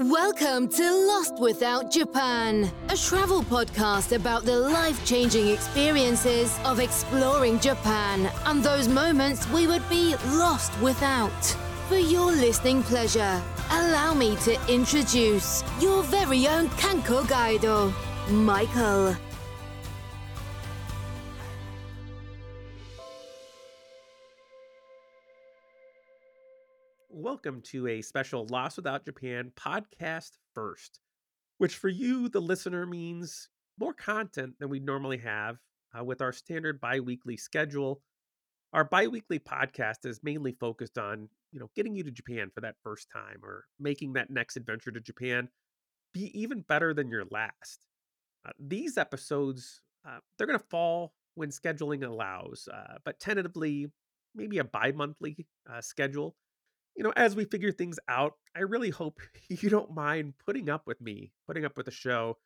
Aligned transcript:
Welcome 0.00 0.68
to 0.68 1.06
Lost 1.08 1.38
Without 1.38 1.90
Japan, 1.90 2.72
a 2.88 2.96
travel 2.96 3.42
podcast 3.42 4.16
about 4.16 4.46
the 4.46 4.58
life 4.58 5.04
changing 5.04 5.48
experiences 5.48 6.58
of 6.64 6.80
exploring 6.80 7.60
Japan 7.60 8.32
and 8.46 8.62
those 8.62 8.88
moments 8.88 9.46
we 9.50 9.66
would 9.66 9.86
be 9.90 10.16
lost 10.28 10.72
without. 10.80 11.44
For 11.90 11.98
your 11.98 12.32
listening 12.32 12.82
pleasure, 12.82 13.42
allow 13.70 14.14
me 14.14 14.36
to 14.36 14.72
introduce 14.72 15.62
your 15.82 16.02
very 16.04 16.48
own 16.48 16.70
Kanko 16.70 17.28
Guido, 17.28 17.92
Michael. 18.30 19.14
Welcome 27.22 27.60
to 27.64 27.86
a 27.86 28.00
special 28.00 28.46
Lost 28.46 28.78
Without 28.78 29.04
Japan 29.04 29.52
podcast 29.54 30.38
first, 30.54 31.00
which 31.58 31.76
for 31.76 31.90
you, 31.90 32.30
the 32.30 32.40
listener, 32.40 32.86
means 32.86 33.50
more 33.78 33.92
content 33.92 34.54
than 34.58 34.70
we 34.70 34.80
normally 34.80 35.18
have 35.18 35.58
uh, 35.94 36.02
with 36.02 36.22
our 36.22 36.32
standard 36.32 36.80
bi 36.80 36.98
weekly 36.98 37.36
schedule. 37.36 38.00
Our 38.72 38.84
bi 38.84 39.06
weekly 39.06 39.38
podcast 39.38 40.06
is 40.06 40.22
mainly 40.22 40.52
focused 40.52 40.96
on, 40.96 41.28
you 41.52 41.60
know, 41.60 41.68
getting 41.76 41.94
you 41.94 42.02
to 42.04 42.10
Japan 42.10 42.50
for 42.54 42.62
that 42.62 42.76
first 42.82 43.10
time 43.12 43.40
or 43.44 43.66
making 43.78 44.14
that 44.14 44.30
next 44.30 44.56
adventure 44.56 44.90
to 44.90 45.00
Japan 45.00 45.50
be 46.14 46.30
even 46.32 46.62
better 46.62 46.94
than 46.94 47.10
your 47.10 47.26
last. 47.30 47.84
Uh, 48.46 48.52
these 48.58 48.96
episodes, 48.96 49.82
uh, 50.08 50.20
they're 50.38 50.46
going 50.46 50.58
to 50.58 50.64
fall 50.70 51.12
when 51.34 51.50
scheduling 51.50 52.02
allows, 52.02 52.66
uh, 52.72 52.96
but 53.04 53.20
tentatively, 53.20 53.88
maybe 54.34 54.56
a 54.56 54.64
bi 54.64 54.90
monthly 54.92 55.46
uh, 55.70 55.82
schedule 55.82 56.34
you 56.96 57.04
know, 57.04 57.12
as 57.16 57.36
we 57.36 57.44
figure 57.44 57.72
things 57.72 57.98
out, 58.08 58.34
I 58.56 58.60
really 58.60 58.90
hope 58.90 59.20
you 59.48 59.70
don't 59.70 59.94
mind 59.94 60.34
putting 60.44 60.68
up 60.68 60.86
with 60.86 61.00
me, 61.00 61.32
putting 61.46 61.64
up 61.64 61.76
with 61.76 61.86
the 61.86 61.92
show, 61.92 62.36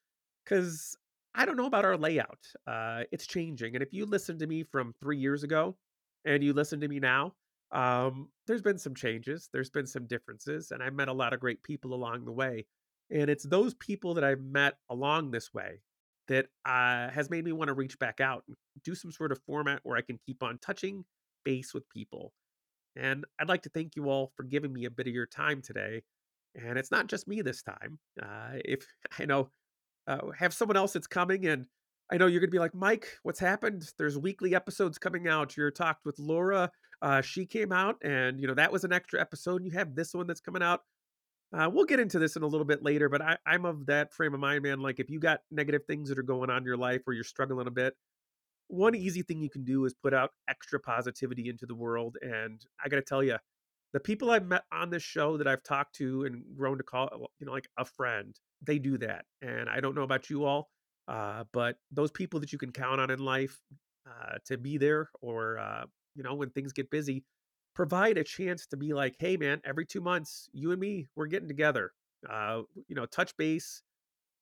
because 0.44 0.96
I 1.34 1.44
don't 1.44 1.56
know 1.56 1.66
about 1.66 1.84
our 1.84 1.96
layout. 1.96 2.46
Uh, 2.66 3.02
it's 3.10 3.26
changing. 3.26 3.74
And 3.74 3.82
if 3.82 3.92
you 3.92 4.06
listen 4.06 4.38
to 4.38 4.46
me 4.46 4.62
from 4.62 4.94
three 5.00 5.18
years 5.18 5.42
ago 5.42 5.76
and 6.24 6.42
you 6.42 6.52
listen 6.52 6.80
to 6.80 6.88
me 6.88 7.00
now, 7.00 7.34
um, 7.72 8.28
there's 8.46 8.62
been 8.62 8.78
some 8.78 8.94
changes, 8.94 9.48
there's 9.52 9.70
been 9.70 9.86
some 9.86 10.06
differences, 10.06 10.70
and 10.70 10.80
I 10.82 10.90
met 10.90 11.08
a 11.08 11.12
lot 11.12 11.32
of 11.32 11.40
great 11.40 11.62
people 11.62 11.92
along 11.92 12.24
the 12.24 12.32
way. 12.32 12.66
And 13.10 13.28
it's 13.28 13.44
those 13.44 13.74
people 13.74 14.14
that 14.14 14.24
I've 14.24 14.42
met 14.42 14.74
along 14.88 15.30
this 15.32 15.52
way 15.52 15.80
that 16.28 16.46
uh, 16.64 17.10
has 17.10 17.30
made 17.30 17.44
me 17.44 17.52
want 17.52 17.68
to 17.68 17.74
reach 17.74 17.98
back 17.98 18.20
out 18.20 18.44
and 18.46 18.56
do 18.84 18.94
some 18.94 19.12
sort 19.12 19.32
of 19.32 19.40
format 19.46 19.80
where 19.82 19.96
I 19.96 20.02
can 20.02 20.18
keep 20.24 20.42
on 20.42 20.58
touching 20.58 21.04
base 21.44 21.74
with 21.74 21.88
people 21.90 22.32
and 22.96 23.24
I'd 23.40 23.48
like 23.48 23.62
to 23.62 23.68
thank 23.70 23.96
you 23.96 24.08
all 24.08 24.32
for 24.36 24.42
giving 24.44 24.72
me 24.72 24.84
a 24.84 24.90
bit 24.90 25.06
of 25.06 25.14
your 25.14 25.26
time 25.26 25.62
today. 25.62 26.02
And 26.54 26.78
it's 26.78 26.90
not 26.90 27.08
just 27.08 27.26
me 27.26 27.42
this 27.42 27.62
time. 27.62 27.98
Uh, 28.22 28.58
if 28.64 28.86
I 29.18 29.24
know, 29.24 29.50
uh, 30.06 30.18
have 30.38 30.54
someone 30.54 30.76
else 30.76 30.92
that's 30.92 31.06
coming, 31.06 31.46
and 31.46 31.66
I 32.12 32.18
know 32.18 32.26
you're 32.26 32.40
going 32.40 32.50
to 32.50 32.54
be 32.54 32.58
like, 32.58 32.74
Mike, 32.74 33.08
what's 33.22 33.40
happened? 33.40 33.90
There's 33.98 34.18
weekly 34.18 34.54
episodes 34.54 34.98
coming 34.98 35.26
out. 35.26 35.56
You're 35.56 35.70
talked 35.70 36.04
with 36.04 36.18
Laura. 36.18 36.70
Uh, 37.00 37.22
she 37.22 37.46
came 37.46 37.72
out, 37.72 37.96
and 38.02 38.40
you 38.40 38.46
know 38.46 38.54
that 38.54 38.72
was 38.72 38.84
an 38.84 38.92
extra 38.92 39.20
episode. 39.20 39.64
You 39.64 39.72
have 39.72 39.94
this 39.94 40.14
one 40.14 40.26
that's 40.26 40.40
coming 40.40 40.62
out. 40.62 40.82
Uh, 41.52 41.70
we'll 41.72 41.84
get 41.84 42.00
into 42.00 42.18
this 42.18 42.36
in 42.36 42.42
a 42.42 42.46
little 42.46 42.64
bit 42.64 42.82
later, 42.82 43.08
but 43.08 43.22
I, 43.22 43.36
I'm 43.46 43.64
of 43.64 43.86
that 43.86 44.12
frame 44.12 44.34
of 44.34 44.40
mind, 44.40 44.62
man. 44.62 44.80
Like, 44.80 44.98
if 44.98 45.08
you 45.08 45.20
got 45.20 45.40
negative 45.50 45.82
things 45.86 46.08
that 46.08 46.18
are 46.18 46.24
going 46.24 46.50
on 46.50 46.58
in 46.58 46.64
your 46.64 46.76
life, 46.76 47.02
or 47.06 47.12
you're 47.12 47.24
struggling 47.24 47.66
a 47.66 47.70
bit, 47.70 47.94
one 48.68 48.94
easy 48.94 49.22
thing 49.22 49.42
you 49.42 49.50
can 49.50 49.64
do 49.64 49.84
is 49.84 49.94
put 49.94 50.14
out 50.14 50.30
extra 50.48 50.80
positivity 50.80 51.48
into 51.48 51.66
the 51.66 51.74
world. 51.74 52.16
And 52.22 52.60
I 52.84 52.88
got 52.88 52.96
to 52.96 53.02
tell 53.02 53.22
you, 53.22 53.36
the 53.92 54.00
people 54.00 54.30
I've 54.30 54.46
met 54.46 54.64
on 54.72 54.90
this 54.90 55.02
show 55.02 55.36
that 55.36 55.46
I've 55.46 55.62
talked 55.62 55.94
to 55.96 56.24
and 56.24 56.42
grown 56.56 56.78
to 56.78 56.84
call, 56.84 57.28
you 57.38 57.46
know, 57.46 57.52
like 57.52 57.68
a 57.78 57.84
friend, 57.84 58.34
they 58.66 58.78
do 58.78 58.98
that. 58.98 59.24
And 59.40 59.68
I 59.68 59.80
don't 59.80 59.94
know 59.94 60.02
about 60.02 60.28
you 60.28 60.44
all, 60.44 60.68
uh, 61.06 61.44
but 61.52 61.76
those 61.92 62.10
people 62.10 62.40
that 62.40 62.52
you 62.52 62.58
can 62.58 62.72
count 62.72 63.00
on 63.00 63.10
in 63.10 63.20
life 63.20 63.60
uh, 64.08 64.38
to 64.46 64.58
be 64.58 64.78
there 64.78 65.10
or, 65.22 65.58
uh, 65.58 65.84
you 66.16 66.24
know, 66.24 66.34
when 66.34 66.50
things 66.50 66.72
get 66.72 66.90
busy, 66.90 67.24
provide 67.74 68.18
a 68.18 68.24
chance 68.24 68.66
to 68.66 68.76
be 68.76 68.92
like, 68.92 69.14
hey, 69.18 69.36
man, 69.36 69.60
every 69.64 69.86
two 69.86 70.00
months, 70.00 70.48
you 70.52 70.72
and 70.72 70.80
me, 70.80 71.06
we're 71.14 71.26
getting 71.26 71.48
together. 71.48 71.92
Uh, 72.28 72.62
you 72.88 72.96
know, 72.96 73.06
touch 73.06 73.36
base, 73.36 73.82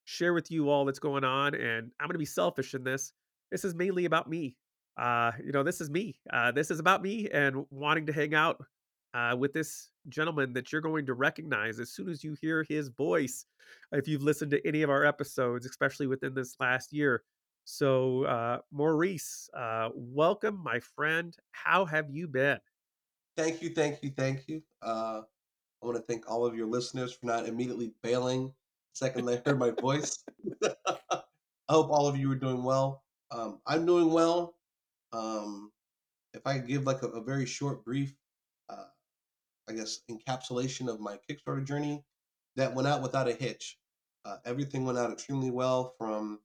share 0.05 0.33
with 0.33 0.51
you 0.51 0.71
all 0.71 0.85
that's 0.85 0.99
going 0.99 1.25
on. 1.25 1.55
And 1.55 1.91
I'm 2.01 2.07
going 2.07 2.15
to 2.15 2.19
be 2.19 2.25
selfish 2.25 2.75
in 2.75 2.85
this 2.85 3.13
this 3.53 3.65
is 3.65 3.75
mainly 3.75 4.07
about 4.07 4.29
me. 4.29 4.57
Uh, 4.97 5.31
you 5.45 5.53
know, 5.53 5.63
this 5.63 5.81
is 5.81 5.91
me. 5.91 6.17
Uh, 6.33 6.51
this 6.51 6.71
is 6.71 6.81
about 6.81 7.03
me 7.03 7.29
and 7.33 7.65
wanting 7.71 8.07
to 8.07 8.13
hang 8.13 8.35
out 8.35 8.65
uh, 9.15 9.37
with 9.39 9.53
this 9.53 9.91
gentleman 10.09 10.55
that 10.55 10.73
you're 10.73 10.81
going 10.81 11.05
to 11.07 11.15
recognize 11.15 11.79
as 11.79 11.91
soon 11.91 12.09
as 12.09 12.25
you 12.25 12.35
hear 12.41 12.65
his 12.69 12.89
voice. 12.89 13.45
If 13.93 14.09
you've 14.09 14.23
listened 14.23 14.51
to 14.53 14.67
any 14.67 14.83
of 14.83 14.91
our 14.91 15.05
episodes, 15.05 15.67
especially 15.67 16.07
within 16.07 16.35
this 16.35 16.57
last 16.59 16.93
year. 16.93 17.23
So, 17.65 18.25
uh, 18.25 18.59
Maurice, 18.73 19.49
uh, 19.57 19.91
welcome, 19.95 20.61
my 20.65 20.81
friend. 20.81 21.37
How 21.53 21.85
have 21.85 22.11
you 22.11 22.27
been? 22.27 22.59
Thank 23.37 23.63
you, 23.63 23.71
thank 23.71 24.03
you, 24.03 24.11
thank 24.17 24.49
you. 24.49 24.63
Uh, 24.83 25.21
I 25.83 25.87
want 25.87 25.97
to 25.97 26.03
thank 26.03 26.29
all 26.29 26.45
of 26.47 26.57
your 26.57 26.67
listeners 26.67 27.13
for 27.13 27.27
not 27.27 27.47
immediately 27.47 27.93
bailing 28.03 28.47
the 28.47 28.53
second 28.95 29.27
they 29.27 29.43
heard 29.45 29.59
my 29.59 29.71
voice. 29.71 30.25
I 30.65 31.23
hope 31.69 31.91
all 31.91 32.09
of 32.09 32.17
you 32.17 32.33
are 32.33 32.37
doing 32.37 32.65
well. 32.65 33.03
Um, 33.33 33.61
I'm 33.67 33.87
doing 33.87 34.13
well. 34.13 34.55
Um, 35.13 35.73
if 36.35 36.47
I 36.47 36.59
could 36.59 36.69
give 36.69 36.85
like 36.85 37.03
a, 37.03 37.09
a 37.09 37.23
very 37.23 37.47
short, 37.47 37.85
brief, 37.85 38.15
uh, 38.69 38.85
I 39.69 39.73
guess, 39.73 40.01
encapsulation 40.11 40.89
of 40.89 41.01
my 41.01 41.19
Kickstarter 41.29 41.65
journey, 41.65 42.05
that 42.57 42.75
went 42.75 42.87
out 42.87 43.03
without 43.03 43.29
a 43.29 43.33
hitch. 43.33 43.79
Uh, 44.25 44.37
everything 44.45 44.85
went 44.85 44.99
out 44.99 45.11
extremely 45.11 45.51
well 45.51 45.95
from 45.99 46.41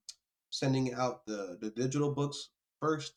sending 0.50 0.94
out 0.94 1.26
the, 1.26 1.58
the 1.62 1.70
digital 1.70 2.14
books 2.14 2.50
first, 2.82 3.14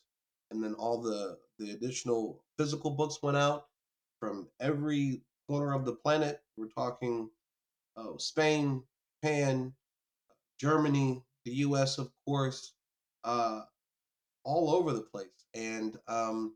and 0.51 0.63
then 0.63 0.73
all 0.75 1.01
the, 1.01 1.37
the 1.57 1.71
additional 1.71 2.43
physical 2.57 2.91
books 2.91 3.23
went 3.23 3.37
out 3.37 3.67
from 4.19 4.47
every 4.59 5.21
corner 5.47 5.73
of 5.73 5.85
the 5.85 5.93
planet. 5.93 6.41
We're 6.57 6.67
talking 6.67 7.29
uh, 7.95 8.17
Spain, 8.17 8.83
Japan, 9.23 9.73
Germany, 10.59 11.23
the 11.45 11.51
US, 11.51 11.97
of 11.97 12.11
course, 12.27 12.73
uh, 13.23 13.61
all 14.43 14.71
over 14.71 14.93
the 14.93 15.01
place. 15.01 15.27
And 15.53 15.97
um, 16.07 16.55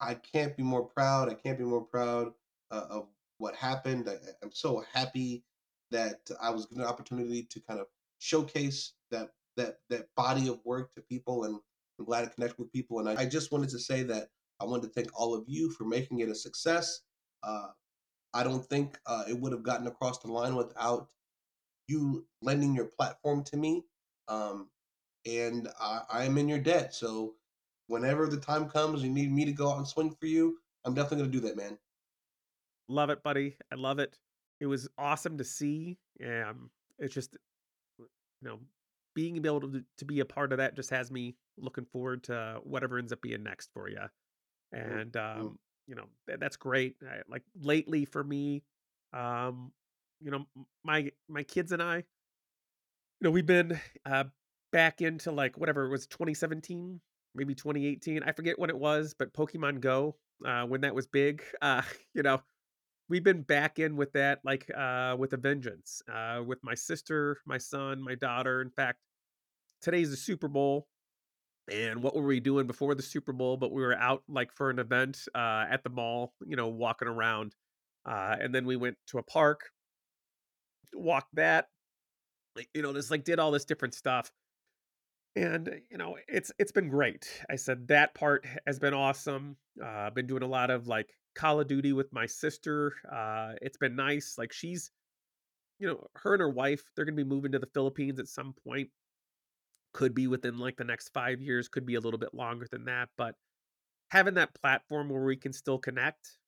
I 0.00 0.14
can't 0.14 0.56
be 0.56 0.62
more 0.62 0.84
proud. 0.84 1.28
I 1.30 1.34
can't 1.34 1.58
be 1.58 1.64
more 1.64 1.84
proud 1.84 2.32
uh, 2.70 2.86
of 2.90 3.06
what 3.38 3.54
happened. 3.54 4.08
I, 4.08 4.16
I'm 4.42 4.52
so 4.52 4.84
happy 4.92 5.44
that 5.90 6.20
I 6.40 6.50
was 6.50 6.66
given 6.66 6.82
an 6.82 6.88
opportunity 6.88 7.44
to 7.50 7.60
kind 7.60 7.80
of 7.80 7.86
showcase 8.18 8.94
that 9.10 9.30
that 9.56 9.78
that 9.90 10.06
body 10.16 10.48
of 10.48 10.60
work 10.64 10.94
to 10.94 11.02
people, 11.02 11.44
and 11.44 11.58
I'm 11.98 12.04
glad 12.04 12.22
to 12.22 12.30
connect 12.30 12.58
with 12.58 12.72
people. 12.72 12.98
And 12.98 13.08
I, 13.08 13.22
I 13.22 13.26
just 13.26 13.52
wanted 13.52 13.68
to 13.70 13.78
say 13.78 14.02
that 14.04 14.28
I 14.60 14.64
wanted 14.64 14.86
to 14.86 14.92
thank 14.92 15.08
all 15.14 15.34
of 15.34 15.44
you 15.46 15.70
for 15.70 15.84
making 15.84 16.20
it 16.20 16.28
a 16.28 16.34
success. 16.34 17.00
Uh, 17.42 17.68
I 18.34 18.42
don't 18.42 18.64
think 18.64 18.98
uh, 19.06 19.24
it 19.28 19.38
would 19.38 19.52
have 19.52 19.62
gotten 19.62 19.86
across 19.86 20.18
the 20.18 20.32
line 20.32 20.54
without 20.54 21.08
you 21.86 22.24
lending 22.40 22.74
your 22.74 22.86
platform 22.86 23.44
to 23.44 23.56
me. 23.56 23.84
Um, 24.28 24.68
and 25.26 25.68
I, 25.80 26.00
I 26.10 26.24
am 26.24 26.38
in 26.38 26.48
your 26.48 26.58
debt. 26.58 26.94
So 26.94 27.34
whenever 27.86 28.26
the 28.26 28.36
time 28.36 28.68
comes, 28.68 29.02
you 29.02 29.10
need 29.10 29.32
me 29.32 29.44
to 29.44 29.52
go 29.52 29.70
out 29.70 29.78
and 29.78 29.86
swing 29.86 30.14
for 30.18 30.26
you. 30.26 30.58
I'm 30.84 30.94
definitely 30.94 31.18
going 31.18 31.30
to 31.32 31.40
do 31.40 31.46
that, 31.46 31.56
man. 31.56 31.78
Love 32.88 33.10
it, 33.10 33.22
buddy. 33.22 33.56
I 33.72 33.76
love 33.76 33.98
it. 33.98 34.18
It 34.60 34.66
was 34.66 34.88
awesome 34.98 35.38
to 35.38 35.44
see. 35.44 35.98
Um, 36.24 36.70
it's 36.98 37.14
just, 37.14 37.36
you 37.98 38.06
know, 38.42 38.58
being 39.14 39.36
able 39.36 39.60
to, 39.60 39.84
to 39.98 40.04
be 40.04 40.20
a 40.20 40.24
part 40.24 40.52
of 40.52 40.58
that 40.58 40.74
just 40.74 40.90
has 40.90 41.10
me 41.10 41.36
looking 41.58 41.84
forward 41.84 42.24
to 42.24 42.60
whatever 42.64 42.98
ends 42.98 43.12
up 43.12 43.20
being 43.20 43.42
next 43.42 43.70
for 43.72 43.88
you. 43.88 43.98
Mm, 44.74 45.00
and, 45.00 45.16
um, 45.16 45.40
mm. 45.40 45.56
you 45.86 45.94
know, 45.94 46.06
that's 46.26 46.56
great. 46.56 46.96
I, 47.02 47.22
like 47.28 47.42
lately 47.60 48.04
for 48.04 48.24
me, 48.24 48.62
um, 49.12 49.72
you 50.20 50.30
know, 50.30 50.46
my, 50.84 51.10
my 51.28 51.42
kids 51.42 51.72
and 51.72 51.82
I, 51.82 51.96
you 51.96 52.04
know, 53.20 53.30
we've 53.30 53.46
been, 53.46 53.78
uh, 54.06 54.24
back 54.72 55.00
into 55.00 55.30
like 55.30 55.56
whatever 55.58 55.84
it 55.84 55.90
was 55.90 56.06
2017 56.06 57.00
maybe 57.34 57.54
2018 57.54 58.22
i 58.24 58.32
forget 58.32 58.58
what 58.58 58.70
it 58.70 58.78
was 58.78 59.14
but 59.18 59.32
pokemon 59.32 59.80
go 59.80 60.16
uh 60.46 60.64
when 60.64 60.80
that 60.80 60.94
was 60.94 61.06
big 61.06 61.42
uh 61.62 61.82
you 62.14 62.22
know 62.22 62.40
we've 63.08 63.24
been 63.24 63.42
back 63.42 63.78
in 63.78 63.96
with 63.96 64.12
that 64.12 64.40
like 64.44 64.70
uh 64.76 65.14
with 65.18 65.32
a 65.32 65.36
vengeance 65.36 66.02
uh 66.12 66.42
with 66.44 66.58
my 66.62 66.74
sister 66.74 67.38
my 67.46 67.58
son 67.58 68.02
my 68.02 68.14
daughter 68.14 68.62
in 68.62 68.70
fact 68.70 68.98
today's 69.80 70.10
the 70.10 70.16
super 70.16 70.48
bowl 70.48 70.86
and 71.70 72.02
what 72.02 72.14
were 72.16 72.22
we 72.22 72.40
doing 72.40 72.66
before 72.66 72.94
the 72.94 73.02
super 73.02 73.32
bowl 73.32 73.56
but 73.56 73.72
we 73.72 73.82
were 73.82 73.96
out 73.96 74.22
like 74.28 74.52
for 74.52 74.70
an 74.70 74.78
event 74.78 75.18
uh 75.34 75.64
at 75.70 75.82
the 75.84 75.90
mall 75.90 76.32
you 76.46 76.56
know 76.56 76.68
walking 76.68 77.08
around 77.08 77.54
uh 78.06 78.36
and 78.40 78.54
then 78.54 78.64
we 78.64 78.76
went 78.76 78.96
to 79.06 79.18
a 79.18 79.22
park 79.22 79.70
walked 80.94 81.34
that 81.34 81.66
you 82.74 82.82
know 82.82 82.92
just 82.92 83.10
like 83.10 83.24
did 83.24 83.38
all 83.38 83.50
this 83.50 83.64
different 83.64 83.94
stuff 83.94 84.30
and 85.34 85.80
you 85.90 85.96
know 85.96 86.16
it's 86.28 86.52
it's 86.58 86.72
been 86.72 86.88
great 86.88 87.26
i 87.50 87.56
said 87.56 87.88
that 87.88 88.14
part 88.14 88.44
has 88.66 88.78
been 88.78 88.92
awesome 88.92 89.56
uh, 89.82 89.86
i've 89.86 90.14
been 90.14 90.26
doing 90.26 90.42
a 90.42 90.46
lot 90.46 90.70
of 90.70 90.86
like 90.86 91.14
call 91.34 91.58
of 91.58 91.66
duty 91.66 91.94
with 91.94 92.12
my 92.12 92.26
sister 92.26 92.92
uh 93.10 93.52
it's 93.62 93.78
been 93.78 93.96
nice 93.96 94.36
like 94.36 94.52
she's 94.52 94.90
you 95.82 95.88
know, 95.88 96.06
her 96.14 96.34
and 96.34 96.40
her 96.40 96.48
wife, 96.48 96.84
they're 96.94 97.04
going 97.04 97.16
to 97.16 97.24
be 97.24 97.28
moving 97.28 97.50
to 97.50 97.58
the 97.58 97.66
Philippines 97.74 98.20
at 98.20 98.28
some 98.28 98.54
point. 98.64 98.88
Could 99.92 100.14
be 100.14 100.28
within 100.28 100.56
like 100.56 100.76
the 100.76 100.84
next 100.84 101.08
five 101.08 101.40
years, 101.40 101.68
could 101.68 101.84
be 101.84 101.96
a 101.96 102.00
little 102.00 102.20
bit 102.20 102.32
longer 102.32 102.68
than 102.70 102.84
that. 102.84 103.08
But 103.18 103.34
having 104.12 104.34
that 104.34 104.54
platform 104.54 105.08
where 105.08 105.24
we 105.24 105.36
can 105.36 105.52
still 105.52 105.78
connect, 105.78 106.38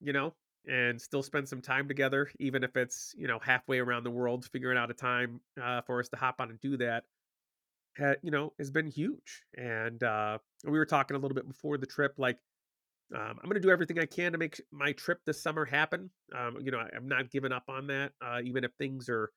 you 0.00 0.14
know, 0.14 0.34
and 0.66 0.98
still 1.00 1.22
spend 1.22 1.46
some 1.46 1.60
time 1.60 1.86
together, 1.86 2.30
even 2.40 2.64
if 2.64 2.76
it's, 2.76 3.14
you 3.16 3.28
know, 3.28 3.38
halfway 3.38 3.78
around 3.78 4.04
the 4.04 4.10
world, 4.10 4.46
figuring 4.46 4.78
out 4.78 4.90
a 4.90 4.94
time 4.94 5.42
uh, 5.62 5.82
for 5.82 6.00
us 6.00 6.08
to 6.08 6.16
hop 6.16 6.40
on 6.40 6.48
and 6.48 6.60
do 6.60 6.78
that, 6.78 7.04
ha- 7.98 8.16
you 8.22 8.30
know, 8.30 8.52
has 8.58 8.70
been 8.70 8.88
huge. 8.90 9.42
And 9.56 10.02
uh, 10.02 10.38
we 10.64 10.78
were 10.78 10.86
talking 10.86 11.16
a 11.16 11.20
little 11.20 11.34
bit 11.34 11.48
before 11.48 11.78
the 11.78 11.86
trip, 11.86 12.14
like, 12.18 12.38
um, 13.14 13.38
I'm 13.42 13.44
going 13.44 13.54
to 13.54 13.60
do 13.60 13.70
everything 13.70 13.98
I 13.98 14.06
can 14.06 14.32
to 14.32 14.38
make 14.38 14.60
my 14.70 14.92
trip 14.92 15.20
this 15.24 15.42
summer 15.42 15.64
happen. 15.64 16.10
Um, 16.34 16.58
you 16.60 16.70
know, 16.70 16.78
I, 16.78 16.90
I'm 16.94 17.08
not 17.08 17.30
giving 17.30 17.52
up 17.52 17.64
on 17.68 17.86
that, 17.88 18.12
uh, 18.20 18.40
even 18.44 18.64
if 18.64 18.72
things 18.78 19.08
are 19.08 19.30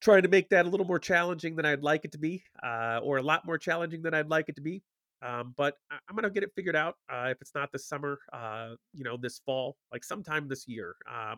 trying 0.00 0.22
to 0.22 0.28
make 0.28 0.50
that 0.50 0.66
a 0.66 0.68
little 0.68 0.86
more 0.86 0.98
challenging 0.98 1.56
than 1.56 1.64
I'd 1.66 1.82
like 1.82 2.04
it 2.04 2.12
to 2.12 2.18
be, 2.18 2.44
uh, 2.62 3.00
or 3.02 3.18
a 3.18 3.22
lot 3.22 3.46
more 3.46 3.58
challenging 3.58 4.02
than 4.02 4.14
I'd 4.14 4.28
like 4.28 4.48
it 4.48 4.56
to 4.56 4.62
be. 4.62 4.84
Um, 5.22 5.54
but 5.56 5.76
I- 5.90 5.98
I'm 6.08 6.14
gonna 6.16 6.30
get 6.30 6.42
it 6.42 6.52
figured 6.54 6.76
out. 6.76 6.96
Uh, 7.08 7.28
if 7.30 7.38
it's 7.40 7.54
not 7.54 7.72
this 7.72 7.88
summer, 7.88 8.18
uh, 8.32 8.76
you 8.92 9.04
know, 9.04 9.16
this 9.16 9.38
fall, 9.40 9.78
like 9.92 10.04
sometime 10.04 10.48
this 10.48 10.68
year, 10.68 10.96
uh, 11.10 11.36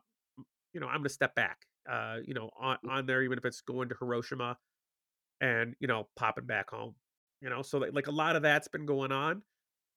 you 0.73 0.81
know, 0.81 0.89
I'm 0.89 0.99
gonna 0.99 1.09
step 1.09 1.35
back. 1.35 1.59
Uh, 1.89 2.19
you 2.25 2.35
know, 2.35 2.51
on 2.59 2.79
on 2.89 3.07
there, 3.07 3.23
even 3.23 3.39
if 3.39 3.45
it's 3.45 3.63
going 3.63 3.89
to 3.89 3.95
Hiroshima 3.99 4.59
and 5.41 5.75
you 5.81 5.89
know, 5.89 6.09
popping 6.17 6.47
back 6.47 6.71
home. 6.71 6.95
You 7.41 7.51
know, 7.51 7.63
so 7.63 7.79
like, 7.79 8.09
a 8.09 8.13
lot 8.13 8.35
of 8.37 8.43
that's 8.43 8.69
been 8.69 8.87
going 8.87 9.13
on, 9.13 9.43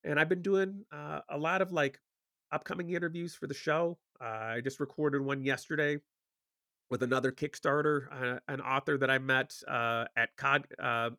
and 0.03 0.19
I've 0.19 0.29
been 0.29 0.43
doing 0.43 0.85
uh, 0.91 1.21
a 1.29 1.37
lot 1.37 1.61
of 1.61 1.71
like 1.71 1.99
upcoming 2.51 2.89
interviews 2.91 3.33
for 3.33 3.47
the 3.47 3.53
show. 3.53 3.97
Uh, 4.21 4.55
I 4.55 4.61
just 4.63 4.79
recorded 4.79 5.21
one 5.21 5.43
yesterday 5.43 5.97
with 6.91 7.01
another 7.01 7.31
Kickstarter, 7.31 8.07
uh, 8.11 8.39
an 8.47 8.61
author 8.61 8.97
that 8.97 9.09
I 9.09 9.17
met 9.17 9.53
uh, 9.67 10.05
at 10.15 10.29
Cod, 10.37 10.65
uh, 10.77 11.09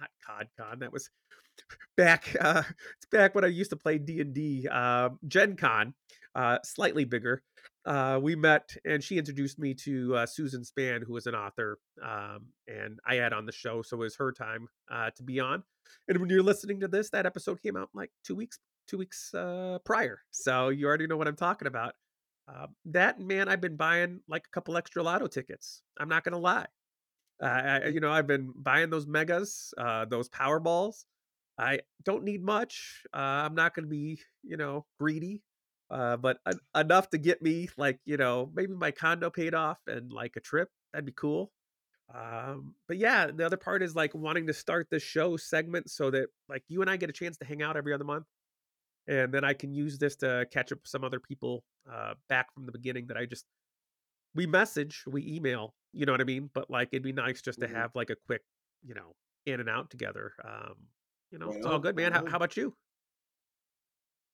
not 0.00 0.10
CodCon. 0.26 0.80
That 0.80 0.92
was 0.92 1.10
back. 1.96 2.34
Uh, 2.40 2.62
it's 2.96 3.06
back 3.12 3.34
when 3.34 3.44
I 3.44 3.48
used 3.48 3.70
to 3.70 3.76
play 3.76 3.98
D 3.98 4.20
and 4.20 4.34
D. 4.34 4.66
Uh, 4.68 5.10
Gen 5.28 5.56
Con, 5.56 5.94
slightly 6.64 7.04
bigger. 7.04 7.42
Uh, 7.86 8.18
we 8.22 8.36
met, 8.36 8.70
and 8.84 9.02
she 9.02 9.16
introduced 9.16 9.58
me 9.58 9.72
to 9.72 10.14
uh, 10.14 10.26
Susan 10.26 10.64
Span, 10.64 11.02
who 11.06 11.16
is 11.16 11.26
an 11.26 11.34
author, 11.34 11.78
um, 12.04 12.46
and 12.68 12.98
I 13.06 13.14
had 13.14 13.32
on 13.32 13.46
the 13.46 13.52
show, 13.52 13.80
so 13.82 13.96
it 13.96 14.00
was 14.00 14.16
her 14.16 14.32
time 14.32 14.68
uh, 14.90 15.10
to 15.16 15.22
be 15.22 15.40
on. 15.40 15.62
And 16.06 16.18
when 16.18 16.28
you're 16.28 16.42
listening 16.42 16.80
to 16.80 16.88
this, 16.88 17.10
that 17.10 17.24
episode 17.24 17.62
came 17.62 17.76
out 17.76 17.88
like 17.94 18.10
two 18.22 18.34
weeks, 18.34 18.58
two 18.86 18.98
weeks 18.98 19.32
uh, 19.32 19.78
prior, 19.84 20.20
so 20.30 20.68
you 20.68 20.86
already 20.86 21.06
know 21.06 21.16
what 21.16 21.26
I'm 21.26 21.36
talking 21.36 21.68
about. 21.68 21.94
Uh, 22.46 22.66
that 22.84 23.18
man, 23.18 23.48
I've 23.48 23.60
been 23.60 23.76
buying 23.76 24.20
like 24.28 24.44
a 24.46 24.50
couple 24.50 24.76
extra 24.76 25.02
lotto 25.02 25.26
tickets. 25.26 25.82
I'm 25.98 26.08
not 26.08 26.22
gonna 26.22 26.38
lie. 26.38 26.66
Uh, 27.42 27.46
I, 27.46 27.86
you 27.86 28.00
know, 28.00 28.10
I've 28.10 28.26
been 28.26 28.52
buying 28.54 28.90
those 28.90 29.06
megas, 29.06 29.72
uh, 29.78 30.04
those 30.04 30.28
Powerballs. 30.28 31.04
I 31.58 31.80
don't 32.04 32.24
need 32.24 32.42
much. 32.42 33.02
Uh, 33.14 33.18
I'm 33.18 33.54
not 33.54 33.74
going 33.74 33.84
to 33.84 33.90
be, 33.90 34.20
you 34.42 34.56
know, 34.56 34.86
greedy, 34.98 35.42
uh, 35.90 36.16
but 36.16 36.40
en- 36.46 36.60
enough 36.74 37.10
to 37.10 37.18
get 37.18 37.42
me 37.42 37.68
like, 37.76 38.00
you 38.04 38.16
know, 38.16 38.50
maybe 38.54 38.74
my 38.74 38.90
condo 38.90 39.30
paid 39.30 39.54
off 39.54 39.78
and 39.86 40.12
like 40.12 40.36
a 40.36 40.40
trip. 40.40 40.68
That'd 40.92 41.06
be 41.06 41.12
cool. 41.12 41.52
Um, 42.14 42.76
but 42.88 42.98
yeah, 42.98 43.28
the 43.28 43.46
other 43.46 43.56
part 43.58 43.82
is 43.82 43.96
like 43.96 44.14
wanting 44.14 44.46
to 44.48 44.54
start 44.54 44.88
the 44.90 45.00
show 45.00 45.36
segment 45.36 45.90
so 45.90 46.10
that 46.12 46.28
like 46.48 46.64
you 46.68 46.82
and 46.82 46.90
I 46.90 46.96
get 46.98 47.10
a 47.10 47.14
chance 47.14 47.38
to 47.38 47.46
hang 47.46 47.62
out 47.62 47.76
every 47.76 47.94
other 47.94 48.04
month, 48.04 48.26
and 49.08 49.32
then 49.34 49.44
I 49.44 49.54
can 49.54 49.74
use 49.74 49.98
this 49.98 50.16
to 50.16 50.46
catch 50.52 50.72
up 50.72 50.78
with 50.80 50.88
some 50.88 51.04
other 51.04 51.20
people 51.20 51.64
uh, 51.90 52.14
back 52.28 52.52
from 52.54 52.66
the 52.66 52.72
beginning 52.72 53.06
that 53.08 53.16
I 53.16 53.26
just 53.26 53.46
we 54.34 54.46
message, 54.46 55.04
we 55.06 55.26
email, 55.26 55.74
you 55.92 56.06
know 56.06 56.12
what 56.12 56.20
I 56.20 56.24
mean? 56.24 56.50
But 56.52 56.70
like 56.70 56.88
it'd 56.92 57.02
be 57.02 57.12
nice 57.12 57.42
just 57.42 57.60
to 57.60 57.68
Mhm. 57.68 57.74
have 57.74 57.92
like 57.94 58.10
a 58.10 58.16
quick, 58.26 58.42
you 58.82 58.94
know, 58.94 59.14
in 59.46 59.60
and 59.60 59.68
out 59.68 59.90
together. 59.90 60.34
Um, 60.44 60.88
you 61.30 61.38
know, 61.38 61.50
Right 61.50 61.56
it's 61.56 61.66
all 61.66 61.78
good, 61.78 61.96
man. 61.96 62.12
right 62.12 62.14
How, 62.14 62.22
how 62.26 62.36
about 62.36 62.56
you? 62.56 62.76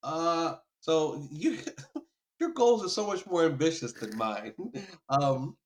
Uh, 0.02 0.58
so 0.80 1.26
you 1.30 1.58
your 2.40 2.52
goals 2.52 2.84
are 2.84 2.88
so 2.88 3.06
much 3.06 3.26
more 3.26 3.44
ambitious 3.44 3.92
than 3.92 4.16
mine. 4.16 4.54
Um, 5.08 5.56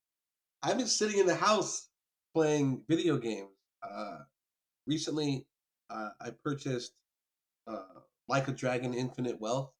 I've 0.63 0.77
been 0.77 0.87
sitting 0.87 1.19
in 1.19 1.25
the 1.25 1.35
house 1.35 1.89
playing 2.35 2.83
video 2.87 3.17
games. 3.17 3.49
Uh, 3.83 4.19
recently, 4.85 5.47
uh, 5.89 6.09
I 6.21 6.29
purchased 6.43 6.93
uh, 7.67 8.01
Like 8.27 8.47
a 8.47 8.51
Dragon 8.51 8.93
Infinite 8.93 9.39
Wealth, 9.41 9.71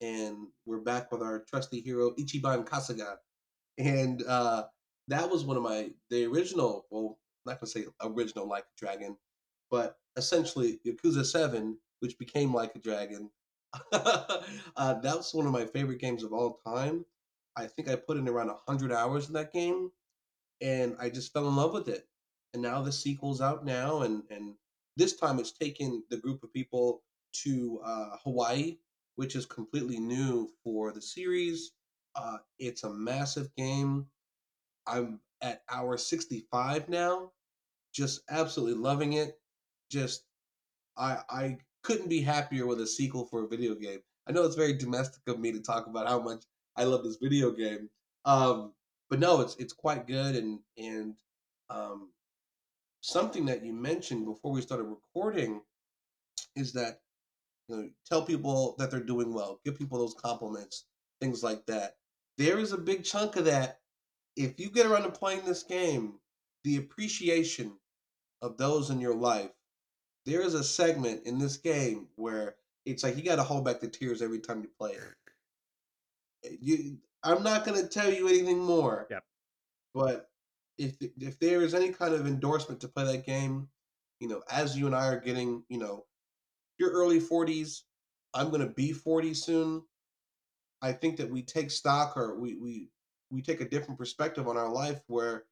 and 0.00 0.48
we're 0.66 0.80
back 0.80 1.12
with 1.12 1.22
our 1.22 1.40
trusty 1.48 1.80
hero 1.80 2.10
Ichiban 2.18 2.66
Kasuga. 2.66 3.16
And 3.78 4.24
uh, 4.26 4.64
that 5.08 5.30
was 5.30 5.44
one 5.44 5.56
of 5.56 5.62
my 5.62 5.90
the 6.10 6.26
original. 6.26 6.86
Well, 6.90 7.18
I'm 7.46 7.52
not 7.52 7.60
gonna 7.60 7.70
say 7.70 7.84
original 8.02 8.48
Like 8.48 8.64
a 8.64 8.78
Dragon, 8.78 9.16
but 9.70 9.96
essentially 10.16 10.80
Yakuza 10.86 11.24
Seven, 11.24 11.78
which 12.00 12.18
became 12.18 12.52
Like 12.52 12.74
a 12.74 12.80
Dragon. 12.80 13.30
uh, 13.92 14.94
that 15.00 15.16
was 15.16 15.32
one 15.34 15.46
of 15.46 15.52
my 15.52 15.64
favorite 15.66 16.00
games 16.00 16.22
of 16.22 16.32
all 16.32 16.60
time. 16.66 17.04
I 17.56 17.66
think 17.66 17.88
I 17.88 17.96
put 17.96 18.16
in 18.16 18.28
around 18.28 18.50
hundred 18.66 18.92
hours 18.92 19.28
in 19.28 19.34
that 19.34 19.52
game, 19.52 19.90
and 20.60 20.96
I 21.00 21.10
just 21.10 21.32
fell 21.32 21.48
in 21.48 21.56
love 21.56 21.72
with 21.74 21.88
it. 21.88 22.08
And 22.54 22.62
now 22.62 22.82
the 22.82 22.92
sequel's 22.92 23.40
out 23.40 23.64
now, 23.64 24.02
and 24.02 24.22
and 24.30 24.54
this 24.96 25.16
time 25.16 25.38
it's 25.38 25.52
taken 25.52 26.04
the 26.10 26.16
group 26.18 26.42
of 26.42 26.52
people 26.52 27.02
to 27.44 27.80
uh, 27.84 28.16
Hawaii, 28.24 28.78
which 29.16 29.36
is 29.36 29.46
completely 29.46 30.00
new 30.00 30.50
for 30.64 30.92
the 30.92 31.02
series. 31.02 31.72
Uh, 32.16 32.38
it's 32.58 32.84
a 32.84 32.90
massive 32.90 33.54
game. 33.56 34.06
I'm 34.86 35.20
at 35.42 35.62
hour 35.70 35.96
65 35.96 36.88
now, 36.88 37.32
just 37.94 38.22
absolutely 38.30 38.76
loving 38.80 39.14
it. 39.14 39.40
Just 39.90 40.24
I 40.96 41.22
I 41.30 41.58
couldn't 41.88 42.10
be 42.10 42.20
happier 42.20 42.66
with 42.66 42.82
a 42.82 42.86
sequel 42.86 43.24
for 43.24 43.42
a 43.42 43.48
video 43.48 43.74
game. 43.74 44.00
I 44.28 44.32
know 44.32 44.44
it's 44.44 44.56
very 44.56 44.74
domestic 44.74 45.22
of 45.26 45.40
me 45.40 45.52
to 45.52 45.60
talk 45.60 45.86
about 45.86 46.06
how 46.06 46.20
much 46.20 46.44
I 46.76 46.84
love 46.84 47.02
this 47.02 47.16
video 47.16 47.50
game. 47.50 47.88
Um, 48.26 48.74
but 49.08 49.20
no, 49.20 49.40
it's 49.40 49.56
it's 49.56 49.72
quite 49.72 50.06
good 50.06 50.36
and 50.36 50.60
and 50.76 51.14
um, 51.70 52.10
something 53.00 53.46
that 53.46 53.64
you 53.64 53.72
mentioned 53.72 54.26
before 54.26 54.52
we 54.52 54.60
started 54.60 54.84
recording 54.84 55.62
is 56.54 56.74
that 56.74 57.00
you 57.68 57.76
know 57.76 57.88
tell 58.06 58.22
people 58.22 58.74
that 58.78 58.90
they're 58.90 59.00
doing 59.00 59.32
well, 59.32 59.58
give 59.64 59.78
people 59.78 59.98
those 59.98 60.14
compliments, 60.22 60.84
things 61.22 61.42
like 61.42 61.64
that. 61.68 61.94
There 62.36 62.58
is 62.58 62.72
a 62.72 62.78
big 62.78 63.02
chunk 63.02 63.36
of 63.36 63.46
that. 63.46 63.78
If 64.36 64.60
you 64.60 64.68
get 64.68 64.84
around 64.84 65.04
to 65.04 65.10
playing 65.10 65.46
this 65.46 65.62
game, 65.62 66.18
the 66.64 66.76
appreciation 66.76 67.78
of 68.42 68.58
those 68.58 68.90
in 68.90 69.00
your 69.00 69.14
life 69.14 69.52
there 70.28 70.42
is 70.42 70.52
a 70.54 70.62
segment 70.62 71.22
in 71.24 71.38
this 71.38 71.56
game 71.56 72.06
where 72.16 72.56
it's 72.84 73.02
like 73.02 73.16
you 73.16 73.22
got 73.22 73.36
to 73.36 73.42
hold 73.42 73.64
back 73.64 73.80
the 73.80 73.88
tears 73.88 74.20
every 74.20 74.40
time 74.40 74.60
you 74.62 74.68
play 74.78 74.92
it. 74.92 75.14
Eh, 76.44 76.56
you, 76.60 76.98
I'm 77.22 77.42
not 77.42 77.64
going 77.64 77.80
to 77.80 77.88
tell 77.88 78.12
you 78.12 78.28
anything 78.28 78.58
more, 78.58 79.06
Yep. 79.10 79.24
but 79.94 80.30
if 80.76 80.96
if 81.18 81.38
there 81.40 81.62
is 81.62 81.74
any 81.74 81.90
kind 81.90 82.14
of 82.14 82.26
endorsement 82.26 82.80
to 82.82 82.88
play 82.88 83.04
that 83.04 83.26
game, 83.26 83.68
you 84.20 84.28
know, 84.28 84.42
as 84.50 84.76
you 84.76 84.86
and 84.86 84.94
I 84.94 85.08
are 85.08 85.18
getting, 85.18 85.64
you 85.68 85.78
know, 85.78 86.04
your 86.78 86.90
early 86.90 87.20
40s, 87.20 87.82
I'm 88.34 88.50
going 88.50 88.60
to 88.60 88.72
be 88.72 88.92
40 88.92 89.32
soon. 89.34 89.82
I 90.82 90.92
think 90.92 91.16
that 91.16 91.30
we 91.30 91.42
take 91.42 91.70
stock 91.70 92.16
or 92.16 92.38
we 92.38 92.54
we 92.56 92.90
we 93.30 93.40
take 93.40 93.62
a 93.62 93.68
different 93.68 93.98
perspective 93.98 94.46
on 94.46 94.56
our 94.58 94.70
life 94.70 95.00
where 95.06 95.44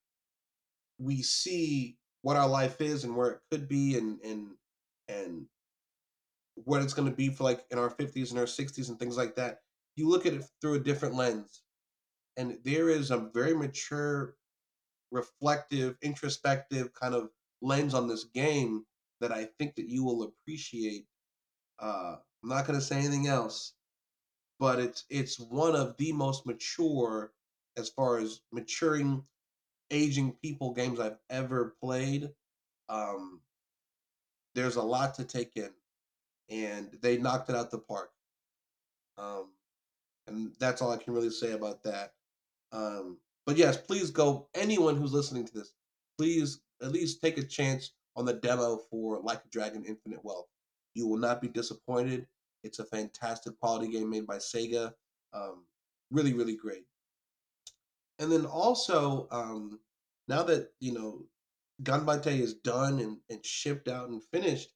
we 0.99 1.23
see 1.23 1.97
what 2.23 2.37
our 2.37 2.49
life 2.49 2.81
is 2.81 3.05
and 3.05 3.17
where 3.17 3.31
it 3.31 3.41
could 3.51 3.69
be 3.69 3.97
and 3.97 4.21
and 4.21 4.51
and 5.09 5.47
what 6.55 6.83
it's 6.83 6.95
going 6.95 7.09
to 7.09 7.15
be 7.15 7.29
for 7.29 7.45
like 7.45 7.65
in 7.71 7.79
our 7.79 7.91
50s 7.91 8.31
and 8.31 8.39
our 8.39 8.47
60s 8.47 8.89
and 8.89 8.99
things 8.99 9.17
like 9.17 9.35
that 9.37 9.61
you 9.95 10.09
look 10.09 10.27
at 10.27 10.35
it 10.35 10.45
through 10.61 10.75
a 10.75 10.81
different 10.81 11.15
lens 11.15 11.63
and 12.37 12.59
there 12.65 12.89
is 12.89 13.11
a 13.11 13.29
very 13.35 13.55
mature 13.55 14.37
reflective 15.11 15.97
introspective 16.03 16.93
kind 16.95 17.15
of 17.15 17.31
lens 17.63 17.95
on 17.95 18.09
this 18.09 18.25
game 18.25 18.85
that 19.21 19.33
i 19.33 19.47
think 19.59 19.75
that 19.77 19.89
you 19.89 20.03
will 20.05 20.23
appreciate 20.23 21.07
uh 21.81 22.17
i'm 22.43 22.49
not 22.49 22.67
going 22.67 22.79
to 22.79 22.85
say 22.85 22.97
anything 22.97 23.27
else 23.27 23.75
but 24.59 24.79
it's 24.79 25.05
it's 25.11 25.39
one 25.39 25.77
of 25.77 25.97
the 25.99 26.13
most 26.13 26.47
mature 26.47 27.33
as 27.77 27.91
far 27.91 28.19
as 28.19 28.41
maturing 28.53 29.23
aging 29.91 30.33
people 30.43 30.73
games 30.73 30.99
i've 30.99 31.19
ever 31.31 31.77
played 31.83 32.31
um 32.89 33.41
there's 34.57 34.77
a 34.77 34.83
lot 34.83 35.15
to 35.15 35.25
take 35.25 35.53
in 35.55 35.71
and 36.51 36.91
they 37.01 37.17
knocked 37.17 37.49
it 37.51 37.55
out 37.57 37.71
the 37.71 37.79
park 37.79 38.11
um 39.19 39.51
and 40.27 40.53
that's 40.59 40.83
all 40.83 40.91
I 40.91 40.97
can 40.97 41.15
really 41.15 41.31
say 41.31 41.53
about 41.53 41.83
that. 41.85 42.13
Um, 42.73 43.19
but 43.47 43.57
yes, 43.57 43.77
please 43.77 44.11
go. 44.11 44.49
Anyone 44.55 44.97
who's 44.97 45.13
listening 45.13 45.45
to 45.47 45.55
this, 45.55 45.73
please 46.19 46.61
at 46.83 46.93
least 46.93 47.23
take 47.23 47.39
a 47.39 47.43
chance 47.43 47.93
on 48.17 48.25
the 48.25 48.35
demo 48.35 48.81
for 48.91 49.21
Like 49.23 49.43
a 49.45 49.49
Dragon 49.51 49.85
Infinite 49.85 50.25
Wealth. 50.25 50.47
You 50.95 51.07
will 51.07 51.19
not 51.19 51.41
be 51.41 51.49
disappointed. 51.49 52.27
It's 52.65 52.79
a 52.81 52.85
fantastic 52.85 53.59
quality 53.61 53.93
game 53.93 54.11
made 54.11 54.27
by 54.27 54.39
Sega. 54.39 54.93
Um, 55.33 55.65
really, 56.11 56.33
really 56.33 56.57
great. 56.57 56.85
And 58.19 58.33
then 58.33 58.47
also, 58.47 59.29
um, 59.31 59.79
now 60.27 60.43
that 60.45 60.71
you 60.81 60.93
know 60.93 61.23
Ganbatte 61.83 62.39
is 62.39 62.55
done 62.55 62.99
and, 63.01 63.19
and 63.29 63.45
shipped 63.45 63.89
out 63.89 64.09
and 64.09 64.23
finished, 64.33 64.71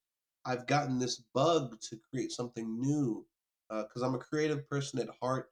I've 0.45 0.67
gotten 0.67 0.99
this 0.99 1.23
bug 1.35 1.81
to 1.89 1.99
create 2.13 2.33
something 2.33 2.81
new 2.81 3.27
because 3.69 4.03
I'm 4.03 4.15
a 4.15 4.19
creative 4.19 4.69
person 4.69 5.01
at 5.01 5.09
heart. 5.23 5.51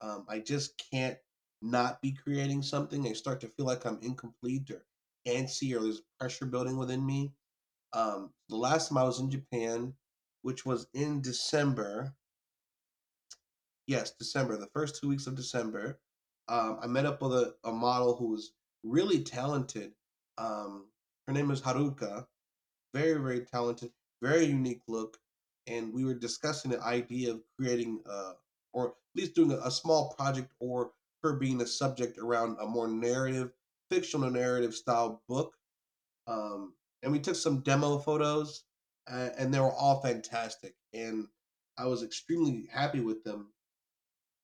Um, 0.00 0.26
I 0.28 0.40
just 0.40 0.82
can't 0.92 1.16
not 1.62 2.00
be 2.00 2.12
creating 2.12 2.62
something. 2.62 3.06
I 3.06 3.12
start 3.12 3.40
to 3.42 3.48
feel 3.48 3.66
like 3.66 3.84
I'm 3.84 3.98
incomplete 4.02 4.70
or 4.70 4.84
antsy 5.26 5.76
or 5.76 5.82
there's 5.82 6.02
pressure 6.18 6.46
building 6.46 6.76
within 6.76 7.04
me. 7.04 7.32
Um, 7.92 8.32
the 8.48 8.56
last 8.56 8.88
time 8.88 8.98
I 8.98 9.04
was 9.04 9.20
in 9.20 9.30
Japan, 9.30 9.94
which 10.42 10.64
was 10.64 10.86
in 10.94 11.20
December, 11.20 12.14
yes, 13.86 14.12
December, 14.18 14.56
the 14.56 14.70
first 14.72 15.00
two 15.00 15.08
weeks 15.08 15.26
of 15.26 15.34
December, 15.34 16.00
um, 16.48 16.78
I 16.82 16.86
met 16.86 17.06
up 17.06 17.20
with 17.22 17.32
a, 17.32 17.54
a 17.64 17.72
model 17.72 18.16
who 18.16 18.30
was 18.30 18.52
really 18.82 19.22
talented. 19.22 19.92
Um, 20.38 20.86
her 21.30 21.34
name 21.34 21.52
is 21.52 21.62
Haruka, 21.62 22.26
very, 22.92 23.22
very 23.22 23.42
talented, 23.42 23.92
very 24.20 24.46
unique 24.46 24.80
look. 24.88 25.16
And 25.68 25.94
we 25.94 26.04
were 26.04 26.14
discussing 26.14 26.72
the 26.72 26.82
idea 26.82 27.30
of 27.30 27.42
creating, 27.56 28.00
uh, 28.10 28.32
or 28.72 28.88
at 28.88 28.94
least 29.14 29.36
doing 29.36 29.52
a, 29.52 29.58
a 29.58 29.70
small 29.70 30.12
project, 30.18 30.50
or 30.58 30.90
her 31.22 31.34
being 31.34 31.60
a 31.60 31.66
subject 31.66 32.18
around 32.18 32.56
a 32.60 32.66
more 32.66 32.88
narrative, 32.88 33.52
fictional 33.92 34.28
narrative 34.28 34.74
style 34.74 35.22
book. 35.28 35.54
Um, 36.26 36.74
and 37.04 37.12
we 37.12 37.20
took 37.20 37.36
some 37.36 37.60
demo 37.60 37.98
photos, 37.98 38.64
uh, 39.08 39.28
and 39.38 39.54
they 39.54 39.60
were 39.60 39.72
all 39.72 40.00
fantastic. 40.00 40.74
And 40.92 41.28
I 41.78 41.86
was 41.86 42.02
extremely 42.02 42.66
happy 42.72 42.98
with 42.98 43.22
them. 43.22 43.52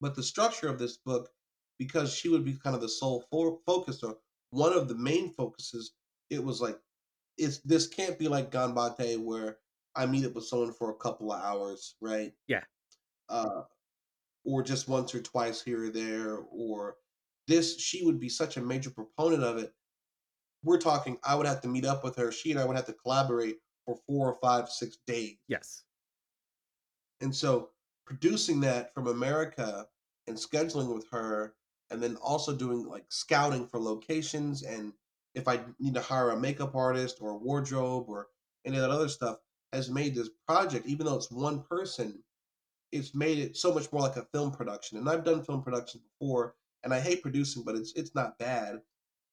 But 0.01 0.15
the 0.15 0.23
structure 0.23 0.69
of 0.69 0.79
this 0.79 0.99
book, 0.99 1.31
because 1.81 2.15
she 2.15 2.29
would 2.29 2.45
be 2.45 2.57
kind 2.63 2.77
of 2.77 2.81
the 2.81 2.89
sole 2.89 3.25
fo- 3.29 3.61
focus 3.67 4.05
or 4.05 4.19
one 4.51 4.73
of 4.73 4.87
the 4.87 4.95
main 4.95 5.33
focuses, 5.33 5.91
it 6.31 6.43
was 6.43 6.61
like 6.61 6.79
it's 7.39 7.59
this 7.59 7.87
can't 7.87 8.19
be 8.19 8.29
like 8.29 8.51
Ganbatte 8.51 9.23
where 9.23 9.59
I 9.95 10.07
meet 10.07 10.27
up 10.27 10.35
with 10.35 10.47
someone 10.47 10.73
for 10.73 10.91
a 10.91 10.97
couple 10.97 11.33
of 11.33 11.43
hours, 11.43 11.97
right? 12.01 12.33
Yeah. 12.49 12.63
Uh, 13.29 13.63
or 14.45 14.63
just 14.63 14.89
once 14.89 15.15
or 15.15 15.21
twice 15.21 15.63
here 15.63 15.85
or 15.85 15.91
there, 15.91 16.39
or 16.51 16.97
this 17.49 17.81
she 17.81 18.05
would 18.05 18.21
be 18.21 18.29
such 18.29 18.57
a 18.57 18.63
major 18.63 18.91
proponent 18.91 19.43
of 19.43 19.59
it. 19.59 19.73
We're 20.63 20.79
talking 20.79 21.19
I 21.25 21.35
would 21.35 21.47
have 21.47 21.61
to 21.63 21.69
meet 21.69 21.85
up 21.85 22.05
with 22.05 22.17
her. 22.17 22.33
She 22.33 22.51
and 22.51 22.61
I 22.61 22.65
would 22.65 22.77
have 22.77 22.87
to 22.87 22.93
collaborate 22.93 23.59
for 23.85 23.97
four 24.07 24.29
or 24.29 24.39
five, 24.43 24.69
six 24.69 24.99
days. 25.07 25.37
Yes. 25.49 25.85
And 27.21 27.35
so 27.35 27.71
producing 28.05 28.61
that 28.61 28.93
from 28.95 29.07
America 29.07 29.87
and 30.27 30.37
scheduling 30.37 30.95
with 30.95 31.07
her 31.11 31.55
and 31.91 32.03
then 32.03 32.17
also 32.17 32.55
doing 32.55 32.87
like 32.87 33.05
scouting 33.09 33.67
for 33.67 33.81
locations 33.81 34.63
and 34.63 34.93
if 35.37 35.47
I 35.47 35.61
need 35.79 35.95
to 35.95 36.01
hire 36.01 36.31
a 36.31 36.41
makeup 36.41 36.75
artist 36.75 37.19
or 37.21 37.31
a 37.31 37.37
wardrobe 37.37 38.07
or 38.09 38.29
any 38.65 38.77
of 38.77 38.83
that 38.83 38.91
other 38.91 39.09
stuff 39.09 39.37
has 39.73 39.91
made 39.91 40.15
this 40.15 40.31
project, 40.49 40.87
even 40.87 41.07
though 41.07 41.17
it's 41.17 41.31
one 41.31 41.63
person, 41.63 42.25
it's 42.91 43.15
made 43.15 43.39
it 43.39 43.57
so 43.57 43.73
much 43.73 43.93
more 43.93 44.01
like 44.01 44.17
a 44.17 44.27
film 44.33 44.51
production. 44.51 44.97
And 44.97 45.09
I've 45.09 45.25
done 45.25 45.45
film 45.45 45.63
production 45.63 46.01
before, 46.19 46.55
and 46.83 46.95
I 46.95 47.01
hate 47.01 47.23
producing, 47.23 47.65
but 47.65 47.77
it's 47.77 47.93
it's 47.95 48.15
not 48.15 48.39
bad. 48.39 48.81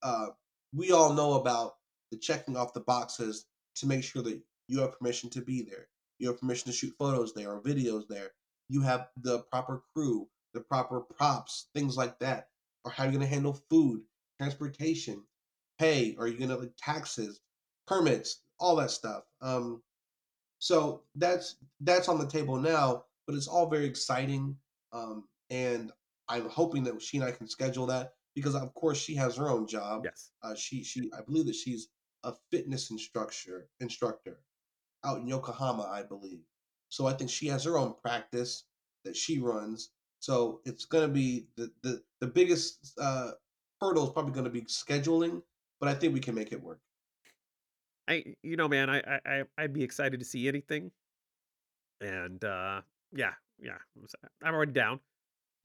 Uh, 0.04 0.28
we 0.74 0.92
all 0.92 1.14
know 1.14 1.34
about 1.36 1.76
the 2.12 2.18
checking 2.18 2.58
off 2.58 2.74
the 2.74 2.82
boxes 2.82 3.46
to 3.76 3.88
make 3.88 4.04
sure 4.04 4.22
that 4.24 4.42
you 4.68 4.82
have 4.82 5.00
permission 5.00 5.30
to 5.32 5.42
be 5.42 5.62
there. 5.62 5.88
You 6.20 6.28
have 6.28 6.40
permission 6.40 6.70
to 6.70 6.78
shoot 6.78 6.94
photos 7.00 7.34
there 7.34 7.52
or 7.52 7.62
videos 7.62 8.04
there. 8.10 8.32
You 8.68 8.82
have 8.82 9.08
the 9.18 9.40
proper 9.52 9.84
crew, 9.96 10.28
the 10.54 10.62
proper 10.62 11.00
props, 11.00 11.70
things 11.74 11.96
like 11.96 12.20
that. 12.20 12.50
Or 12.84 12.92
how 12.92 13.04
you're 13.04 13.14
going 13.14 13.22
to 13.22 13.34
handle 13.34 13.58
food, 13.70 14.02
transportation, 14.38 15.24
pay? 15.80 16.16
Are 16.20 16.28
you 16.28 16.38
going 16.38 16.50
to 16.50 16.58
like 16.58 16.74
taxes, 16.78 17.42
permits, 17.88 18.42
all 18.60 18.76
that 18.78 18.92
stuff? 18.92 19.24
Um, 19.42 19.82
so 20.60 21.02
that's 21.16 21.58
that's 21.82 22.08
on 22.08 22.20
the 22.20 22.28
table 22.28 22.58
now, 22.58 23.04
but 23.28 23.36
it's 23.36 23.48
all 23.48 23.70
very 23.70 23.86
exciting. 23.86 24.56
Um, 24.94 25.26
and 25.50 25.92
I'm 26.30 26.48
hoping 26.50 26.84
that 26.86 27.02
she 27.02 27.18
and 27.18 27.26
I 27.26 27.32
can 27.32 27.48
schedule 27.48 27.86
that 27.88 28.14
because 28.36 28.56
of 28.56 28.74
course 28.74 28.98
she 28.98 29.16
has 29.16 29.36
her 29.36 29.50
own 29.50 29.68
job. 29.68 30.04
Yes. 30.06 30.32
Uh, 30.42 30.56
she 30.56 30.84
she 30.84 31.12
I 31.18 31.22
believe 31.22 31.46
that 31.48 31.56
she's 31.56 31.90
a 32.24 32.34
fitness 32.52 32.92
instructor 32.92 33.68
instructor 33.80 34.40
out 35.06 35.20
in 35.20 35.28
Yokohama, 35.28 35.84
I 35.84 36.04
believe. 36.04 36.40
So 36.90 37.08
I 37.08 37.14
think 37.14 37.30
she 37.30 37.48
has 37.48 37.64
her 37.66 37.78
own 37.78 37.96
practice 38.02 38.64
that 39.04 39.18
she 39.18 39.40
runs. 39.40 39.90
So 40.20 40.62
it's 40.64 40.86
going 40.86 41.06
to 41.08 41.14
be 41.14 41.48
the 41.58 41.72
the 41.82 42.02
the 42.22 42.28
biggest 42.28 42.94
uh, 43.00 43.32
hurdle 43.82 44.06
is 44.06 44.14
probably 44.14 44.32
going 44.32 44.46
to 44.46 44.50
be 44.50 44.62
scheduling, 44.62 45.42
but 45.84 45.90
I 45.90 45.96
think 46.00 46.14
we 46.14 46.20
can 46.22 46.34
make 46.36 46.52
it 46.54 46.62
work. 46.64 46.80
I 48.08 48.24
you 48.42 48.56
know, 48.56 48.68
man, 48.68 48.90
I 48.90 49.00
I 49.00 49.20
I- 49.26 49.44
I'd 49.58 49.74
be 49.74 49.84
excited 49.84 50.20
to 50.20 50.26
see 50.26 50.48
anything. 50.48 50.92
And 52.02 52.44
uh 52.44 52.82
yeah, 53.14 53.34
yeah. 53.62 53.78
I'm 53.98 54.04
s- 54.04 54.16
I'm 54.42 54.54
already 54.54 54.72
down. 54.72 55.00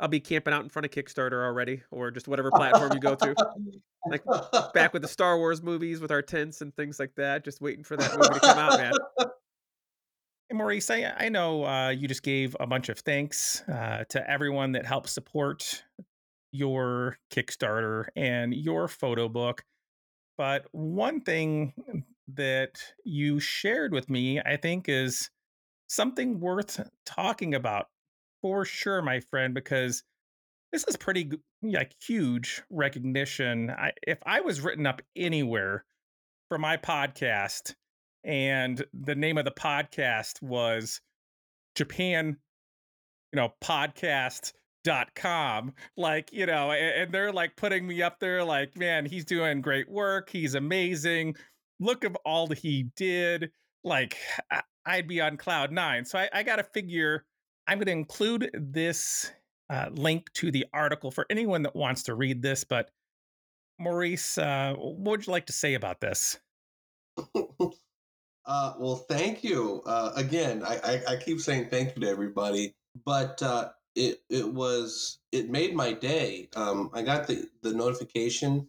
I'll 0.00 0.08
be 0.08 0.20
camping 0.20 0.54
out 0.54 0.62
in 0.62 0.68
front 0.68 0.86
of 0.86 0.92
Kickstarter 0.92 1.44
already, 1.44 1.82
or 1.90 2.10
just 2.12 2.28
whatever 2.28 2.50
platform 2.52 2.92
you 2.92 3.00
go 3.00 3.14
to. 3.16 3.34
Like 4.06 4.22
back 4.72 4.92
with 4.92 5.02
the 5.02 5.08
Star 5.08 5.36
Wars 5.38 5.60
movies 5.62 6.00
with 6.00 6.12
our 6.12 6.22
tents 6.22 6.60
and 6.60 6.74
things 6.76 6.98
like 7.00 7.14
that, 7.16 7.44
just 7.44 7.60
waiting 7.60 7.82
for 7.84 7.96
that 7.96 8.12
movie 8.16 8.34
to 8.34 8.40
come 8.40 8.58
out, 8.58 8.78
man. 8.78 8.92
Hey, 10.48 10.52
Maurice, 10.54 10.88
I, 10.90 11.12
I 11.18 11.28
know 11.28 11.64
uh, 11.66 11.88
you 11.90 12.06
just 12.06 12.22
gave 12.22 12.56
a 12.60 12.66
bunch 12.66 12.88
of 12.88 12.98
thanks 13.00 13.62
uh, 13.68 14.04
to 14.10 14.30
everyone 14.30 14.72
that 14.72 14.86
helped 14.86 15.08
support 15.08 15.82
your 16.52 17.18
Kickstarter 17.32 18.06
and 18.14 18.54
your 18.54 18.86
photo 18.86 19.28
book. 19.28 19.64
But 20.38 20.66
one 20.70 21.20
thing 21.20 21.74
that 22.34 22.80
you 23.04 23.40
shared 23.40 23.92
with 23.92 24.08
me, 24.08 24.40
I 24.40 24.56
think, 24.56 24.88
is 24.88 25.30
something 25.88 26.38
worth 26.38 26.80
talking 27.04 27.54
about 27.54 27.86
for 28.40 28.64
sure, 28.64 29.02
my 29.02 29.18
friend, 29.18 29.52
because 29.52 30.04
this 30.70 30.84
is 30.84 30.96
pretty 30.96 31.32
like 31.62 31.92
huge 32.00 32.62
recognition. 32.70 33.70
I, 33.70 33.92
if 34.06 34.18
I 34.24 34.40
was 34.40 34.60
written 34.60 34.86
up 34.86 35.02
anywhere 35.16 35.84
for 36.48 36.58
my 36.58 36.76
podcast 36.76 37.74
and 38.22 38.84
the 38.94 39.16
name 39.16 39.38
of 39.38 39.44
the 39.44 39.50
podcast 39.50 40.40
was 40.40 41.00
Japan, 41.74 42.36
you 43.32 43.36
know, 43.36 43.54
podcast 43.62 44.52
dot 44.88 45.14
com 45.14 45.74
like 45.98 46.32
you 46.32 46.46
know 46.46 46.72
and, 46.72 47.02
and 47.02 47.12
they're 47.12 47.30
like 47.30 47.54
putting 47.56 47.86
me 47.86 48.00
up 48.00 48.18
there 48.20 48.42
like 48.42 48.74
man 48.74 49.04
he's 49.04 49.26
doing 49.26 49.60
great 49.60 49.86
work. 49.86 50.30
He's 50.30 50.54
amazing. 50.54 51.36
Look 51.78 52.04
of 52.04 52.16
all 52.24 52.48
he 52.48 52.84
did. 52.96 53.50
Like 53.84 54.16
i'd 54.86 55.06
be 55.06 55.20
on 55.20 55.36
cloud 55.36 55.72
nine. 55.72 56.06
So 56.06 56.18
i, 56.18 56.30
I 56.32 56.42
gotta 56.42 56.64
figure 56.64 57.26
i'm 57.66 57.78
gonna 57.78 57.90
include 57.90 58.50
this 58.54 59.30
uh, 59.68 59.90
link 59.92 60.32
to 60.32 60.50
the 60.50 60.64
article 60.72 61.10
for 61.10 61.26
anyone 61.28 61.62
that 61.64 61.76
wants 61.76 62.04
to 62.04 62.14
read 62.14 62.40
this 62.40 62.64
but 62.64 62.90
maurice 63.78 64.38
uh, 64.38 64.72
what 64.78 65.18
would 65.18 65.26
you 65.26 65.32
like 65.32 65.46
to 65.46 65.52
say 65.52 65.74
about 65.74 66.00
this? 66.00 66.38
Uh, 68.48 68.72
well, 68.78 68.96
thank 68.96 69.44
you. 69.44 69.82
Uh, 69.84 70.10
again, 70.16 70.64
I, 70.64 70.78
I, 70.82 71.12
I 71.12 71.16
keep 71.16 71.38
saying 71.38 71.68
thank 71.68 71.94
you 71.94 72.00
to 72.00 72.08
everybody, 72.08 72.74
but 73.04 73.42
uh, 73.42 73.68
it 73.98 74.22
it 74.30 74.54
was 74.54 75.18
it 75.32 75.50
made 75.50 75.74
my 75.74 75.92
day. 75.92 76.48
Um, 76.54 76.90
I 76.94 77.02
got 77.02 77.26
the, 77.26 77.48
the 77.62 77.74
notification 77.74 78.68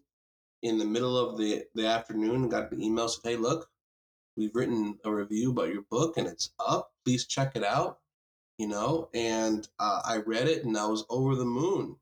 in 0.63 0.77
the 0.77 0.85
middle 0.85 1.17
of 1.17 1.37
the, 1.37 1.63
the 1.75 1.85
afternoon. 1.85 2.49
Got 2.49 2.71
the 2.71 2.83
email 2.83 3.07
said, 3.07 3.29
"Hey, 3.29 3.35
look, 3.37 3.69
we've 4.35 4.55
written 4.55 4.97
a 5.05 5.13
review 5.13 5.51
about 5.51 5.69
your 5.69 5.83
book 5.83 6.17
and 6.17 6.27
it's 6.27 6.51
up. 6.59 6.91
Please 7.05 7.25
check 7.25 7.55
it 7.55 7.63
out." 7.63 7.99
You 8.57 8.67
know, 8.67 9.09
and 9.13 9.67
uh, 9.79 10.01
I 10.03 10.17
read 10.17 10.47
it 10.49 10.65
and 10.65 10.75
I 10.77 10.87
was 10.87 11.05
over 11.09 11.35
the 11.35 11.45
moon. 11.45 11.95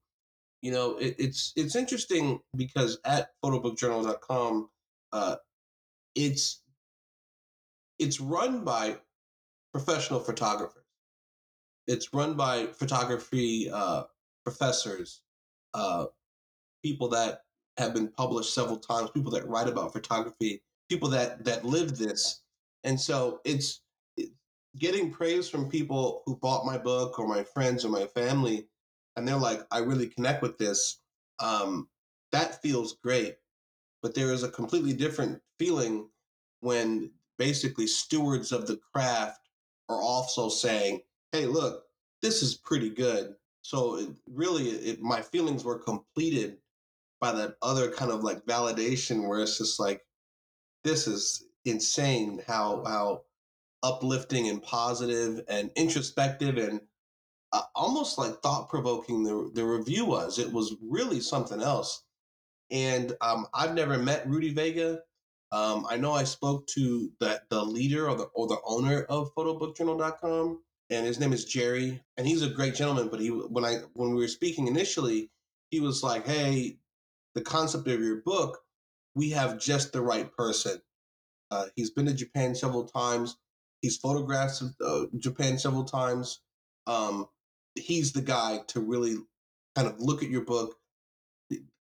You 0.61 0.71
know, 0.71 0.97
it, 0.97 1.15
it's 1.19 1.53
it's 1.55 1.75
interesting 1.75 2.39
because 2.55 2.97
at 3.05 3.31
photobookjournal.com, 3.43 4.69
uh, 5.11 5.35
it's 6.15 6.61
it's 7.99 8.21
run 8.21 8.63
by 8.63 8.97
professional 9.73 10.19
photographers. 10.21 10.86
It's 11.87 12.13
run 12.13 12.35
by 12.35 12.67
photography 12.67 13.69
uh, 13.71 14.03
professors, 14.43 15.21
uh, 15.73 16.05
people 16.83 17.07
that 17.09 17.41
have 17.77 17.93
been 17.93 18.09
published 18.09 18.53
several 18.53 18.77
times, 18.77 19.09
people 19.11 19.31
that 19.31 19.47
write 19.47 19.67
about 19.67 19.93
photography, 19.93 20.61
people 20.89 21.09
that 21.09 21.45
that 21.45 21.63
live 21.65 21.97
this, 21.97 22.41
and 22.83 22.99
so 22.99 23.39
it's 23.45 23.81
it, 24.17 24.29
getting 24.77 25.11
praise 25.11 25.49
from 25.49 25.69
people 25.69 26.23
who 26.25 26.35
bought 26.37 26.65
my 26.65 26.77
book 26.77 27.19
or 27.19 27.27
my 27.27 27.43
friends 27.43 27.85
or 27.85 27.89
my 27.89 28.05
family, 28.07 28.67
and 29.15 29.27
they're 29.27 29.37
like, 29.37 29.61
"I 29.71 29.79
really 29.79 30.07
connect 30.07 30.41
with 30.41 30.57
this." 30.57 30.99
Um, 31.39 31.87
that 32.31 32.61
feels 32.61 32.97
great, 33.03 33.37
but 34.01 34.13
there 34.13 34.33
is 34.33 34.43
a 34.43 34.49
completely 34.49 34.93
different 34.93 35.41
feeling 35.59 36.09
when 36.59 37.11
basically 37.37 37.87
stewards 37.87 38.51
of 38.51 38.67
the 38.67 38.79
craft 38.93 39.47
are 39.89 40.01
also 40.01 40.49
saying, 40.49 41.01
"Hey, 41.37 41.45
look, 41.45 41.83
this 42.21 42.41
is 42.41 42.55
pretty 42.55 42.89
good." 42.89 43.35
So 43.61 43.97
it, 43.97 44.09
really, 44.31 44.69
it, 44.69 45.01
my 45.01 45.21
feelings 45.21 45.63
were 45.63 45.77
completed 45.77 46.57
by 47.19 47.33
that 47.33 47.57
other 47.61 47.91
kind 47.91 48.11
of 48.11 48.23
like 48.23 48.45
validation 48.45 49.27
where 49.27 49.41
it's 49.41 49.57
just 49.57 49.79
like, 49.79 50.05
this 50.83 51.07
is 51.07 51.45
insane 51.65 52.41
how 52.47 52.83
how 52.85 53.23
uplifting 53.83 54.47
and 54.47 54.63
positive 54.63 55.43
and 55.47 55.69
introspective 55.75 56.57
and 56.57 56.81
uh, 57.51 57.61
almost 57.75 58.17
like 58.17 58.41
thought 58.41 58.69
provoking 58.69 59.23
the 59.23 59.51
the 59.53 59.65
review 59.65 60.05
was. 60.05 60.39
It 60.39 60.51
was 60.51 60.75
really 60.81 61.19
something 61.19 61.61
else. 61.61 62.03
And 62.71 63.15
um, 63.21 63.47
I've 63.53 63.73
never 63.73 63.97
met 63.97 64.27
Rudy 64.27 64.53
Vega. 64.53 65.01
Um, 65.51 65.85
I 65.89 65.97
know 65.97 66.13
I 66.13 66.23
spoke 66.23 66.67
to 66.67 67.11
the 67.19 67.41
the 67.49 67.63
leader 67.63 68.09
or 68.09 68.15
the 68.15 68.25
or 68.33 68.47
the 68.47 68.59
owner 68.65 69.03
of 69.03 69.33
photobookjournal.com 69.35 70.61
and 70.89 71.05
his 71.05 71.19
name 71.19 71.33
is 71.33 71.45
Jerry 71.45 72.01
and 72.17 72.27
he's 72.27 72.41
a 72.41 72.49
great 72.49 72.75
gentleman 72.75 73.09
but 73.09 73.19
he 73.19 73.29
when 73.29 73.65
I 73.65 73.79
when 73.93 74.09
we 74.09 74.21
were 74.21 74.27
speaking 74.27 74.67
initially 74.67 75.29
he 75.71 75.79
was 75.79 76.03
like 76.03 76.27
hey 76.27 76.77
the 77.35 77.41
concept 77.41 77.87
of 77.87 78.01
your 78.01 78.21
book 78.21 78.59
we 79.17 79.31
have 79.31 79.59
just 79.59 79.91
the 79.91 80.01
right 80.01 80.31
person. 80.31 80.79
Uh, 81.49 81.65
he's 81.75 81.89
been 81.89 82.05
to 82.05 82.13
Japan 82.13 82.53
several 82.53 82.83
times. 82.83 83.35
He's 83.81 83.97
photographed 83.97 84.61
uh, 84.85 85.05
Japan 85.17 85.57
several 85.57 85.85
times. 85.85 86.41
Um, 86.85 87.27
he's 87.73 88.13
the 88.13 88.21
guy 88.21 88.59
to 88.67 88.79
really 88.79 89.15
kind 89.75 89.87
of 89.87 89.99
look 89.99 90.21
at 90.21 90.29
your 90.29 90.45
book 90.45 90.75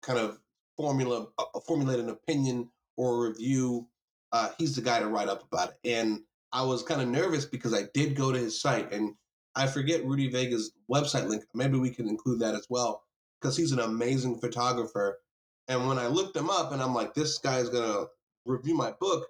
kind 0.03 0.19
of 0.19 0.39
formula 0.77 1.27
uh, 1.39 1.61
formulate 1.67 2.01
an 2.01 2.11
opinion 2.11 2.69
or 2.97 3.29
review, 3.29 3.87
uh, 4.33 4.51
he's 4.59 4.77
the 4.77 4.83
guy 4.83 4.99
to 4.99 5.07
write 5.07 5.29
up 5.29 5.45
about 5.51 5.71
it. 5.71 5.91
And 5.91 6.21
I 6.53 6.63
was 6.63 6.83
kind 6.83 7.01
of 7.01 7.09
nervous 7.09 7.45
because 7.45 7.75
I 7.75 7.85
did 7.95 8.15
go 8.15 8.33
to 8.33 8.39
his 8.39 8.61
site 8.61 8.93
and 8.93 9.15
I 9.55 9.67
forget 9.67 10.05
Rudy 10.05 10.31
Vega's 10.31 10.73
website 10.91 11.29
link. 11.29 11.45
Maybe 11.55 11.79
we 11.79 11.91
can 11.91 12.09
include 12.09 12.41
that 12.41 12.55
as 12.55 12.67
well 12.69 13.05
because 13.41 13.57
he's 13.57 13.73
an 13.73 13.81
amazing 13.81 14.39
photographer. 14.39 15.21
And 15.69 15.87
when 15.89 15.99
I 15.99 16.07
looked 16.07 16.37
him 16.37 16.51
up 16.51 16.73
and 16.73 16.83
I'm 16.83 16.95
like, 16.95 17.15
this 17.15 17.39
guy 17.39 17.59
is 17.59 17.69
going 17.69 17.91
to 17.91 18.07
review 18.45 18.75
my 18.75 18.93
book, 19.01 19.27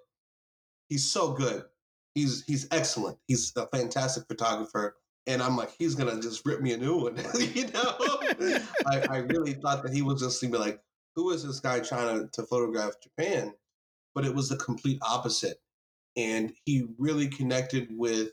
he's 0.89 1.09
so 1.09 1.31
good. 1.33 1.63
He's 2.15 2.43
he's 2.45 2.67
excellent. 2.71 3.17
He's 3.27 3.51
a 3.55 3.67
fantastic 3.67 4.25
photographer. 4.27 4.95
And 5.25 5.41
I'm 5.41 5.57
like, 5.57 5.71
he's 5.79 5.95
gonna 5.95 6.21
just 6.21 6.45
rip 6.45 6.61
me 6.61 6.73
a 6.73 6.77
new 6.77 6.97
one. 6.97 7.17
you 7.39 7.67
know? 7.73 7.95
I, 8.85 9.07
I 9.09 9.17
really 9.29 9.53
thought 9.53 9.81
that 9.83 9.93
he 9.93 10.01
was 10.01 10.21
just 10.21 10.41
gonna 10.41 10.51
be 10.51 10.59
like, 10.59 10.79
who 11.15 11.31
is 11.31 11.43
this 11.43 11.59
guy 11.59 11.79
trying 11.79 12.19
to, 12.19 12.27
to 12.33 12.43
photograph 12.43 12.93
Japan? 13.01 13.53
But 14.13 14.25
it 14.25 14.35
was 14.35 14.49
the 14.49 14.57
complete 14.57 14.99
opposite. 15.01 15.57
And 16.15 16.53
he 16.65 16.85
really 16.97 17.27
connected 17.27 17.87
with 17.91 18.29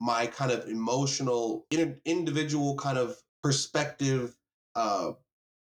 my 0.00 0.26
kind 0.26 0.50
of 0.50 0.66
emotional, 0.68 1.66
individual 2.04 2.76
kind 2.76 2.96
of 2.96 3.16
perspective, 3.42 4.34
uh, 4.74 5.12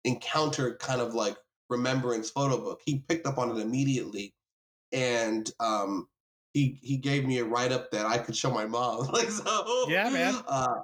encounter 0.06 0.76
kind 0.76 1.02
of 1.02 1.14
like 1.14 1.36
remembrance 1.70 2.30
photo 2.30 2.58
book. 2.58 2.82
He 2.86 3.04
picked 3.08 3.28
up 3.28 3.38
on 3.38 3.52
it 3.52 3.62
immediately. 3.62 4.34
And 4.92 5.50
um, 5.60 6.08
he 6.54 6.80
he 6.82 6.98
gave 6.98 7.26
me 7.26 7.40
a 7.40 7.46
write 7.46 7.72
up 7.72 7.92
that 7.92 8.06
I 8.06 8.18
could 8.18 8.36
show 8.36 8.52
my 8.52 8.66
mom. 8.66 9.08
like 9.14 9.30
so, 9.30 9.86
yeah, 9.88 10.10
man. 10.10 10.36
Uh, 10.48 10.80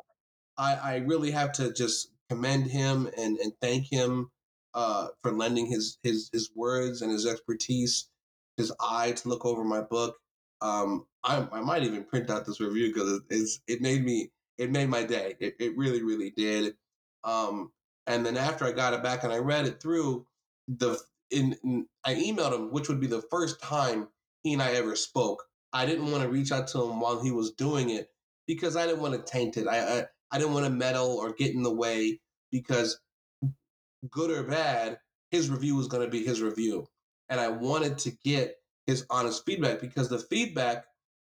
I 0.58 0.76
I 0.76 0.96
really 0.98 1.32
have 1.32 1.52
to 1.54 1.74
just 1.74 2.10
commend 2.30 2.68
him 2.68 3.10
and 3.18 3.38
and 3.38 3.54
thank 3.62 3.92
him 3.92 4.30
uh, 4.74 5.08
for 5.22 5.32
lending 5.32 5.66
his 5.66 5.98
his 6.04 6.30
his 6.32 6.52
words 6.56 7.02
and 7.02 7.12
his 7.12 7.26
expertise, 7.26 8.10
his 8.58 8.72
eye 8.80 9.14
to 9.14 9.30
look 9.30 9.46
over 9.46 9.64
my 9.64 9.82
book. 9.82 10.18
Um, 10.62 11.06
I, 11.24 11.48
I 11.52 11.62
might 11.62 11.84
even 11.84 12.04
print 12.04 12.30
out 12.30 12.46
this 12.46 12.60
review 12.60 12.94
because 12.94 13.22
it's 13.30 13.60
it 13.68 13.82
made 13.82 14.04
me 14.04 14.32
it 14.58 14.72
made 14.72 14.90
my 14.90 15.04
day. 15.04 15.36
It, 15.40 15.56
it 15.60 15.78
really 15.78 16.04
really 16.04 16.32
did. 16.32 16.76
Um, 17.24 17.72
and 18.08 18.26
then 18.26 18.38
after 18.38 18.66
I 18.66 18.72
got 18.72 18.94
it 18.94 19.04
back 19.04 19.24
and 19.24 19.34
I 19.34 19.38
read 19.38 19.66
it 19.66 19.82
through, 19.82 20.26
the 20.68 21.00
in, 21.32 21.56
in 21.64 21.88
I 22.06 22.16
emailed 22.16 22.54
him, 22.54 22.72
which 22.72 22.88
would 22.90 23.02
be 23.02 23.08
the 23.08 23.24
first 23.30 23.62
time 23.62 24.08
he 24.44 24.54
and 24.54 24.62
I 24.62 24.74
ever 24.74 24.96
spoke. 24.96 25.44
I 25.74 25.86
didn't 25.86 26.12
want 26.12 26.24
to 26.24 26.30
reach 26.30 26.52
out 26.52 26.68
to 26.70 26.84
him 26.84 27.00
while 27.00 27.22
he 27.22 27.32
was 27.32 27.52
doing 27.52 27.90
it 27.90 28.10
because 28.48 28.76
I 28.76 28.86
didn't 28.86 29.02
want 29.02 29.14
to 29.14 29.32
taint 29.32 29.58
it. 29.58 29.68
I 29.68 30.00
I, 30.00 30.06
I 30.32 30.38
didn't 30.38 30.54
want 30.54 30.66
to 30.66 30.72
meddle 30.72 31.18
or 31.18 31.34
get 31.34 31.54
in 31.54 31.64
the 31.64 31.74
way 31.74 32.20
because 32.52 33.00
good 34.10 34.32
or 34.32 34.44
bad, 34.44 35.00
his 35.32 35.50
review 35.50 35.76
was 35.76 35.88
going 35.88 36.04
to 36.04 36.10
be 36.10 36.24
his 36.24 36.42
review. 36.42 36.88
And 37.30 37.40
I 37.40 37.50
wanted 37.50 37.98
to 38.00 38.12
get 38.24 38.56
his 38.88 39.06
honest 39.10 39.46
feedback 39.46 39.82
because 39.82 40.10
the 40.10 40.20
feedback, 40.20 40.86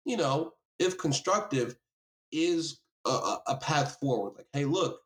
you 0.05 0.17
know, 0.17 0.53
if 0.79 0.97
constructive, 0.97 1.75
is 2.31 2.79
a, 3.05 3.37
a 3.47 3.57
path 3.57 3.97
forward. 3.99 4.33
Like, 4.37 4.47
hey, 4.53 4.65
look, 4.65 4.99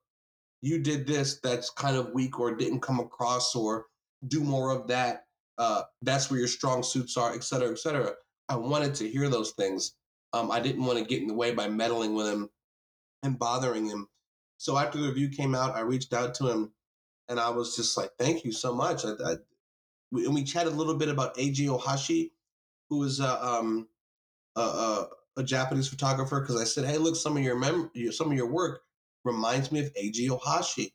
you 0.61 0.79
did 0.79 1.07
this 1.07 1.39
that's 1.41 1.69
kind 1.69 1.95
of 1.95 2.11
weak 2.13 2.39
or 2.39 2.55
didn't 2.55 2.81
come 2.81 2.99
across, 2.99 3.55
or 3.55 3.85
do 4.27 4.41
more 4.41 4.71
of 4.71 4.87
that. 4.87 5.25
Uh, 5.57 5.83
that's 6.01 6.29
where 6.29 6.39
your 6.39 6.47
strong 6.47 6.83
suits 6.83 7.17
are, 7.17 7.33
et 7.33 7.43
cetera, 7.43 7.71
et 7.71 7.79
cetera. 7.79 8.11
I 8.49 8.55
wanted 8.57 8.95
to 8.95 9.09
hear 9.09 9.29
those 9.29 9.51
things. 9.51 9.93
Um, 10.33 10.51
I 10.51 10.59
didn't 10.59 10.85
want 10.85 10.99
to 10.99 11.05
get 11.05 11.21
in 11.21 11.27
the 11.27 11.33
way 11.33 11.53
by 11.53 11.69
meddling 11.69 12.13
with 12.13 12.27
him 12.27 12.49
and 13.23 13.39
bothering 13.39 13.85
him. 13.85 14.07
So 14.57 14.77
after 14.77 14.99
the 14.99 15.07
review 15.07 15.29
came 15.29 15.55
out, 15.55 15.75
I 15.75 15.81
reached 15.81 16.13
out 16.13 16.35
to 16.35 16.47
him 16.49 16.71
and 17.27 17.39
I 17.39 17.49
was 17.49 17.75
just 17.75 17.97
like, 17.97 18.11
"Thank 18.19 18.43
you 18.43 18.51
so 18.51 18.73
much." 18.73 19.05
I, 19.05 19.11
I, 19.11 19.35
we, 20.11 20.25
and 20.25 20.33
we 20.33 20.43
chatted 20.43 20.73
a 20.73 20.75
little 20.75 20.95
bit 20.95 21.09
about 21.09 21.35
Eiji 21.35 21.67
Ohashi, 21.67 22.31
who 22.95 23.03
is 23.03 23.19
a 23.19 23.45
um, 23.45 23.87
a, 24.55 24.61
a, 24.61 25.07
a 25.37 25.43
Japanese 25.43 25.87
photographer. 25.87 26.39
Because 26.39 26.59
I 26.59 26.63
said, 26.63 26.85
"Hey, 26.85 26.97
look, 26.97 27.15
some 27.15 27.37
of 27.37 27.43
your 27.43 27.57
mem- 27.57 27.91
some 28.11 28.31
of 28.31 28.37
your 28.37 28.51
work 28.51 28.81
reminds 29.23 29.71
me 29.71 29.79
of 29.79 29.93
Eiji 29.93 30.29
Ohashi, 30.29 30.93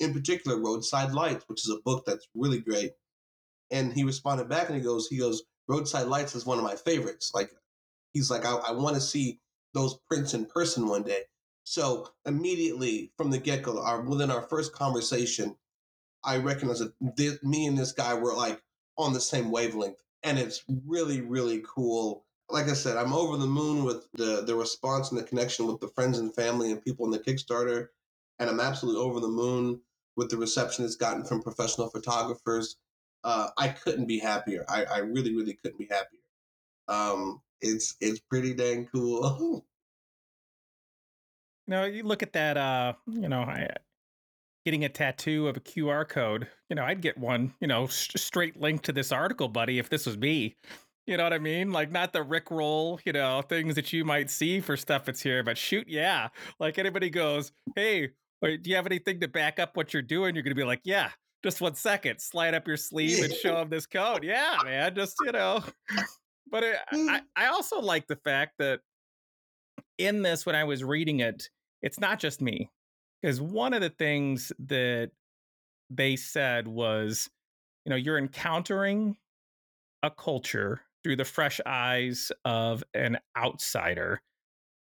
in 0.00 0.12
particular, 0.12 0.60
Roadside 0.60 1.12
Lights, 1.12 1.44
which 1.48 1.64
is 1.64 1.70
a 1.70 1.80
book 1.84 2.04
that's 2.06 2.28
really 2.34 2.60
great." 2.60 2.92
And 3.70 3.92
he 3.92 4.04
responded 4.04 4.48
back, 4.48 4.68
and 4.68 4.76
he 4.76 4.82
goes, 4.82 5.08
"He 5.08 5.18
goes, 5.18 5.42
Roadside 5.68 6.06
Lights 6.06 6.34
is 6.34 6.46
one 6.46 6.58
of 6.58 6.64
my 6.64 6.76
favorites. 6.76 7.32
Like, 7.34 7.50
he's 8.12 8.30
like, 8.30 8.44
I, 8.44 8.54
I 8.56 8.72
want 8.72 8.96
to 8.96 9.00
see 9.00 9.40
those 9.74 9.98
prints 10.08 10.34
in 10.34 10.46
person 10.46 10.86
one 10.86 11.02
day." 11.02 11.22
So 11.64 12.08
immediately 12.24 13.12
from 13.18 13.30
the 13.30 13.38
get 13.38 13.62
go, 13.62 13.82
our 13.82 14.00
within 14.00 14.30
our 14.30 14.42
first 14.42 14.72
conversation, 14.72 15.56
I 16.24 16.38
recognize 16.38 16.80
that 16.80 16.94
this, 17.16 17.42
me 17.42 17.66
and 17.66 17.76
this 17.76 17.92
guy 17.92 18.14
were 18.14 18.34
like 18.34 18.62
on 18.96 19.12
the 19.12 19.20
same 19.20 19.50
wavelength, 19.50 19.98
and 20.22 20.38
it's 20.38 20.64
really 20.86 21.20
really 21.20 21.62
cool. 21.66 22.24
Like 22.50 22.68
I 22.68 22.72
said, 22.72 22.96
I'm 22.96 23.12
over 23.12 23.36
the 23.36 23.46
moon 23.46 23.84
with 23.84 24.08
the 24.14 24.42
the 24.46 24.54
response 24.54 25.10
and 25.10 25.18
the 25.18 25.24
connection 25.24 25.66
with 25.66 25.80
the 25.80 25.88
friends 25.88 26.18
and 26.18 26.34
family 26.34 26.70
and 26.70 26.82
people 26.82 27.04
in 27.06 27.12
the 27.12 27.18
Kickstarter, 27.18 27.88
and 28.38 28.48
I'm 28.48 28.60
absolutely 28.60 29.00
over 29.00 29.20
the 29.20 29.28
moon 29.28 29.80
with 30.16 30.30
the 30.30 30.36
reception 30.36 30.84
it's 30.84 30.96
gotten 30.96 31.24
from 31.24 31.42
professional 31.42 31.90
photographers. 31.90 32.76
Uh, 33.24 33.48
I 33.58 33.68
couldn't 33.68 34.06
be 34.06 34.18
happier. 34.18 34.64
I, 34.68 34.84
I 34.84 34.98
really 34.98 35.34
really 35.34 35.54
couldn't 35.54 35.78
be 35.78 35.88
happier. 35.90 36.20
Um, 36.88 37.42
it's 37.60 37.96
it's 38.00 38.20
pretty 38.20 38.54
dang 38.54 38.86
cool. 38.92 39.64
know, 41.68 41.84
you 41.84 42.02
look 42.02 42.22
at 42.22 42.32
that. 42.32 42.56
Uh, 42.56 42.94
you 43.06 43.28
know, 43.28 43.42
I, 43.42 43.68
getting 44.68 44.84
a 44.84 44.88
tattoo 44.90 45.48
of 45.48 45.56
a 45.56 45.60
QR 45.60 46.06
code. 46.06 46.46
You 46.68 46.76
know, 46.76 46.84
I'd 46.84 47.00
get 47.00 47.16
one, 47.16 47.54
you 47.58 47.66
know, 47.66 47.86
st- 47.86 48.20
straight 48.20 48.60
link 48.60 48.82
to 48.82 48.92
this 48.92 49.10
article, 49.12 49.48
buddy, 49.48 49.78
if 49.78 49.88
this 49.88 50.04
was 50.04 50.18
me. 50.18 50.56
You 51.06 51.16
know 51.16 51.22
what 51.22 51.32
I 51.32 51.38
mean? 51.38 51.72
Like 51.72 51.90
not 51.90 52.12
the 52.12 52.22
Rick 52.22 52.50
roll, 52.50 53.00
you 53.06 53.14
know, 53.14 53.40
things 53.40 53.76
that 53.76 53.94
you 53.94 54.04
might 54.04 54.28
see 54.28 54.60
for 54.60 54.76
stuff 54.76 55.06
that's 55.06 55.22
here, 55.22 55.42
but 55.42 55.56
shoot, 55.56 55.88
yeah. 55.88 56.28
Like 56.60 56.78
anybody 56.78 57.08
goes, 57.08 57.50
hey, 57.76 58.10
do 58.42 58.58
you 58.62 58.76
have 58.76 58.84
anything 58.84 59.20
to 59.20 59.28
back 59.28 59.58
up 59.58 59.74
what 59.74 59.94
you're 59.94 60.02
doing? 60.02 60.34
You're 60.34 60.44
gonna 60.44 60.54
be 60.54 60.64
like, 60.64 60.82
yeah, 60.84 61.08
just 61.42 61.62
one 61.62 61.74
second, 61.74 62.20
slide 62.20 62.52
up 62.52 62.68
your 62.68 62.76
sleeve 62.76 63.24
and 63.24 63.32
show 63.32 63.54
them 63.54 63.70
this 63.70 63.86
code. 63.86 64.22
Yeah, 64.22 64.58
man, 64.64 64.94
just 64.94 65.14
you 65.24 65.32
know. 65.32 65.64
But 66.50 66.62
it, 66.62 66.76
mm. 66.92 67.08
I, 67.08 67.22
I 67.36 67.46
also 67.48 67.80
like 67.80 68.06
the 68.06 68.16
fact 68.16 68.56
that 68.58 68.80
in 69.96 70.20
this, 70.20 70.44
when 70.44 70.54
I 70.54 70.64
was 70.64 70.84
reading 70.84 71.20
it, 71.20 71.48
it's 71.80 71.98
not 71.98 72.18
just 72.18 72.42
me 72.42 72.70
because 73.22 73.40
one 73.40 73.74
of 73.74 73.80
the 73.80 73.90
things 73.90 74.52
that 74.58 75.10
they 75.90 76.16
said 76.16 76.68
was, 76.68 77.28
you 77.84 77.90
know, 77.90 77.96
you're 77.96 78.18
encountering 78.18 79.16
a 80.02 80.10
culture 80.10 80.82
through 81.02 81.16
the 81.16 81.24
fresh 81.24 81.60
eyes 81.66 82.30
of 82.44 82.84
an 82.94 83.18
outsider 83.36 84.20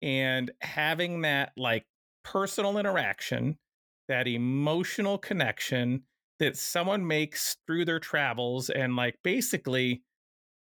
and 0.01 0.51
having 0.61 1.23
that 1.23 1.53
like 1.57 1.87
personal 2.25 2.79
interaction, 2.79 3.59
that 4.09 4.27
emotional 4.27 5.19
connection 5.19 6.03
that 6.39 6.57
someone 6.57 7.07
makes 7.07 7.57
through 7.67 7.85
their 7.85 8.01
travels 8.01 8.71
and 8.71 8.97
like 8.97 9.17
basically 9.23 10.03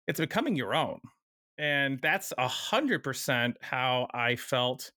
it's 0.07 0.19
becoming 0.19 0.55
your 0.55 0.75
own. 0.75 0.99
And 1.57 1.99
that's 2.01 2.33
a 2.37 2.47
hundred 2.47 3.03
percent 3.03 3.57
how 3.61 4.07
I 4.13 4.35
felt 4.35 4.91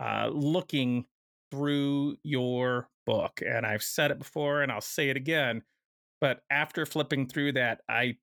uh, 0.00 0.28
looking 0.32 1.06
through 1.50 2.16
your 2.22 2.88
book. 3.06 3.40
And 3.46 3.64
I've 3.64 3.82
said 3.82 4.10
it 4.10 4.18
before 4.18 4.62
and 4.62 4.72
I'll 4.72 4.80
say 4.80 5.08
it 5.08 5.16
again. 5.16 5.62
But 6.20 6.40
after 6.50 6.86
flipping 6.86 7.28
through 7.28 7.52
that, 7.52 7.80
I 7.88 8.16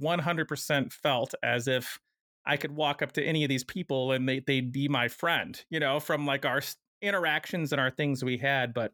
100% 0.00 0.92
felt 0.92 1.34
as 1.42 1.68
if 1.68 1.98
I 2.46 2.56
could 2.56 2.72
walk 2.72 3.02
up 3.02 3.12
to 3.12 3.24
any 3.24 3.44
of 3.44 3.48
these 3.48 3.64
people 3.64 4.12
and 4.12 4.28
they, 4.28 4.40
they'd 4.40 4.72
be 4.72 4.88
my 4.88 5.08
friend, 5.08 5.62
you 5.70 5.80
know, 5.80 6.00
from 6.00 6.26
like 6.26 6.44
our 6.44 6.62
interactions 7.02 7.72
and 7.72 7.80
our 7.80 7.90
things 7.90 8.24
we 8.24 8.38
had. 8.38 8.74
But 8.74 8.92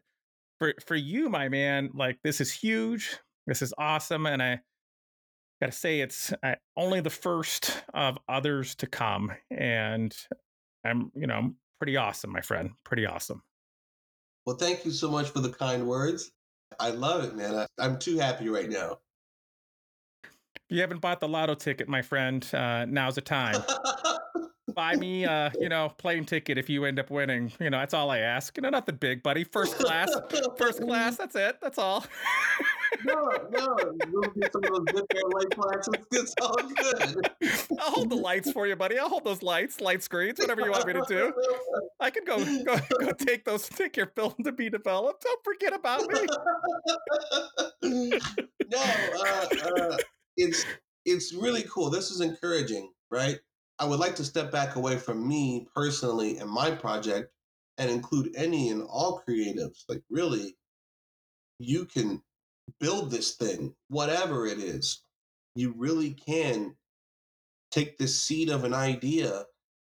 for, 0.58 0.74
for 0.86 0.94
you, 0.94 1.28
my 1.28 1.48
man, 1.48 1.90
like 1.94 2.18
this 2.22 2.40
is 2.40 2.52
huge. 2.52 3.18
This 3.46 3.60
is 3.60 3.74
awesome, 3.76 4.24
and 4.24 4.42
I 4.42 4.60
got 5.60 5.66
to 5.66 5.72
say 5.72 6.00
it's 6.00 6.32
uh, 6.42 6.54
only 6.76 7.00
the 7.00 7.10
first 7.10 7.84
of 7.92 8.18
others 8.28 8.74
to 8.76 8.86
come, 8.86 9.32
and 9.50 10.16
I'm 10.84 11.10
you 11.14 11.26
know 11.26 11.52
pretty 11.78 11.96
awesome, 11.96 12.32
my 12.32 12.40
friend. 12.40 12.70
Pretty 12.84 13.04
awesome. 13.04 13.42
Well, 14.46 14.56
thank 14.56 14.84
you 14.84 14.90
so 14.90 15.10
much 15.10 15.30
for 15.30 15.40
the 15.40 15.50
kind 15.50 15.86
words. 15.86 16.32
I 16.78 16.90
love 16.90 17.24
it, 17.24 17.34
man. 17.34 17.54
I, 17.54 17.66
I'm 17.78 17.98
too 17.98 18.18
happy 18.18 18.48
right 18.48 18.68
now. 18.68 18.98
You 20.68 20.80
haven't 20.80 21.00
bought 21.00 21.20
the 21.20 21.28
lotto 21.28 21.54
ticket, 21.54 21.88
my 21.88 22.02
friend, 22.02 22.46
uh, 22.52 22.84
now's 22.86 23.14
the 23.14 23.20
time. 23.20 23.62
Buy 24.74 24.96
me, 24.96 25.24
uh, 25.24 25.50
you 25.60 25.68
know, 25.68 25.92
plane 25.98 26.24
ticket 26.24 26.58
if 26.58 26.68
you 26.68 26.84
end 26.84 26.98
up 26.98 27.10
winning. 27.10 27.52
You 27.60 27.70
know, 27.70 27.78
that's 27.78 27.94
all 27.94 28.10
I 28.10 28.18
ask. 28.18 28.56
You 28.56 28.62
know, 28.62 28.70
nothing 28.70 28.96
big, 28.96 29.22
buddy. 29.22 29.44
First 29.44 29.78
class, 29.78 30.10
first 30.58 30.80
class. 30.82 31.16
That's 31.16 31.36
it. 31.36 31.58
That's 31.60 31.78
all. 31.78 32.04
no, 33.04 33.30
no, 33.50 33.76
we'll 34.10 34.30
get 34.30 34.52
some 34.52 34.64
of 34.64 34.70
those 34.70 34.84
good 34.92 35.06
air 35.14 35.22
light 35.34 35.54
flashes. 35.54 36.06
It's 36.12 36.34
all 36.40 36.56
good. 36.56 37.30
I'll 37.80 37.90
hold 37.90 38.10
the 38.10 38.16
lights 38.16 38.52
for 38.52 38.66
you, 38.66 38.76
buddy. 38.76 38.98
I'll 38.98 39.08
hold 39.08 39.24
those 39.24 39.42
lights, 39.42 39.80
light 39.80 40.02
screens, 40.02 40.38
whatever 40.38 40.62
you 40.62 40.70
want 40.70 40.86
me 40.86 40.94
to 40.94 41.04
do. 41.08 41.32
I 42.00 42.10
can 42.10 42.24
go 42.24 42.38
go, 42.64 42.78
go 43.00 43.12
take 43.12 43.44
those, 43.44 43.68
take 43.68 43.96
your 43.96 44.06
film 44.06 44.34
to 44.44 44.52
be 44.52 44.70
developed. 44.70 45.24
Don't 45.24 45.44
forget 45.44 45.72
about 45.72 46.02
me. 46.12 46.26
no, 48.70 48.78
uh, 48.78 49.46
uh, 49.64 49.96
it's 50.36 50.64
it's 51.04 51.32
really 51.32 51.64
cool. 51.64 51.90
This 51.90 52.10
is 52.10 52.20
encouraging, 52.20 52.90
right? 53.10 53.38
I 53.78 53.86
would 53.86 53.98
like 53.98 54.16
to 54.16 54.24
step 54.24 54.52
back 54.52 54.76
away 54.76 54.96
from 54.96 55.26
me 55.26 55.66
personally 55.74 56.38
and 56.38 56.48
my 56.48 56.70
project 56.70 57.32
and 57.78 57.90
include 57.90 58.34
any 58.36 58.68
and 58.70 58.82
all 58.82 59.22
creatives. 59.26 59.84
Like, 59.88 60.02
really, 60.08 60.56
you 61.58 61.84
can 61.84 62.22
build 62.78 63.10
this 63.10 63.34
thing, 63.34 63.74
whatever 63.88 64.46
it 64.46 64.58
is. 64.58 65.02
You 65.56 65.74
really 65.76 66.12
can 66.12 66.76
take 67.70 67.98
the 67.98 68.06
seed 68.06 68.48
of 68.48 68.64
an 68.64 68.74
idea 68.74 69.44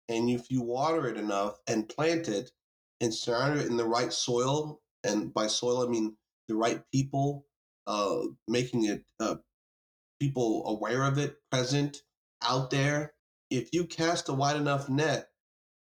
and 0.09 0.29
if 0.29 0.49
you 0.49 0.61
water 0.61 1.07
it 1.07 1.17
enough 1.17 1.59
and 1.67 1.87
plant 1.87 2.27
it 2.27 2.51
and 2.99 3.13
surround 3.13 3.59
it 3.59 3.67
in 3.67 3.77
the 3.77 3.85
right 3.85 4.11
soil, 4.11 4.81
and 5.03 5.33
by 5.33 5.47
soil 5.47 5.85
I 5.85 5.87
mean 5.87 6.17
the 6.47 6.55
right 6.55 6.81
people, 6.91 7.45
uh, 7.87 8.17
making 8.47 8.85
it 8.85 9.05
uh, 9.19 9.35
people 10.19 10.63
aware 10.67 11.03
of 11.03 11.17
it, 11.17 11.37
present 11.51 12.01
out 12.43 12.71
there. 12.71 13.13
If 13.49 13.73
you 13.73 13.85
cast 13.85 14.29
a 14.29 14.33
wide 14.33 14.57
enough 14.57 14.89
net, 14.89 15.29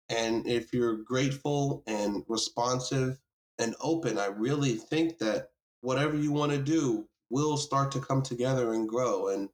and 0.08 0.46
if 0.46 0.72
you're 0.72 0.96
grateful 0.96 1.82
and 1.86 2.24
responsive 2.28 3.18
and 3.58 3.74
open, 3.80 4.18
I 4.18 4.26
really 4.26 4.74
think 4.74 5.18
that 5.18 5.50
whatever 5.80 6.16
you 6.16 6.32
want 6.32 6.52
to 6.52 6.58
do 6.58 7.08
will 7.30 7.56
start 7.56 7.92
to 7.92 8.00
come 8.00 8.22
together 8.22 8.74
and 8.74 8.88
grow. 8.88 9.28
And 9.28 9.48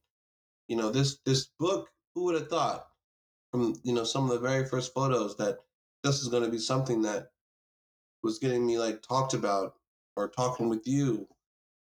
you 0.69 0.77
know, 0.77 0.91
this 0.91 1.19
this 1.25 1.49
book, 1.59 1.89
who 2.15 2.25
would 2.25 2.35
have 2.35 2.49
thought 2.49 2.87
from 3.51 3.81
you 3.85 3.93
know 3.93 4.05
some 4.05 4.25
of 4.25 4.31
the 4.31 4.47
very 4.47 4.65
first 4.65 4.95
photos 4.95 5.37
that 5.37 5.59
this 6.03 6.21
is 6.23 6.29
going 6.29 6.45
to 6.45 6.51
be 6.51 6.59
something 6.59 7.03
that 7.03 7.31
was 8.23 8.39
getting 8.39 8.67
me 8.67 8.79
like 8.79 9.03
talked 9.03 9.35
about 9.35 9.75
or 10.17 10.29
talking 10.29 10.69
with 10.69 10.87
you, 10.87 11.29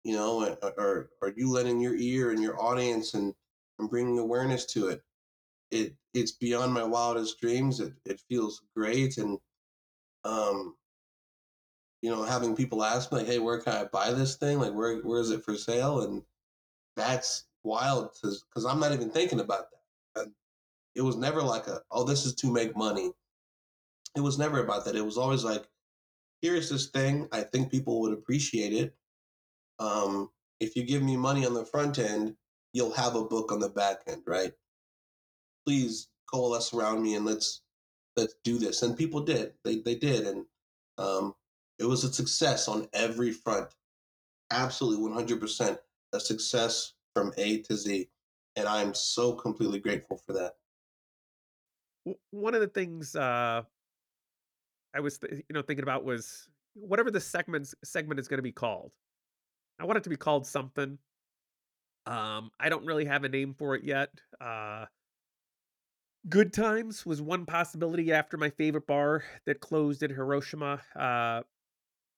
you 0.04 0.15
know, 0.15 0.56
or 0.78 1.10
or, 1.22 1.34
you 1.36 1.52
letting 1.52 1.80
your 1.80 1.96
ear 1.96 2.32
and 2.32 2.42
your 2.42 2.62
audience 2.62 3.13
and 3.13 3.34
and 3.80 3.89
bringing 3.89 4.20
awareness 4.20 4.65
to 4.65 4.88
it. 4.89 5.02
It 5.72 5.96
it's 6.14 6.32
beyond 6.32 6.74
my 6.74 6.84
wildest 6.84 7.40
dreams. 7.40 7.80
It 7.80 7.94
it 8.06 8.22
feels 8.30 8.62
great 8.76 9.18
and 9.18 9.40
um 10.26 10.78
you 12.02 12.10
know, 12.10 12.24
having 12.24 12.56
people 12.56 12.84
ask 12.84 13.12
me 13.12 13.20
like, 13.20 13.28
"Hey, 13.28 13.40
where 13.40 13.60
can 13.60 13.74
I 13.74 13.86
buy 13.86 14.12
this 14.14 14.36
thing? 14.38 14.60
Like, 14.60 14.74
where 14.74 14.98
where 15.02 15.20
is 15.20 15.32
it 15.32 15.44
for 15.44 15.56
sale?" 15.56 16.02
And 16.02 16.24
that's 16.96 17.46
wild 17.64 18.12
because 18.14 18.46
I'm 18.68 18.80
not 18.80 18.94
even 18.94 19.12
thinking 19.12 19.40
about 19.42 19.68
that. 20.16 20.32
It 20.96 21.02
was 21.04 21.18
never 21.18 21.44
like 21.44 21.68
a, 21.68 21.84
"Oh, 21.92 22.04
this 22.06 22.26
is 22.26 22.36
to 22.36 22.52
make 22.52 22.76
money." 22.78 23.14
It 24.16 24.22
was 24.22 24.38
never 24.38 24.60
about 24.64 24.86
that. 24.86 24.96
It 24.96 25.06
was 25.06 25.18
always 25.18 25.44
like, 25.44 25.68
"Here's 26.42 26.70
this 26.70 26.90
thing. 26.90 27.30
I 27.32 27.44
think 27.44 27.72
people 27.72 28.02
would 28.02 28.14
appreciate 28.14 28.74
it. 28.74 28.96
Um, 29.80 30.32
if 30.60 30.76
you 30.76 30.84
give 30.84 31.04
me 31.04 31.18
money 31.18 31.46
on 31.46 31.54
the 31.56 31.66
front 31.66 32.00
end, 32.00 32.38
you'll 32.74 32.94
have 32.94 33.16
a 33.16 33.26
book 33.26 33.52
on 33.52 33.60
the 33.60 33.70
back 33.70 34.04
end, 34.08 34.24
right? 34.28 34.54
Please 35.65 36.08
coalesce 36.32 36.74
around 36.74 37.02
me 37.02 37.15
and 37.15 37.26
let's 37.26 37.62
let's 38.15 38.36
do 38.43 38.58
this." 38.58 38.82
And 38.84 38.98
people 38.98 39.22
did. 39.22 39.54
They 39.63 39.80
they 39.80 39.95
did, 39.95 40.28
and 40.28 40.45
um, 40.98 41.36
it 41.80 41.86
was 41.86 42.04
a 42.04 42.13
success 42.13 42.67
on 42.67 42.88
every 42.93 43.32
front. 43.32 43.69
Absolutely 44.52 45.10
100% 45.10 45.78
a 46.13 46.19
success 46.19 46.93
from 47.15 47.32
A 47.38 47.62
to 47.62 47.76
Z. 47.76 48.10
And 48.56 48.67
I'm 48.67 48.93
so 48.93 49.34
completely 49.34 49.80
grateful 49.80 50.22
for 50.26 50.34
that. 50.34 50.56
One 52.32 52.56
of 52.56 52.62
the 52.62 52.67
things 52.67 53.15
uh, 53.15 53.62
I 54.93 55.00
was, 55.00 55.19
th- 55.19 55.34
you 55.34 55.54
know, 55.54 55.62
thinking 55.62 55.84
about 55.84 56.04
was 56.04 56.50
whatever 56.74 57.12
the 57.12 57.22
segment 57.22 57.74
segment 57.84 58.19
is 58.19 58.28
going 58.28 58.39
to 58.39 58.43
be 58.43 58.52
called. 58.52 58.91
I 59.80 59.86
want 59.86 59.98
it 59.98 60.04
to 60.04 60.10
be 60.10 60.17
called 60.17 60.45
something. 60.45 60.98
Um, 62.06 62.52
I 62.60 62.69
don't 62.69 62.86
really 62.86 63.06
have 63.06 63.24
a 63.24 63.30
name 63.30 63.54
for 63.54 63.76
it 63.76 63.84
yet. 63.84 64.10
Uh, 64.41 64.86
Good 66.28 66.52
Times 66.52 67.06
was 67.06 67.22
one 67.22 67.46
possibility 67.46 68.12
after 68.12 68.36
my 68.38 68.50
favorite 68.50 68.88
bar 68.88 69.24
that 69.46 69.62
closed 69.62 70.04
in 70.04 70.10
Hiroshima. 70.12 70.82
Uh, 70.96 71.42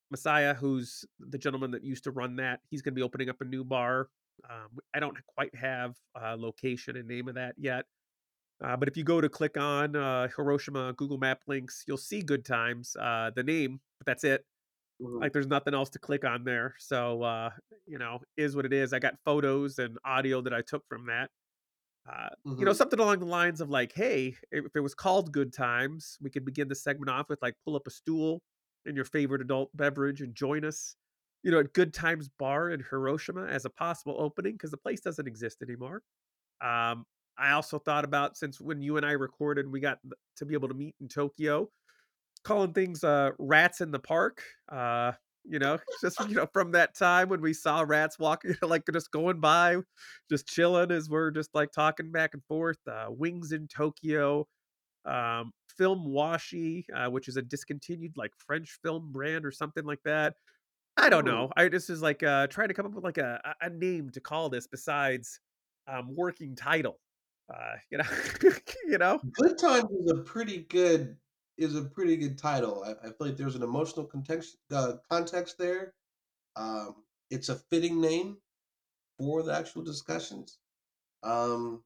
Messiah, 0.09 0.53
who's 0.53 1.05
the 1.19 1.37
gentleman 1.37 1.71
that 1.71 1.83
used 1.83 2.03
to 2.05 2.11
run 2.11 2.35
that, 2.37 2.61
he's 2.69 2.81
going 2.81 2.93
to 2.93 2.99
be 2.99 3.03
opening 3.03 3.29
up 3.29 3.41
a 3.41 3.45
new 3.45 3.63
bar. 3.63 4.09
Um, 4.49 4.79
I 4.93 4.99
don't 4.99 5.15
quite 5.35 5.53
have 5.55 5.95
a 6.15 6.35
location 6.35 6.97
and 6.97 7.07
name 7.07 7.27
of 7.27 7.35
that 7.35 7.53
yet. 7.57 7.85
Uh, 8.63 8.75
but 8.75 8.87
if 8.87 8.97
you 8.97 9.03
go 9.03 9.21
to 9.21 9.29
click 9.29 9.57
on 9.57 9.95
uh, 9.95 10.27
Hiroshima 10.35 10.93
Google 10.93 11.17
Map 11.17 11.41
links, 11.47 11.83
you'll 11.87 11.97
see 11.97 12.21
Good 12.21 12.43
Times, 12.43 12.95
uh, 12.99 13.31
the 13.35 13.43
name, 13.43 13.79
but 13.99 14.07
that's 14.07 14.23
it. 14.23 14.45
Mm-hmm. 15.01 15.21
Like 15.21 15.33
there's 15.33 15.47
nothing 15.47 15.73
else 15.73 15.89
to 15.91 15.99
click 15.99 16.25
on 16.25 16.43
there. 16.43 16.75
So, 16.79 17.23
uh, 17.23 17.49
you 17.87 17.97
know, 17.97 18.19
is 18.37 18.55
what 18.55 18.65
it 18.65 18.73
is. 18.73 18.93
I 18.93 18.99
got 18.99 19.15
photos 19.25 19.79
and 19.79 19.97
audio 20.05 20.41
that 20.41 20.53
I 20.53 20.61
took 20.61 20.83
from 20.89 21.05
that. 21.07 21.29
Mm-hmm. 22.07 22.59
You 22.59 22.65
know, 22.65 22.71
mm-hmm. 22.71 22.77
something 22.77 22.99
along 22.99 23.19
the 23.19 23.25
lines 23.25 23.61
of 23.61 23.69
like, 23.69 23.93
hey, 23.93 24.35
if 24.51 24.75
it 24.75 24.79
was 24.79 24.95
called 24.95 25.31
Good 25.31 25.53
Times, 25.53 26.17
we 26.21 26.29
could 26.29 26.45
begin 26.45 26.67
the 26.67 26.75
segment 26.75 27.09
off 27.09 27.29
with 27.29 27.41
like 27.41 27.55
pull 27.63 27.75
up 27.75 27.87
a 27.87 27.91
stool 27.91 28.41
and 28.85 28.95
your 28.95 29.05
favorite 29.05 29.41
adult 29.41 29.69
beverage 29.75 30.21
and 30.21 30.33
join 30.33 30.65
us, 30.65 30.95
you 31.43 31.51
know, 31.51 31.59
at 31.59 31.73
Good 31.73 31.93
Times 31.93 32.29
Bar 32.39 32.71
in 32.71 32.83
Hiroshima 32.89 33.45
as 33.45 33.65
a 33.65 33.69
possible 33.69 34.15
opening 34.19 34.53
because 34.53 34.71
the 34.71 34.77
place 34.77 35.01
doesn't 35.01 35.27
exist 35.27 35.61
anymore. 35.61 36.01
Um, 36.61 37.05
I 37.37 37.51
also 37.51 37.79
thought 37.79 38.05
about 38.05 38.37
since 38.37 38.59
when 38.59 38.81
you 38.81 38.97
and 38.97 39.05
I 39.05 39.11
recorded, 39.11 39.71
we 39.71 39.79
got 39.79 39.99
to 40.37 40.45
be 40.45 40.53
able 40.53 40.67
to 40.67 40.73
meet 40.73 40.95
in 41.01 41.07
Tokyo, 41.07 41.69
calling 42.43 42.73
things 42.73 43.03
uh, 43.03 43.31
rats 43.39 43.81
in 43.81 43.91
the 43.91 43.99
park. 43.99 44.43
Uh, 44.71 45.13
you 45.43 45.59
know, 45.59 45.77
just 46.01 46.19
you 46.27 46.35
know, 46.35 46.47
from 46.53 46.71
that 46.71 46.95
time 46.95 47.29
when 47.29 47.41
we 47.41 47.53
saw 47.53 47.81
rats 47.81 48.17
walking, 48.19 48.55
like 48.61 48.83
just 48.91 49.11
going 49.11 49.39
by, 49.39 49.77
just 50.29 50.47
chilling 50.47 50.91
as 50.91 51.09
we're 51.09 51.31
just 51.31 51.53
like 51.53 51.71
talking 51.71 52.11
back 52.11 52.33
and 52.33 52.43
forth. 52.45 52.79
Uh, 52.89 53.07
wings 53.09 53.51
in 53.51 53.67
Tokyo, 53.67 54.47
um, 55.05 55.51
Film 55.77 56.05
Washi, 56.07 56.85
uh, 56.95 57.09
which 57.09 57.27
is 57.27 57.37
a 57.37 57.41
discontinued 57.41 58.13
like 58.15 58.31
French 58.37 58.77
film 58.83 59.11
brand 59.11 59.45
or 59.45 59.51
something 59.51 59.85
like 59.85 60.01
that. 60.05 60.35
I 60.97 61.09
don't 61.09 61.25
know. 61.25 61.49
I 61.55 61.69
just 61.69 61.89
is 61.89 62.01
like 62.01 62.21
uh, 62.21 62.47
trying 62.47 62.67
to 62.67 62.73
come 62.73 62.85
up 62.85 62.93
with 62.93 63.03
like 63.03 63.17
a, 63.17 63.39
a 63.61 63.69
name 63.69 64.09
to 64.11 64.19
call 64.19 64.49
this 64.49 64.67
besides 64.67 65.39
um, 65.87 66.15
working 66.15 66.55
title. 66.55 66.99
Uh, 67.51 67.75
you 67.89 67.97
know, 67.97 68.03
you 68.87 68.97
know. 68.97 69.19
Good 69.33 69.57
Times 69.57 69.89
is 69.91 70.11
a 70.11 70.15
pretty 70.15 70.59
good 70.69 71.17
is 71.61 71.75
a 71.75 71.83
pretty 71.83 72.17
good 72.17 72.37
title. 72.37 72.83
I, 72.85 73.07
I 73.07 73.11
feel 73.11 73.27
like 73.27 73.37
there's 73.37 73.55
an 73.55 73.63
emotional 73.63 74.05
context 74.05 74.57
uh, 74.73 74.93
context 75.09 75.57
there. 75.57 75.93
Um, 76.55 76.95
it's 77.29 77.49
a 77.49 77.55
fitting 77.55 78.01
name 78.01 78.37
for 79.17 79.43
the 79.43 79.55
actual 79.55 79.83
discussions. 79.83 80.57
Um, 81.23 81.83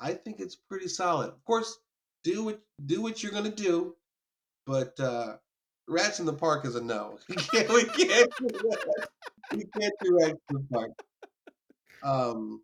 I 0.00 0.12
think 0.12 0.40
it's 0.40 0.56
pretty 0.56 0.88
solid. 0.88 1.28
Of 1.28 1.44
course, 1.44 1.78
do 2.24 2.44
what 2.44 2.60
do 2.84 3.02
what 3.02 3.22
you're 3.22 3.32
gonna 3.32 3.50
do, 3.50 3.96
but 4.66 4.98
uh, 4.98 5.36
Rats 5.88 6.20
in 6.20 6.26
the 6.26 6.32
Park 6.32 6.64
is 6.64 6.74
a 6.74 6.82
no. 6.82 7.18
we 7.28 7.36
can't 7.36 7.70
we 7.92 8.04
can't 8.04 8.32
do 9.50 9.64
can't 9.78 9.94
do 10.02 10.18
Rats 10.20 10.40
in 10.50 10.56
the 10.56 10.66
Park. 10.72 10.90
Um, 12.02 12.62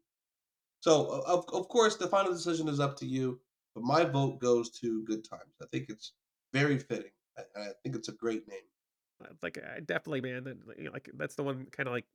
so 0.80 1.22
of 1.26 1.44
of 1.52 1.68
course 1.68 1.96
the 1.96 2.08
final 2.08 2.32
decision 2.32 2.68
is 2.68 2.80
up 2.80 2.96
to 2.98 3.06
you, 3.06 3.40
but 3.74 3.84
my 3.84 4.04
vote 4.04 4.40
goes 4.40 4.70
to 4.80 5.04
Good 5.04 5.28
Times. 5.28 5.54
I 5.62 5.66
think 5.66 5.86
it's 5.88 6.12
very 6.52 6.78
fitting. 6.78 7.12
I, 7.38 7.42
I 7.60 7.66
think 7.82 7.96
it's 7.96 8.08
a 8.08 8.12
great 8.12 8.46
name. 8.48 8.58
Like 9.42 9.58
I 9.58 9.80
definitely, 9.80 10.22
man. 10.22 10.44
That 10.44 10.92
like 10.92 11.10
that's 11.16 11.34
the 11.34 11.42
one 11.42 11.66
kind 11.70 11.88
of 11.88 11.92
like 11.92 12.06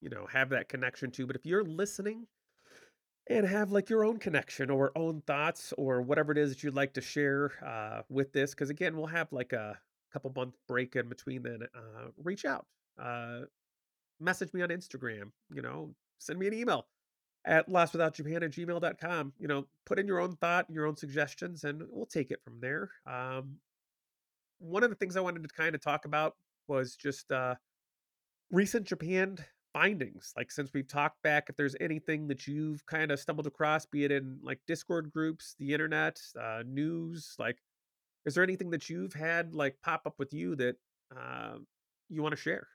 you 0.00 0.08
know 0.08 0.26
have 0.32 0.50
that 0.50 0.68
connection 0.68 1.10
to. 1.12 1.26
But 1.26 1.36
if 1.36 1.44
you're 1.44 1.64
listening 1.64 2.26
and 3.28 3.46
have 3.46 3.72
like 3.72 3.90
your 3.90 4.04
own 4.04 4.18
connection 4.18 4.70
or 4.70 4.92
own 4.96 5.22
thoughts 5.26 5.74
or 5.76 6.00
whatever 6.00 6.32
it 6.32 6.38
is 6.38 6.50
that 6.50 6.62
you'd 6.62 6.74
like 6.74 6.94
to 6.94 7.00
share 7.00 7.52
uh, 7.66 8.02
with 8.08 8.32
this. 8.32 8.50
Because 8.50 8.70
again, 8.70 8.96
we'll 8.96 9.06
have 9.06 9.32
like 9.32 9.52
a 9.52 9.78
couple 10.12 10.32
month 10.34 10.54
break 10.66 10.96
in 10.96 11.08
between 11.08 11.42
then. 11.42 11.60
Uh, 11.74 12.08
reach 12.22 12.44
out. 12.44 12.66
Uh, 13.00 13.40
message 14.20 14.52
me 14.52 14.62
on 14.62 14.68
Instagram, 14.68 15.30
you 15.52 15.62
know, 15.62 15.94
send 16.18 16.38
me 16.38 16.46
an 16.46 16.54
email 16.54 16.86
at 17.44 17.68
lostwithoutjapan 17.68 18.42
at 18.42 18.50
gmail.com. 18.50 19.32
You 19.38 19.48
know, 19.48 19.66
put 19.86 19.98
in 19.98 20.06
your 20.06 20.20
own 20.20 20.36
thought, 20.36 20.66
your 20.70 20.86
own 20.86 20.96
suggestions, 20.96 21.64
and 21.64 21.82
we'll 21.90 22.06
take 22.06 22.30
it 22.30 22.42
from 22.42 22.60
there. 22.60 22.90
Um, 23.06 23.56
one 24.58 24.82
of 24.82 24.90
the 24.90 24.96
things 24.96 25.16
I 25.16 25.20
wanted 25.20 25.42
to 25.42 25.48
kind 25.48 25.74
of 25.74 25.80
talk 25.80 26.04
about 26.04 26.34
was 26.66 26.96
just 26.96 27.30
uh, 27.32 27.54
recent 28.50 28.86
Japan 28.86 29.38
findings. 29.72 30.32
Like, 30.36 30.50
since 30.50 30.70
we've 30.74 30.88
talked 30.88 31.22
back, 31.22 31.46
if 31.48 31.56
there's 31.56 31.76
anything 31.80 32.28
that 32.28 32.46
you've 32.46 32.84
kind 32.86 33.10
of 33.10 33.20
stumbled 33.20 33.46
across, 33.46 33.86
be 33.86 34.04
it 34.04 34.12
in 34.12 34.38
like 34.42 34.60
Discord 34.66 35.10
groups, 35.12 35.54
the 35.58 35.72
internet, 35.72 36.20
uh, 36.40 36.62
news, 36.66 37.34
like, 37.38 37.58
is 38.26 38.34
there 38.34 38.44
anything 38.44 38.70
that 38.70 38.90
you've 38.90 39.14
had 39.14 39.54
like 39.54 39.76
pop 39.82 40.02
up 40.04 40.14
with 40.18 40.34
you 40.34 40.54
that 40.56 40.76
uh, 41.16 41.54
you 42.08 42.22
want 42.22 42.32
to 42.32 42.40
share? 42.40 42.66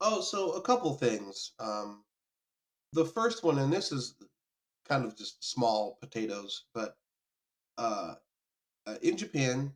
Oh, 0.00 0.20
so 0.20 0.52
a 0.52 0.60
couple 0.60 0.92
things. 0.94 1.52
Um, 1.58 2.04
the 2.96 3.04
first 3.04 3.44
one, 3.44 3.58
and 3.58 3.72
this 3.72 3.92
is 3.92 4.14
kind 4.88 5.04
of 5.04 5.16
just 5.16 5.44
small 5.44 5.98
potatoes, 6.00 6.64
but 6.74 6.96
uh, 7.76 8.14
uh, 8.86 8.94
in 9.02 9.16
Japan, 9.18 9.70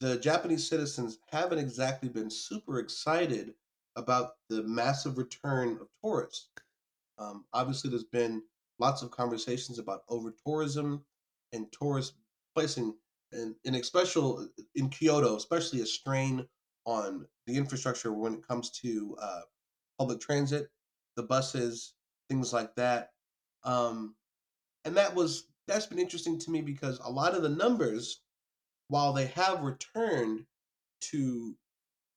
the 0.00 0.18
Japanese 0.18 0.68
citizens 0.68 1.18
haven't 1.30 1.60
exactly 1.60 2.08
been 2.08 2.28
super 2.30 2.80
excited 2.80 3.54
about 3.94 4.32
the 4.48 4.62
massive 4.64 5.18
return 5.18 5.78
of 5.80 5.88
tourists. 6.02 6.48
Um, 7.18 7.44
obviously, 7.52 7.90
there's 7.90 8.04
been 8.04 8.42
lots 8.80 9.02
of 9.02 9.12
conversations 9.12 9.78
about 9.78 10.02
over 10.08 10.34
tourism 10.44 11.04
and 11.52 11.66
tourists 11.72 12.16
placing, 12.54 12.92
in, 13.32 13.54
in 13.64 13.76
especially 13.76 14.48
in 14.74 14.88
Kyoto, 14.88 15.36
especially 15.36 15.80
a 15.80 15.86
strain 15.86 16.44
on 16.84 17.24
the 17.46 17.56
infrastructure 17.56 18.12
when 18.12 18.34
it 18.34 18.46
comes 18.46 18.70
to 18.70 19.16
uh, 19.20 19.42
public 19.98 20.20
transit, 20.20 20.68
the 21.16 21.22
buses, 21.22 21.94
things 22.28 22.52
like 22.52 22.74
that. 22.76 23.10
Um, 23.64 24.14
and 24.84 24.96
that 24.96 25.14
was 25.14 25.44
that's 25.66 25.86
been 25.86 25.98
interesting 25.98 26.38
to 26.38 26.50
me 26.50 26.62
because 26.62 26.98
a 27.04 27.10
lot 27.10 27.34
of 27.34 27.42
the 27.42 27.48
numbers, 27.48 28.22
while 28.88 29.12
they 29.12 29.26
have 29.26 29.62
returned 29.62 30.46
to 31.00 31.54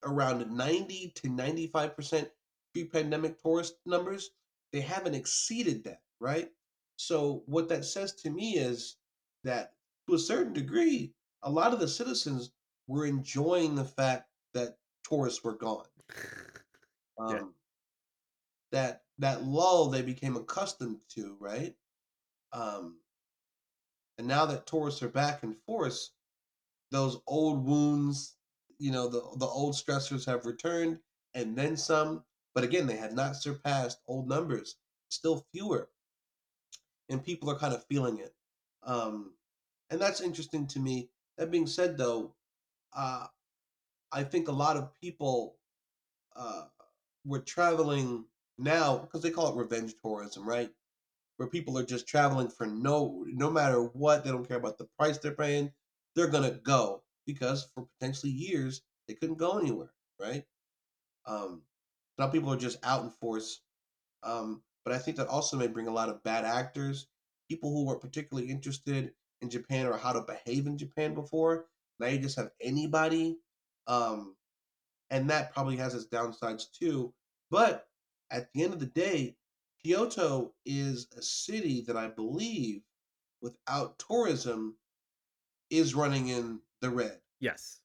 around 0.04 0.50
90 0.50 1.12
to 1.16 1.28
95% 1.28 2.28
pre-pandemic 2.72 3.40
tourist 3.42 3.74
numbers, 3.84 4.30
they 4.72 4.80
haven't 4.80 5.14
exceeded 5.14 5.84
that, 5.84 6.00
right? 6.18 6.50
So 6.96 7.42
what 7.46 7.68
that 7.68 7.84
says 7.84 8.12
to 8.22 8.30
me 8.30 8.56
is 8.56 8.96
that 9.44 9.74
to 10.08 10.14
a 10.14 10.18
certain 10.18 10.52
degree, 10.52 11.12
a 11.42 11.50
lot 11.50 11.72
of 11.72 11.80
the 11.80 11.88
citizens 11.88 12.52
were 12.86 13.06
enjoying 13.06 13.74
the 13.74 13.84
fact 13.84 14.28
that 14.54 14.76
tourists 15.04 15.44
were 15.44 15.56
gone. 15.56 15.86
Yeah. 17.28 17.36
Um, 17.36 17.54
that 18.72 19.01
that 19.18 19.44
lull 19.44 19.88
they 19.88 20.02
became 20.02 20.36
accustomed 20.36 21.00
to, 21.10 21.36
right? 21.40 21.76
Um, 22.52 23.00
and 24.18 24.26
now 24.26 24.46
that 24.46 24.66
tourists 24.66 25.02
are 25.02 25.08
back 25.08 25.42
in 25.42 25.54
force, 25.66 26.12
those 26.90 27.20
old 27.26 27.64
wounds, 27.66 28.36
you 28.78 28.92
know, 28.92 29.08
the 29.08 29.20
the 29.38 29.46
old 29.46 29.74
stressors 29.74 30.26
have 30.26 30.46
returned 30.46 31.00
and 31.34 31.56
then 31.56 31.76
some. 31.76 32.24
But 32.54 32.64
again, 32.64 32.86
they 32.86 32.96
had 32.96 33.14
not 33.14 33.36
surpassed 33.36 34.00
old 34.06 34.28
numbers, 34.28 34.76
still 35.08 35.46
fewer, 35.52 35.90
and 37.08 37.24
people 37.24 37.50
are 37.50 37.58
kind 37.58 37.74
of 37.74 37.84
feeling 37.84 38.18
it. 38.18 38.34
Um, 38.82 39.34
and 39.90 40.00
that's 40.00 40.20
interesting 40.20 40.66
to 40.68 40.80
me. 40.80 41.10
That 41.38 41.50
being 41.50 41.66
said, 41.66 41.96
though, 41.96 42.34
uh, 42.94 43.26
I 44.12 44.24
think 44.24 44.48
a 44.48 44.52
lot 44.52 44.76
of 44.76 44.92
people 45.00 45.56
uh, 46.36 46.66
were 47.24 47.40
traveling 47.40 48.26
now 48.62 48.98
because 48.98 49.22
they 49.22 49.30
call 49.30 49.52
it 49.52 49.60
revenge 49.60 49.94
tourism, 50.02 50.48
right? 50.48 50.70
Where 51.36 51.48
people 51.48 51.78
are 51.78 51.84
just 51.84 52.06
traveling 52.08 52.48
for 52.48 52.66
no 52.66 53.24
no 53.28 53.50
matter 53.50 53.82
what, 53.82 54.24
they 54.24 54.30
don't 54.30 54.46
care 54.46 54.58
about 54.58 54.78
the 54.78 54.88
price 54.98 55.18
they're 55.18 55.34
paying, 55.34 55.72
they're 56.14 56.28
gonna 56.28 56.52
go 56.52 57.02
because 57.26 57.68
for 57.74 57.86
potentially 57.98 58.32
years 58.32 58.82
they 59.08 59.14
couldn't 59.14 59.38
go 59.38 59.58
anywhere, 59.58 59.92
right? 60.20 60.44
Um, 61.26 61.62
now 62.18 62.28
people 62.28 62.52
are 62.52 62.56
just 62.58 62.84
out 62.84 63.04
in 63.04 63.10
force. 63.10 63.60
Um, 64.22 64.62
but 64.84 64.94
I 64.94 64.98
think 64.98 65.16
that 65.16 65.28
also 65.28 65.56
may 65.56 65.66
bring 65.68 65.88
a 65.88 65.92
lot 65.92 66.08
of 66.08 66.22
bad 66.22 66.44
actors, 66.44 67.08
people 67.48 67.72
who 67.72 67.86
weren't 67.86 68.00
particularly 68.00 68.50
interested 68.50 69.12
in 69.40 69.50
Japan 69.50 69.86
or 69.86 69.96
how 69.96 70.12
to 70.12 70.22
behave 70.22 70.66
in 70.66 70.78
Japan 70.78 71.14
before. 71.14 71.66
Now 71.98 72.08
you 72.08 72.18
just 72.18 72.36
have 72.36 72.50
anybody. 72.60 73.38
Um, 73.86 74.36
and 75.10 75.28
that 75.30 75.52
probably 75.52 75.76
has 75.76 75.94
its 75.94 76.06
downsides 76.06 76.70
too. 76.72 77.14
But 77.50 77.86
at 78.32 78.52
the 78.52 78.64
end 78.64 78.72
of 78.72 78.80
the 78.80 78.86
day, 78.86 79.36
Kyoto 79.84 80.54
is 80.64 81.08
a 81.16 81.22
city 81.22 81.82
that 81.82 81.96
I 81.96 82.08
believe, 82.08 82.82
without 83.40 83.98
tourism, 83.98 84.76
is 85.70 85.94
running 85.94 86.28
in 86.28 86.60
the 86.80 86.90
red. 86.90 87.20
Yes. 87.40 87.80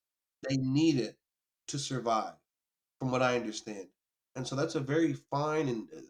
They 0.47 0.57
need 0.57 0.97
it 0.97 1.17
to 1.67 1.77
survive, 1.79 2.33
from 2.99 3.11
what 3.11 3.21
I 3.21 3.35
understand. 3.35 3.87
And 4.35 4.47
so 4.47 4.55
that's 4.55 4.75
a 4.75 4.79
very 4.79 5.13
fine 5.13 5.67
and 5.67 5.87
uh, 5.95 6.01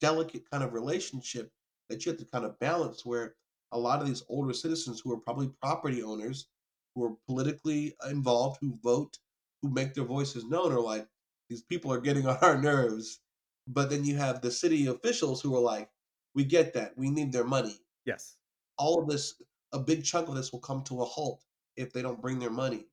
delicate 0.00 0.50
kind 0.50 0.64
of 0.64 0.72
relationship 0.72 1.50
that 1.88 2.04
you 2.04 2.12
have 2.12 2.18
to 2.18 2.26
kind 2.26 2.44
of 2.44 2.58
balance 2.58 3.04
where 3.04 3.34
a 3.72 3.78
lot 3.78 4.00
of 4.00 4.06
these 4.06 4.24
older 4.28 4.52
citizens 4.54 5.00
who 5.00 5.12
are 5.12 5.18
probably 5.20 5.50
property 5.62 6.02
owners, 6.02 6.46
who 6.94 7.04
are 7.04 7.16
politically 7.26 7.94
involved, 8.08 8.58
who 8.60 8.78
vote, 8.82 9.18
who 9.62 9.68
make 9.70 9.94
their 9.94 10.04
voices 10.04 10.44
known, 10.44 10.72
are 10.72 10.80
like, 10.80 11.06
these 11.50 11.62
people 11.62 11.92
are 11.92 12.00
getting 12.00 12.26
on 12.28 12.38
our 12.40 12.60
nerves. 12.60 13.20
But 13.66 13.90
then 13.90 14.04
you 14.04 14.16
have 14.16 14.40
the 14.40 14.50
city 14.50 14.86
officials 14.86 15.40
who 15.40 15.56
are 15.56 15.60
like, 15.60 15.88
we 16.34 16.44
get 16.44 16.74
that. 16.74 16.96
We 16.96 17.10
need 17.10 17.32
their 17.32 17.44
money. 17.44 17.80
Yes. 18.04 18.36
All 18.76 19.00
of 19.00 19.08
this, 19.08 19.40
a 19.72 19.78
big 19.78 20.04
chunk 20.04 20.28
of 20.28 20.34
this 20.34 20.52
will 20.52 20.60
come 20.60 20.82
to 20.84 21.02
a 21.02 21.04
halt 21.04 21.44
if 21.76 21.92
they 21.92 22.02
don't 22.02 22.20
bring 22.20 22.38
their 22.38 22.50
money. 22.50 22.86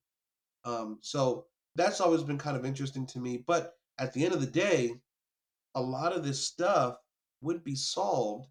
Um, 0.64 1.00
so 1.02 1.46
that's 1.76 2.02
always 2.02 2.24
been 2.24 2.38
kind 2.38 2.56
of 2.56 2.66
interesting 2.66 3.06
to 3.08 3.20
me. 3.20 3.44
But 3.46 3.76
at 4.00 4.14
the 4.14 4.24
end 4.24 4.34
of 4.34 4.42
the 4.42 4.48
day, 4.48 4.94
a 5.76 5.82
lot 5.82 6.14
of 6.14 6.24
this 6.24 6.44
stuff 6.44 6.98
would 7.42 7.64
be 7.64 7.76
solved. 7.76 8.48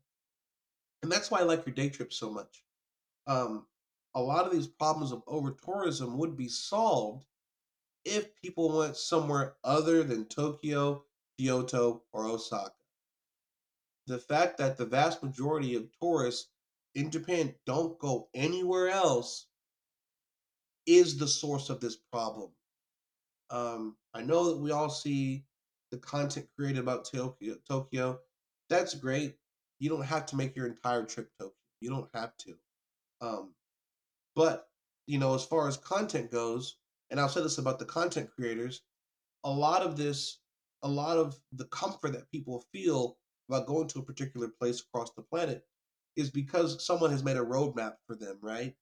And 1.03 1.11
that's 1.11 1.31
why 1.31 1.41
I 1.41 1.45
like 1.45 1.65
your 1.65 1.75
day 1.75 1.89
trip 1.89 2.13
so 2.13 2.31
much. 2.31 2.65
Um, 3.27 3.67
a 4.15 4.21
lot 4.21 4.45
of 4.45 4.53
these 4.53 4.67
problems 4.67 5.13
of 5.13 5.23
over 5.27 5.53
tourism 5.65 6.19
would 6.19 6.37
be 6.37 6.49
solved 6.49 7.25
if 8.05 8.35
people 8.37 8.77
went 8.77 8.97
somewhere 8.97 9.55
other 9.63 10.03
than 10.03 10.25
Tokyo, 10.27 11.05
Kyoto, 11.41 12.03
or 12.13 12.27
Osaka. 12.27 12.75
The 14.07 14.19
fact 14.19 14.59
that 14.59 14.77
the 14.77 14.85
vast 14.85 15.23
majority 15.23 15.75
of 15.75 15.89
tourists 15.99 16.49
in 16.95 17.11
Japan 17.11 17.55
don't 17.65 17.99
go 17.99 18.29
anywhere 18.35 18.91
else 18.91 19.47
is 20.87 21.17
the 21.17 21.29
source 21.29 21.71
of 21.71 21.81
this 21.81 21.97
problem. 21.97 22.51
Um, 23.49 23.97
I 24.13 24.21
know 24.21 24.51
that 24.51 24.59
we 24.59 24.71
all 24.71 24.91
see 24.91 25.45
the 25.91 25.97
content 25.99 26.47
created 26.57 26.79
about 26.81 27.07
Tokyo. 27.11 27.57
Tokyo. 27.67 28.21
That's 28.69 28.95
great. 28.95 29.37
You 29.79 29.89
don't 29.89 30.05
have 30.05 30.27
to 30.27 30.37
make 30.37 30.55
your 30.55 30.67
entire 30.67 31.05
trip 31.05 31.31
to 31.39 31.45
Tokyo. 31.45 31.57
You 31.81 31.91
don't 31.91 32.11
have 32.13 32.37
to. 32.39 32.55
Um, 33.23 33.55
but 34.37 34.69
you 35.07 35.19
know, 35.19 35.35
as 35.35 35.45
far 35.45 35.69
as 35.69 35.79
content 35.79 36.31
goes, 36.31 36.77
and 37.11 37.19
I'll 37.19 37.29
say 37.29 37.43
this 37.43 37.59
about 37.59 37.79
the 37.79 37.87
content 37.87 38.31
creators, 38.31 38.83
a 39.43 39.51
lot 39.51 39.83
of 39.83 39.97
this, 39.97 40.40
a 40.83 40.89
lot 40.89 41.19
of 41.19 41.39
the 41.53 41.67
comfort 41.67 42.13
that 42.13 42.31
people 42.31 42.65
feel 42.73 43.19
about 43.49 43.67
going 43.67 43.89
to 43.89 43.99
a 43.99 44.05
particular 44.05 44.49
place 44.49 44.81
across 44.81 45.13
the 45.15 45.23
planet 45.23 45.65
is 46.17 46.31
because 46.31 46.85
someone 46.85 47.11
has 47.11 47.25
made 47.25 47.37
a 47.37 47.41
roadmap 47.45 47.95
for 48.07 48.15
them, 48.17 48.39
right? 48.43 48.75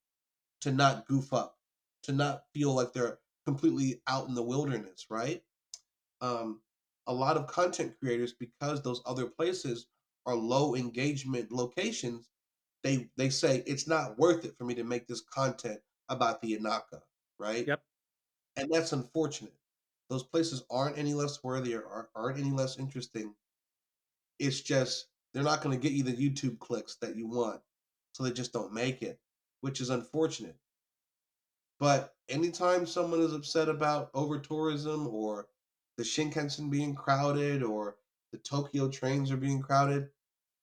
To 0.63 0.73
not 0.73 1.07
goof 1.07 1.33
up, 1.33 1.57
to 2.05 2.13
not 2.13 2.45
feel 2.55 2.75
like 2.75 2.93
they're 2.93 3.19
completely 3.47 4.03
out 4.09 4.29
in 4.29 4.35
the 4.35 4.43
wilderness, 4.43 5.07
right? 5.11 5.43
Um, 6.21 6.61
a 7.07 7.13
lot 7.13 7.37
of 7.37 7.47
content 7.47 7.95
creators, 8.01 8.35
because 8.35 8.83
those 8.83 9.03
other 9.07 9.27
places 9.27 9.87
are 10.27 10.35
low 10.37 10.75
engagement 10.75 11.51
locations, 11.51 12.29
they 12.85 13.09
they 13.17 13.31
say 13.31 13.63
it's 13.67 13.89
not 13.89 14.19
worth 14.19 14.45
it 14.45 14.57
for 14.57 14.65
me 14.65 14.75
to 14.75 14.85
make 14.85 15.07
this 15.07 15.23
content 15.23 15.81
about 16.09 16.41
the 16.43 16.57
Inaka, 16.57 17.01
right? 17.39 17.67
Yep. 17.67 17.83
And 18.57 18.71
that's 18.73 18.93
unfortunate. 18.93 19.58
Those 20.09 20.23
places 20.23 20.65
aren't 20.71 20.99
any 20.99 21.15
less 21.15 21.43
worthy 21.45 21.75
or 21.75 22.11
aren't- 22.15 22.39
any 22.39 22.51
less 22.51 22.79
interesting. 22.79 23.35
It's 24.39 24.61
just 24.61 25.09
they're 25.33 25.43
not 25.43 25.63
going 25.63 25.79
to 25.79 25.83
get 25.83 25.97
you 25.97 26.03
the 26.03 26.13
YouTube 26.13 26.59
clicks 26.59 26.97
that 26.97 27.17
you 27.17 27.27
want, 27.27 27.63
so 28.13 28.23
they 28.23 28.33
just 28.33 28.53
don't 28.53 28.73
make 28.73 29.03
it, 29.03 29.21
which 29.61 29.81
is 29.81 29.91
unfortunate. 29.91 30.57
But 31.79 32.17
anytime 32.29 32.87
someone 32.87 33.21
is 33.21 33.33
upset 33.33 33.69
about 33.69 34.11
over 34.15 34.39
tourism 34.39 35.07
or 35.07 35.49
the 35.97 36.03
Shinkansen 36.03 36.71
being 36.71 36.95
crowded 36.95 37.63
or 37.63 37.97
the 38.33 38.39
Tokyo 38.39 38.89
trains 38.89 39.31
are 39.31 39.37
being 39.37 39.61
crowded, 39.61 40.11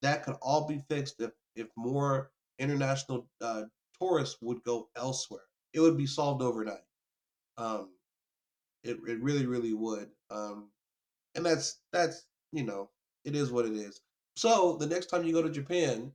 that 0.02 0.24
could 0.24 0.36
all 0.42 0.66
be 0.66 0.78
fixed 0.88 1.20
if, 1.20 1.32
if 1.54 1.68
more 1.76 2.32
international 2.58 3.28
uh, 3.40 3.64
tourists 3.98 4.38
would 4.40 4.62
go 4.62 4.88
elsewhere. 4.96 5.44
It 5.72 5.80
would 5.80 5.96
be 5.96 6.06
solved 6.06 6.42
overnight. 6.42 6.84
Um, 7.58 7.95
it, 8.88 8.98
it 9.06 9.22
really, 9.22 9.46
really 9.46 9.74
would. 9.74 10.08
Um, 10.30 10.70
and 11.34 11.44
that's 11.44 11.80
that's 11.92 12.24
you 12.52 12.64
know 12.64 12.90
it 13.24 13.34
is 13.36 13.50
what 13.52 13.66
it 13.66 13.72
is. 13.74 14.00
So 14.36 14.76
the 14.76 14.86
next 14.86 15.06
time 15.06 15.24
you 15.24 15.32
go 15.32 15.42
to 15.42 15.50
Japan, 15.50 16.12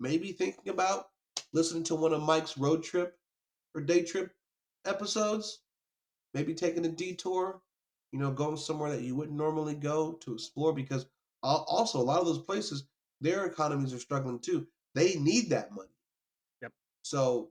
maybe 0.00 0.32
thinking 0.32 0.68
about 0.68 1.08
listening 1.52 1.84
to 1.84 1.94
one 1.94 2.12
of 2.12 2.22
Mike's 2.22 2.58
road 2.58 2.82
trip 2.82 3.18
or 3.74 3.80
day 3.82 4.02
trip 4.04 4.32
episodes, 4.86 5.60
maybe 6.34 6.54
taking 6.54 6.84
a 6.86 6.88
detour, 6.90 7.60
you 8.12 8.18
know, 8.18 8.30
going 8.30 8.56
somewhere 8.56 8.90
that 8.90 9.02
you 9.02 9.14
wouldn't 9.14 9.36
normally 9.36 9.74
go 9.74 10.12
to 10.14 10.34
explore 10.34 10.72
because 10.72 11.06
also 11.42 12.00
a 12.00 12.02
lot 12.02 12.20
of 12.20 12.26
those 12.26 12.38
places 12.38 12.84
their 13.20 13.46
economies 13.46 13.94
are 13.94 13.98
struggling 13.98 14.38
too. 14.38 14.66
They 14.94 15.14
need 15.14 15.50
that 15.50 15.72
money. 15.72 15.88
Yep. 16.62 16.72
So 17.02 17.50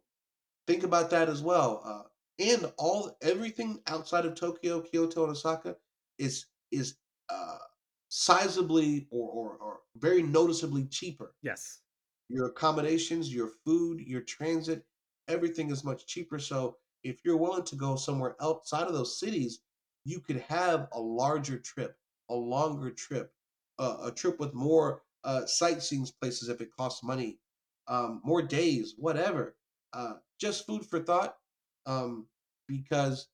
think 0.67 0.83
about 0.83 1.09
that 1.11 1.29
as 1.29 1.41
well. 1.41 1.81
Uh, 1.85 2.03
and 2.39 2.71
all 2.77 3.17
everything 3.21 3.81
outside 3.87 4.25
of 4.25 4.35
Tokyo, 4.35 4.81
Kyoto, 4.81 5.23
and 5.23 5.31
Osaka 5.31 5.75
is 6.17 6.45
is 6.71 6.95
uh, 7.29 7.57
sizably 8.09 9.07
or, 9.11 9.29
or 9.29 9.57
or 9.57 9.79
very 9.97 10.21
noticeably 10.23 10.85
cheaper. 10.85 11.33
Yes. 11.41 11.79
Your 12.29 12.47
accommodations, 12.47 13.33
your 13.33 13.49
food, 13.65 13.99
your 13.99 14.21
transit, 14.21 14.85
everything 15.27 15.69
is 15.69 15.83
much 15.83 16.05
cheaper. 16.05 16.39
So 16.39 16.77
if 17.03 17.19
you're 17.25 17.37
willing 17.37 17.65
to 17.65 17.75
go 17.75 17.95
somewhere 17.95 18.35
outside 18.41 18.87
of 18.87 18.93
those 18.93 19.19
cities, 19.19 19.59
you 20.05 20.19
could 20.19 20.37
have 20.47 20.87
a 20.93 20.99
larger 20.99 21.59
trip, 21.59 21.97
a 22.29 22.33
longer 22.35 22.91
trip, 22.91 23.33
uh, 23.79 23.97
a 24.05 24.11
trip 24.11 24.39
with 24.39 24.53
more 24.53 25.03
uh, 25.23 25.45
sightseeing 25.45 26.07
places 26.21 26.49
if 26.49 26.61
it 26.61 26.69
costs 26.77 27.03
money, 27.03 27.37
um, 27.87 28.21
more 28.23 28.41
days, 28.41 28.95
whatever. 28.97 29.55
Uh, 29.93 30.13
just 30.39 30.65
food 30.65 30.85
for 30.85 30.99
thought. 30.99 31.35
Um, 31.85 32.27
because 32.67 33.27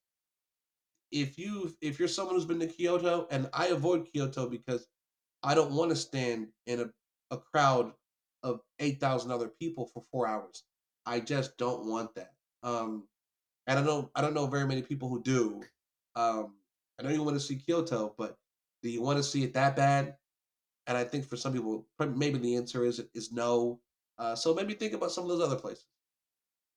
if 1.10 1.38
you 1.38 1.72
if 1.80 1.98
you're 1.98 2.08
someone 2.08 2.34
who's 2.34 2.44
been 2.44 2.60
to 2.60 2.66
Kyoto, 2.66 3.26
and 3.30 3.48
I 3.52 3.68
avoid 3.68 4.08
Kyoto 4.12 4.48
because 4.48 4.88
I 5.42 5.54
don't 5.54 5.72
want 5.72 5.90
to 5.90 5.96
stand 5.96 6.48
in 6.66 6.80
a, 6.80 6.90
a 7.34 7.38
crowd 7.38 7.92
of 8.42 8.60
eight 8.78 9.00
thousand 9.00 9.30
other 9.30 9.48
people 9.48 9.86
for 9.86 10.04
four 10.10 10.26
hours. 10.26 10.64
I 11.06 11.20
just 11.20 11.56
don't 11.56 11.86
want 11.86 12.14
that. 12.16 12.32
Um, 12.62 13.04
and 13.66 13.78
I 13.78 13.82
don't 13.82 14.10
I 14.14 14.20
don't 14.20 14.34
know 14.34 14.46
very 14.46 14.66
many 14.66 14.82
people 14.82 15.08
who 15.08 15.22
do. 15.22 15.62
Um, 16.16 16.56
I 16.98 17.02
know 17.02 17.10
you 17.10 17.22
want 17.22 17.36
to 17.36 17.40
see 17.40 17.56
Kyoto, 17.56 18.14
but 18.18 18.36
do 18.82 18.90
you 18.90 19.02
want 19.02 19.18
to 19.18 19.22
see 19.22 19.44
it 19.44 19.54
that 19.54 19.76
bad? 19.76 20.16
And 20.86 20.96
I 20.96 21.04
think 21.04 21.26
for 21.26 21.36
some 21.36 21.52
people, 21.52 21.86
maybe 22.00 22.38
the 22.38 22.56
answer 22.56 22.84
is 22.84 23.00
is 23.14 23.32
no. 23.32 23.80
Uh, 24.18 24.34
so 24.34 24.52
maybe 24.52 24.74
think 24.74 24.94
about 24.94 25.12
some 25.12 25.24
of 25.24 25.30
those 25.30 25.42
other 25.42 25.60
places. 25.60 25.86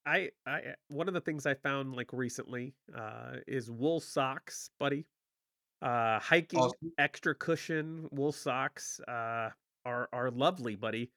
I 0.06 0.32
I 0.46 0.60
uh, 0.60 0.74
one 0.88 1.08
of 1.08 1.14
the 1.14 1.22
things 1.22 1.46
I 1.46 1.54
found 1.54 1.96
like 1.96 2.12
recently 2.14 2.74
uh, 2.96 3.38
is 3.48 3.70
wool 3.70 4.00
socks, 4.00 4.70
buddy. 4.80 5.06
Uh, 5.82 6.20
hiking 6.20 6.60
Awesome. 6.60 6.92
extra 6.98 7.34
cushion 7.36 8.08
wool 8.12 8.32
socks 8.32 9.00
uh, 9.08 9.50
are 9.86 10.10
are 10.14 10.32
lovely, 10.32 10.76
buddy. 10.76 11.12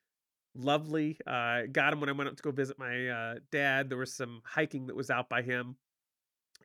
Lovely. 0.54 1.18
Uh, 1.26 1.62
got 1.72 1.90
them 1.90 2.00
when 2.00 2.08
I 2.08 2.12
went 2.12 2.30
up 2.30 2.36
to 2.36 2.42
go 2.42 2.50
visit 2.52 2.78
my 2.78 3.08
uh, 3.08 3.34
dad. 3.50 3.88
There 3.88 3.98
was 3.98 4.14
some 4.14 4.42
hiking 4.44 4.86
that 4.86 4.96
was 4.96 5.10
out 5.10 5.28
by 5.28 5.42
him, 5.42 5.76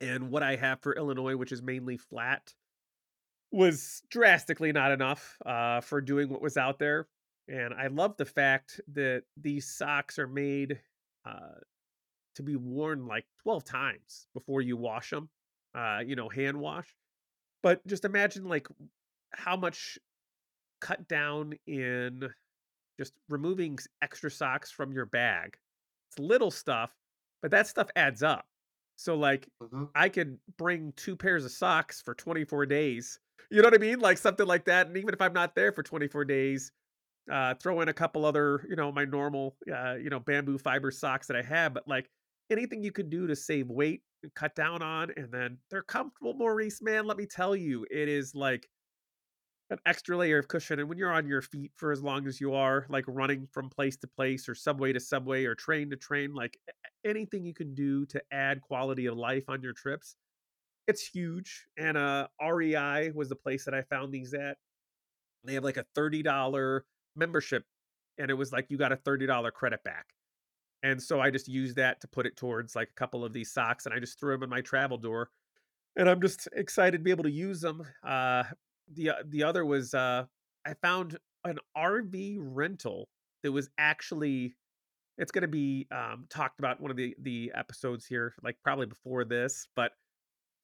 and 0.01 0.29
what 0.29 0.43
I 0.43 0.55
have 0.55 0.81
for 0.81 0.95
Illinois, 0.95 1.35
which 1.35 1.51
is 1.51 1.61
mainly 1.61 1.97
flat, 1.97 2.53
was 3.51 4.01
drastically 4.09 4.71
not 4.71 4.91
enough 4.91 5.37
uh, 5.45 5.81
for 5.81 6.01
doing 6.01 6.29
what 6.29 6.41
was 6.41 6.57
out 6.57 6.79
there. 6.79 7.07
And 7.47 7.73
I 7.73 7.87
love 7.87 8.15
the 8.17 8.25
fact 8.25 8.79
that 8.93 9.23
these 9.35 9.67
socks 9.67 10.19
are 10.19 10.27
made 10.27 10.79
uh, 11.25 11.55
to 12.35 12.43
be 12.43 12.55
worn 12.55 13.05
like 13.07 13.25
12 13.41 13.63
times 13.63 14.27
before 14.33 14.61
you 14.61 14.77
wash 14.77 15.09
them, 15.11 15.29
uh, 15.75 16.03
you 16.05 16.15
know, 16.15 16.29
hand 16.29 16.59
wash. 16.59 16.95
But 17.63 17.85
just 17.87 18.05
imagine 18.05 18.45
like 18.45 18.67
how 19.33 19.57
much 19.57 19.99
cut 20.81 21.07
down 21.07 21.53
in 21.67 22.33
just 22.99 23.13
removing 23.29 23.79
extra 24.01 24.31
socks 24.31 24.71
from 24.71 24.93
your 24.93 25.05
bag. 25.05 25.57
It's 26.11 26.19
little 26.19 26.51
stuff, 26.51 26.95
but 27.41 27.51
that 27.51 27.67
stuff 27.67 27.89
adds 27.95 28.23
up. 28.23 28.47
So 28.97 29.17
like 29.17 29.49
hmm 29.61 29.89
I 29.95 30.09
could 30.09 30.39
bring 30.57 30.93
two 30.93 31.15
pairs 31.15 31.45
of 31.45 31.51
socks 31.51 32.01
for 32.01 32.15
24 32.15 32.65
days. 32.67 33.19
You 33.51 33.61
know 33.61 33.67
what 33.67 33.75
I 33.75 33.79
mean? 33.79 33.99
Like 33.99 34.17
something 34.19 34.47
like 34.47 34.65
that. 34.65 34.87
And 34.87 34.97
even 34.97 35.13
if 35.13 35.21
I'm 35.21 35.33
not 35.33 35.55
there 35.55 35.71
for 35.71 35.83
24 35.83 36.25
days, 36.25 36.71
uh, 37.31 37.55
throw 37.55 37.81
in 37.81 37.89
a 37.89 37.93
couple 37.93 38.25
other, 38.25 38.65
you 38.69 38.75
know, 38.75 38.91
my 38.91 39.05
normal, 39.05 39.57
uh, 39.73 39.95
you 39.95 40.09
know, 40.09 40.19
bamboo 40.19 40.57
fiber 40.57 40.91
socks 40.91 41.27
that 41.27 41.37
I 41.37 41.43
have. 41.43 41.73
But 41.73 41.87
like 41.87 42.09
anything 42.49 42.83
you 42.83 42.91
could 42.91 43.09
do 43.09 43.27
to 43.27 43.35
save 43.35 43.69
weight, 43.69 44.01
and 44.23 44.33
cut 44.33 44.55
down 44.55 44.81
on, 44.81 45.11
and 45.15 45.31
then 45.31 45.57
they're 45.69 45.83
comfortable, 45.83 46.33
Maurice, 46.33 46.81
man. 46.81 47.05
Let 47.05 47.17
me 47.17 47.25
tell 47.25 47.55
you, 47.55 47.85
it 47.89 48.09
is 48.09 48.35
like 48.35 48.67
an 49.69 49.77
extra 49.85 50.17
layer 50.17 50.39
of 50.39 50.47
cushion. 50.47 50.79
And 50.79 50.89
when 50.89 50.97
you're 50.97 51.13
on 51.13 51.27
your 51.27 51.41
feet 51.41 51.71
for 51.75 51.91
as 51.91 52.01
long 52.01 52.27
as 52.27 52.41
you 52.41 52.53
are, 52.53 52.85
like 52.89 53.05
running 53.07 53.47
from 53.51 53.69
place 53.69 53.97
to 53.97 54.07
place 54.07 54.49
or 54.49 54.55
subway 54.55 54.93
to 54.93 54.99
subway 54.99 55.45
or 55.45 55.55
train 55.55 55.89
to 55.91 55.95
train, 55.95 56.33
like 56.33 56.57
anything 57.05 57.45
you 57.45 57.53
can 57.53 57.73
do 57.75 58.05
to 58.07 58.21
add 58.31 58.61
quality 58.61 59.05
of 59.05 59.15
life 59.15 59.45
on 59.47 59.61
your 59.61 59.73
trips, 59.73 60.15
it's 60.87 61.07
huge. 61.07 61.67
And 61.77 61.97
uh, 61.97 62.27
REI 62.41 63.11
was 63.13 63.29
the 63.29 63.35
place 63.35 63.65
that 63.65 63.73
I 63.73 63.83
found 63.83 64.11
these 64.11 64.33
at. 64.33 64.57
They 65.45 65.53
have 65.53 65.63
like 65.63 65.77
a 65.77 65.85
$30 65.97 66.81
membership, 67.15 67.63
and 68.17 68.29
it 68.29 68.33
was 68.33 68.51
like 68.51 68.65
you 68.69 68.77
got 68.77 68.91
a 68.91 68.97
$30 68.97 69.51
credit 69.53 69.83
back. 69.83 70.07
And 70.83 71.01
so 71.01 71.19
I 71.19 71.29
just 71.29 71.47
used 71.47 71.75
that 71.75 72.01
to 72.01 72.07
put 72.07 72.25
it 72.25 72.37
towards 72.37 72.75
like 72.75 72.89
a 72.89 72.99
couple 72.99 73.25
of 73.25 73.33
these 73.33 73.51
socks 73.51 73.85
and 73.85 73.93
I 73.93 73.99
just 73.99 74.19
threw 74.19 74.33
them 74.33 74.43
in 74.43 74.49
my 74.49 74.61
travel 74.61 74.97
door. 74.97 75.29
And 75.95 76.09
I'm 76.09 76.21
just 76.21 76.47
excited 76.55 76.99
to 76.99 77.03
be 77.03 77.11
able 77.11 77.23
to 77.23 77.31
use 77.31 77.61
them. 77.61 77.83
Uh 78.05 78.43
the 78.93 79.11
uh, 79.11 79.23
the 79.27 79.43
other 79.43 79.65
was 79.65 79.93
uh 79.93 80.25
I 80.65 80.73
found 80.81 81.17
an 81.43 81.59
RV 81.77 82.37
rental 82.39 83.09
that 83.43 83.51
was 83.51 83.69
actually 83.77 84.55
it's 85.17 85.31
going 85.31 85.41
to 85.41 85.47
be 85.47 85.87
um 85.91 86.25
talked 86.29 86.59
about 86.59 86.79
one 86.79 86.91
of 86.91 86.97
the 86.97 87.15
the 87.21 87.51
episodes 87.55 88.05
here 88.05 88.33
like 88.43 88.57
probably 88.63 88.85
before 88.85 89.25
this, 89.25 89.67
but 89.75 89.91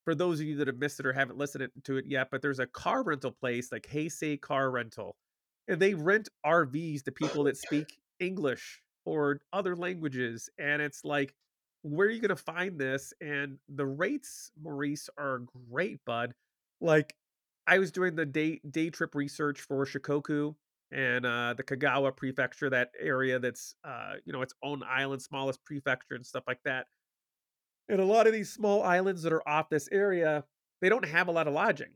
for 0.05 0.15
those 0.15 0.39
of 0.39 0.45
you 0.45 0.55
that 0.57 0.67
have 0.67 0.77
missed 0.77 0.99
it 0.99 1.05
or 1.05 1.13
haven't 1.13 1.37
listened 1.37 1.67
to 1.83 1.97
it 1.97 2.05
yet, 2.07 2.27
but 2.31 2.41
there's 2.41 2.59
a 2.59 2.67
car 2.67 3.03
rental 3.03 3.31
place 3.31 3.71
like 3.71 3.87
Heisei 3.91 4.39
Car 4.39 4.69
Rental, 4.69 5.15
and 5.67 5.81
they 5.81 5.95
rent 5.95 6.29
RVs 6.45 7.03
to 7.03 7.11
people 7.11 7.43
that 7.45 7.57
speak 7.57 7.97
English 8.19 8.81
or 9.05 9.39
other 9.53 9.75
languages. 9.75 10.49
And 10.59 10.81
it's 10.81 11.03
like, 11.03 11.33
where 11.83 12.07
are 12.07 12.11
you 12.11 12.19
going 12.19 12.29
to 12.29 12.35
find 12.35 12.79
this? 12.79 13.13
And 13.21 13.59
the 13.69 13.85
rates, 13.85 14.51
Maurice, 14.61 15.09
are 15.17 15.43
great, 15.69 16.03
bud. 16.05 16.33
Like, 16.81 17.15
I 17.67 17.79
was 17.79 17.91
doing 17.91 18.15
the 18.15 18.25
day 18.25 18.59
day 18.69 18.89
trip 18.89 19.15
research 19.15 19.61
for 19.61 19.85
Shikoku 19.85 20.55
and 20.91 21.25
uh, 21.25 21.55
the 21.55 21.63
Kagawa 21.63 22.15
Prefecture, 22.15 22.69
that 22.69 22.91
area 22.99 23.39
that's 23.39 23.75
uh, 23.83 24.13
you 24.23 24.33
know 24.33 24.41
its 24.41 24.53
own 24.63 24.83
island, 24.83 25.21
smallest 25.21 25.63
prefecture 25.65 26.15
and 26.15 26.25
stuff 26.25 26.43
like 26.47 26.59
that. 26.65 26.87
And 27.89 27.99
a 27.99 28.05
lot 28.05 28.27
of 28.27 28.33
these 28.33 28.51
small 28.51 28.83
islands 28.83 29.23
that 29.23 29.33
are 29.33 29.47
off 29.47 29.69
this 29.69 29.89
area, 29.91 30.43
they 30.81 30.89
don't 30.89 31.05
have 31.05 31.27
a 31.27 31.31
lot 31.31 31.47
of 31.47 31.53
lodging. 31.53 31.91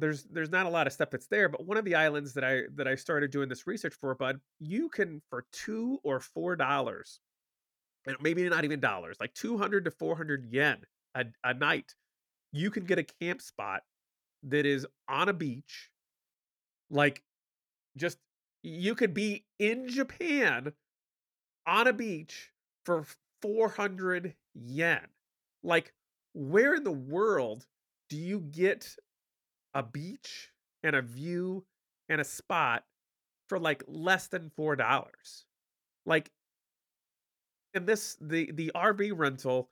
There's 0.00 0.24
there's 0.24 0.50
not 0.50 0.66
a 0.66 0.70
lot 0.70 0.86
of 0.86 0.92
stuff 0.92 1.10
that's 1.10 1.26
there, 1.26 1.48
but 1.48 1.66
one 1.66 1.76
of 1.76 1.84
the 1.84 1.94
islands 1.94 2.34
that 2.34 2.44
I 2.44 2.62
that 2.76 2.88
I 2.88 2.94
started 2.94 3.30
doing 3.30 3.48
this 3.48 3.66
research 3.66 3.94
for, 4.00 4.14
bud, 4.14 4.40
you 4.58 4.88
can 4.88 5.22
for 5.30 5.44
two 5.52 5.98
or 6.02 6.20
four 6.20 6.56
dollars, 6.56 7.20
and 8.06 8.16
maybe 8.20 8.48
not 8.48 8.64
even 8.64 8.80
dollars, 8.80 9.16
like 9.20 9.34
two 9.34 9.56
hundred 9.58 9.84
to 9.84 9.90
four 9.90 10.16
hundred 10.16 10.46
yen 10.50 10.78
a, 11.14 11.26
a 11.44 11.54
night, 11.54 11.94
you 12.52 12.70
can 12.70 12.84
get 12.84 12.98
a 12.98 13.06
camp 13.20 13.42
spot 13.42 13.82
that 14.44 14.66
is 14.66 14.86
on 15.08 15.28
a 15.28 15.32
beach, 15.32 15.90
like 16.90 17.22
just 17.96 18.18
you 18.62 18.94
could 18.94 19.14
be 19.14 19.44
in 19.58 19.88
Japan 19.88 20.72
on 21.66 21.86
a 21.86 21.92
beach 21.92 22.50
for 22.84 23.04
400 23.42 24.34
yen. 24.54 25.06
Like, 25.62 25.92
where 26.34 26.74
in 26.74 26.84
the 26.84 26.90
world 26.90 27.66
do 28.08 28.16
you 28.16 28.40
get 28.40 28.96
a 29.74 29.82
beach 29.82 30.50
and 30.82 30.96
a 30.96 31.02
view 31.02 31.64
and 32.08 32.20
a 32.20 32.24
spot 32.24 32.84
for 33.48 33.58
like 33.58 33.82
less 33.86 34.28
than 34.28 34.50
four 34.50 34.76
dollars? 34.76 35.46
Like, 36.06 36.30
and 37.74 37.86
this 37.86 38.16
the 38.20 38.50
the 38.52 38.72
RV 38.74 39.12
rental, 39.14 39.70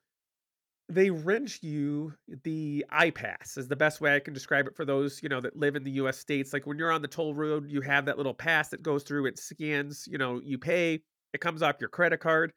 they 0.89 1.11
rent 1.11 1.63
you 1.63 2.15
the 2.45 2.85
iPass 2.93 3.59
is 3.59 3.69
the 3.69 3.77
best 3.77 4.01
way 4.01 4.15
I 4.15 4.21
can 4.21 4.35
describe 4.35 4.67
it 4.67 4.77
for 4.77 4.85
those 4.85 5.23
you 5.23 5.29
know 5.29 5.41
that 5.41 5.57
live 5.57 5.77
in 5.77 5.85
the 5.85 5.93
U.S. 5.93 6.19
states. 6.19 6.53
Like 6.53 6.67
when 6.67 6.79
you're 6.79 6.93
on 6.93 7.03
the 7.03 7.09
toll 7.09 7.35
road, 7.35 7.71
you 7.71 7.81
have 7.83 8.07
that 8.07 8.17
little 8.19 8.35
pass 8.35 8.69
that 8.71 8.83
goes 8.83 9.03
through. 9.03 9.27
It 9.27 9.39
scans. 9.39 10.07
You 10.11 10.19
know, 10.19 10.41
you 10.43 10.59
pay. 10.59 11.03
It 11.35 11.41
comes 11.41 11.63
off 11.63 11.77
your 11.81 11.91
credit 11.91 12.21
card 12.21 12.53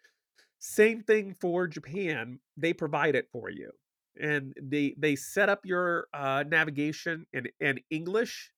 same 0.61 1.01
thing 1.01 1.33
for 1.33 1.67
Japan. 1.67 2.39
They 2.55 2.71
provide 2.71 3.15
it 3.15 3.27
for 3.31 3.49
you. 3.49 3.71
And 4.19 4.53
they 4.61 4.95
they 4.97 5.15
set 5.15 5.49
up 5.49 5.65
your 5.65 6.07
uh, 6.13 6.43
navigation 6.47 7.25
in, 7.33 7.47
in 7.59 7.79
English 7.89 8.51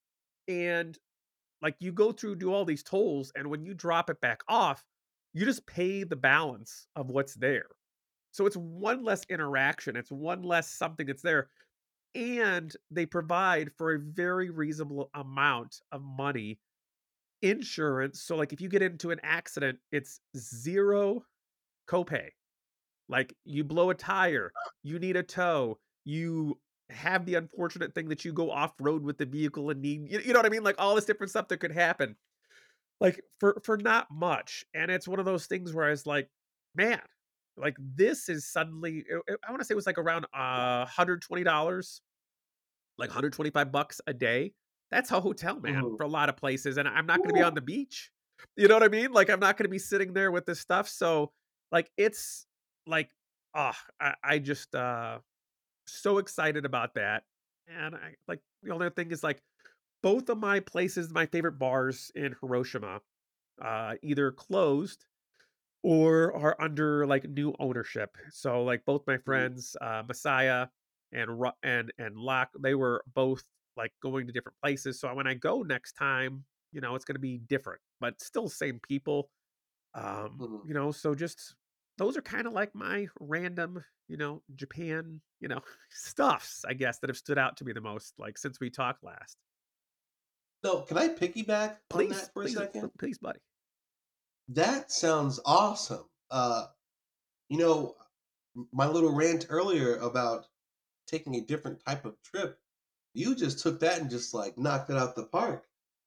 and 0.48 0.98
like 1.62 1.76
you 1.80 1.92
go 1.94 2.12
through 2.12 2.36
do 2.38 2.54
all 2.54 2.66
these 2.66 2.84
tolls 2.84 3.32
and 3.36 3.48
when 3.50 3.64
you 3.64 3.74
drop 3.74 4.10
it 4.10 4.20
back 4.22 4.42
off, 4.48 4.84
you 5.34 5.46
just 5.46 5.66
pay 5.68 6.04
the 6.04 6.16
balance 6.16 6.88
of 6.96 7.10
what's 7.10 7.36
there. 7.36 7.68
So 8.32 8.46
it's 8.46 8.58
one 8.58 9.04
less 9.04 9.24
interaction, 9.30 9.96
it's 9.96 10.12
one 10.12 10.44
less 10.44 10.70
something 10.70 11.06
that's 11.08 11.22
there. 11.24 11.50
and 12.16 12.76
they 12.92 13.06
provide 13.06 13.72
for 13.78 13.94
a 13.94 14.00
very 14.00 14.50
reasonable 14.50 15.10
amount 15.16 15.82
of 15.92 16.02
money 16.02 16.60
insurance. 17.42 18.22
So, 18.24 18.36
like, 18.36 18.54
if 18.54 18.62
you 18.62 18.70
get 18.70 18.82
into 18.82 19.12
an 19.12 19.20
accident, 19.24 19.80
it's 19.92 20.22
zero 20.38 21.26
copay. 21.90 22.30
Like, 23.10 23.36
you 23.46 23.64
blow 23.64 23.90
a 23.90 23.96
tire, 23.96 24.52
you 24.84 25.00
need 25.00 25.16
a 25.18 25.24
tow, 25.24 25.80
you 26.06 26.60
have 26.90 27.26
the 27.26 27.36
unfortunate 27.36 27.94
thing 27.96 28.10
that 28.10 28.24
you 28.26 28.34
go 28.34 28.50
off 28.52 28.74
road 28.80 29.04
with 29.04 29.18
the 29.18 29.26
vehicle 29.26 29.70
and 29.70 29.82
need, 29.82 30.12
you, 30.12 30.20
you 30.20 30.34
know 30.34 30.40
what 30.40 30.46
I 30.46 30.50
mean? 30.50 30.64
Like, 30.64 30.76
all 30.80 30.96
this 30.96 31.06
different 31.06 31.30
stuff 31.32 31.48
that 31.50 31.58
could 31.58 31.72
happen, 31.72 32.16
like, 33.00 33.22
for 33.40 33.62
for 33.64 33.78
not 33.78 34.08
much. 34.12 34.64
And 34.74 34.90
it's 34.92 35.08
one 35.08 35.20
of 35.20 35.26
those 35.26 35.48
things 35.48 35.74
where 35.74 35.86
I 35.86 35.90
was 35.92 36.06
like, 36.06 36.30
man, 36.76 37.02
like, 37.58 37.76
this 37.80 38.30
is 38.30 38.48
suddenly, 38.52 39.06
I, 39.12 39.52
want 39.52 39.62
to 39.62 39.66
say 39.66 39.74
it 39.74 39.76
was 39.76 39.88
like 39.88 39.98
around 39.98 40.26
uh, 40.34 40.86
$120 40.86 42.00
like 42.98 43.10
125 43.10 43.72
bucks 43.72 44.02
a 44.08 44.14
day. 44.14 44.54
That's 44.92 45.12
a 45.12 45.20
hotel, 45.20 45.60
man, 45.60 45.84
Mhm. 45.84 45.98
for 45.98 46.04
a 46.04 46.08
lot 46.08 46.30
of 46.30 46.38
places. 46.38 46.78
And 46.78 46.88
I'm 46.88 47.06
not 47.06 47.18
going 47.18 47.30
to 47.30 47.34
be 47.34 47.42
on 47.42 47.56
the 47.56 47.62
beach. 47.62 48.12
You 48.56 48.68
know 48.68 48.76
what 48.76 48.84
I 48.84 48.88
mean? 48.90 49.12
Like 49.12 49.30
I'm 49.30 49.40
not 49.40 49.58
going 49.58 49.66
to 49.66 49.70
be 49.70 49.80
sitting 49.80 50.14
there 50.14 50.32
with 50.32 50.46
this 50.46 50.60
stuff. 50.60 50.88
So 50.88 51.32
like 51.72 51.90
it's 51.98 52.46
like 52.88 53.12
ah, 53.56 53.80
I, 54.00 54.16
I 54.24 54.40
just 54.40 54.76
uh 54.76 55.20
so 55.88 56.18
excited 56.20 56.66
about 56.66 56.96
that. 56.96 57.26
And 57.68 57.96
I 57.96 58.16
like 58.28 58.42
the 58.64 58.72
only 58.74 58.90
thing 58.92 59.12
is 59.12 59.24
like 59.24 59.44
both 60.04 60.30
of 60.30 60.38
my 60.40 60.60
places, 60.62 61.12
my 61.14 61.26
favorite 61.28 61.60
bars 61.60 62.12
in 62.16 62.36
Hiroshima, 62.42 63.02
uh, 63.62 63.96
either 64.04 64.32
closed 64.32 65.06
or 65.84 66.34
are 66.36 66.56
under 66.60 67.06
like 67.06 67.26
new 67.30 67.54
ownership. 67.60 68.18
So 68.32 68.64
like 68.64 68.86
both 68.86 69.06
my 69.08 69.18
Mhm. 69.26 69.54
friends, 69.58 69.76
uh, 69.82 70.04
Messiah 70.08 70.68
and 71.12 71.30
and 71.64 71.92
and 71.98 72.18
Locke, 72.18 72.52
they 72.60 72.76
were 72.76 73.04
both 73.14 73.44
like 73.76 73.94
going 74.02 74.28
to 74.28 74.34
different 74.34 74.58
places. 74.64 75.00
So 75.00 75.14
when 75.14 75.28
I 75.28 75.34
go 75.34 75.62
next 75.64 75.94
time, 75.94 76.46
you 76.72 76.82
know, 76.82 76.96
it's 76.96 77.06
going 77.06 77.16
to 77.16 77.20
be 77.20 77.40
different, 77.40 77.82
but 78.00 78.22
still 78.22 78.50
same 78.50 78.80
people. 78.80 79.30
Um, 79.96 80.40
Mhm. 80.40 80.64
you 80.64 80.74
know, 80.74 80.92
so 80.92 81.16
just 81.16 81.56
those 81.98 82.18
are 82.18 82.22
kind 82.22 82.48
of 82.48 82.54
like 82.54 82.74
my 82.74 83.08
random, 83.20 83.84
you 84.08 84.18
know, 84.18 84.42
Japan, 84.56 85.22
you 85.40 85.48
know, 85.48 85.62
stuffs, 85.90 86.64
I 86.68 86.74
guess, 86.74 87.00
that 87.00 87.10
have 87.10 87.18
stood 87.18 87.38
out 87.38 87.58
to 87.58 87.66
me 87.66 87.74
the 87.74 87.82
most, 87.82 88.14
like 88.18 88.38
since 88.38 88.60
we 88.60 88.70
talked 88.70 89.04
last. 89.04 89.38
So, 90.64 90.82
can 90.82 90.98
I 90.98 91.10
piggyback 91.10 91.70
on 91.70 91.78
Please, 91.90 92.10
that 92.10 92.34
for 92.34 92.44
a 92.44 92.50
second? 92.50 92.90
please, 92.98 93.18
buddy. 93.18 93.40
That 94.50 94.92
sounds 94.92 95.40
awesome. 95.46 96.06
Uh, 96.32 96.66
you 97.50 97.58
know, 97.58 97.96
my 98.72 98.88
little 98.88 99.14
rant 99.14 99.48
earlier 99.50 99.98
about 99.98 100.46
taking 101.08 101.36
a 101.36 101.42
different 101.42 101.84
type 101.86 102.06
of 102.06 102.16
trip, 102.24 102.58
you 103.14 103.36
just 103.36 103.60
took 103.60 103.80
that 103.82 104.00
and 104.00 104.10
just 104.10 104.34
like 104.34 104.58
knocked 104.58 104.90
it 104.90 104.98
out 104.98 105.16
the 105.16 105.26
park. 105.26 105.66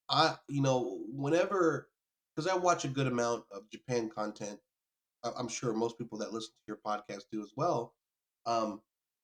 I, 0.08 0.36
you 0.48 0.62
know, 0.62 1.00
whenever, 1.12 1.88
because 2.34 2.50
I 2.50 2.56
watch 2.56 2.84
a 2.84 2.88
good 2.88 3.06
amount 3.06 3.44
of 3.52 3.68
Japan 3.70 4.08
content, 4.08 4.58
I'm 5.36 5.48
sure 5.48 5.72
most 5.72 5.98
people 5.98 6.18
that 6.18 6.32
listen 6.32 6.50
to 6.52 6.68
your 6.68 6.78
podcast 6.84 7.24
do 7.32 7.42
as 7.42 7.52
well. 7.56 7.94
Um, 8.46 8.80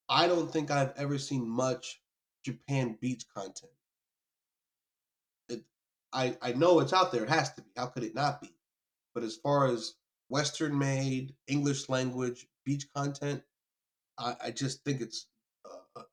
I 0.09 0.27
don't 0.27 0.53
think 0.53 0.71
I've 0.71 0.93
ever 0.97 1.19
seen 1.19 1.49
much 1.49 2.01
Japan 2.45 2.99
beach 3.01 3.25
content. 3.35 3.73
It, 5.49 5.63
I, 6.13 6.37
I 6.43 6.53
know 6.53 6.81
it's 6.81 6.93
out 6.93 7.13
there. 7.13 7.23
It 7.25 7.31
has 7.31 7.53
to 7.55 7.63
be. 7.63 7.71
How 7.77 7.87
could 7.87 8.05
it 8.05 8.15
not 8.15 8.41
be? 8.41 8.55
But 9.15 9.25
as 9.25 9.37
far 9.37 9.67
as 9.69 9.95
Western 10.29 10.77
made 10.79 11.35
English 11.47 11.89
language 11.89 12.47
beach 12.65 12.87
content, 12.95 13.43
I, 14.19 14.35
I 14.45 14.51
just 14.51 14.85
think 14.85 15.01
it's 15.01 15.27
uh, 15.65 16.01
uh, 16.01 16.05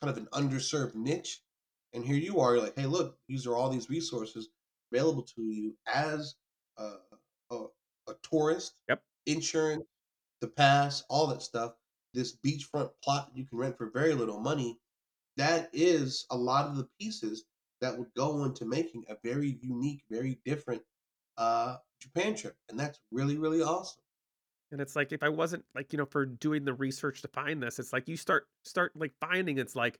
kind 0.00 0.10
of 0.10 0.16
an 0.16 0.28
underserved 0.32 0.94
niche. 0.94 1.42
And 1.92 2.04
here 2.04 2.16
you 2.16 2.40
are, 2.40 2.54
you're 2.54 2.64
like, 2.64 2.78
hey, 2.78 2.86
look, 2.86 3.16
these 3.28 3.46
are 3.46 3.56
all 3.56 3.70
these 3.70 3.88
resources 3.88 4.48
available 4.92 5.22
to 5.22 5.42
you 5.42 5.74
as 5.92 6.34
a, 6.78 6.94
a, 7.50 7.64
a 8.08 8.14
tourist, 8.22 8.74
Yep. 8.88 9.02
Insurance, 9.26 9.84
the 10.40 10.48
pass, 10.48 11.04
all 11.08 11.26
that 11.28 11.42
stuff. 11.42 11.72
This 12.14 12.36
beachfront 12.44 12.90
plot 13.02 13.28
that 13.28 13.38
you 13.38 13.46
can 13.46 13.58
rent 13.58 13.76
for 13.76 13.90
very 13.90 14.14
little 14.14 14.40
money. 14.40 14.78
That 15.36 15.68
is 15.72 16.26
a 16.30 16.36
lot 16.36 16.66
of 16.66 16.76
the 16.76 16.88
pieces 16.98 17.44
that 17.80 17.96
would 17.96 18.12
go 18.16 18.44
into 18.44 18.64
making 18.64 19.04
a 19.08 19.16
very 19.22 19.58
unique, 19.60 20.02
very 20.10 20.38
different 20.44 20.82
uh, 21.36 21.76
Japan 22.00 22.34
trip, 22.34 22.56
and 22.70 22.78
that's 22.78 23.00
really, 23.10 23.36
really 23.36 23.62
awesome. 23.62 24.00
And 24.72 24.80
it's 24.80 24.96
like 24.96 25.12
if 25.12 25.22
I 25.22 25.28
wasn't 25.28 25.64
like, 25.74 25.92
you 25.92 25.98
know, 25.98 26.06
for 26.06 26.26
doing 26.26 26.64
the 26.64 26.74
research 26.74 27.22
to 27.22 27.28
find 27.28 27.62
this, 27.62 27.78
it's 27.78 27.92
like 27.92 28.08
you 28.08 28.16
start 28.16 28.46
start 28.64 28.92
like 28.96 29.12
finding 29.20 29.58
it's 29.58 29.76
like 29.76 29.98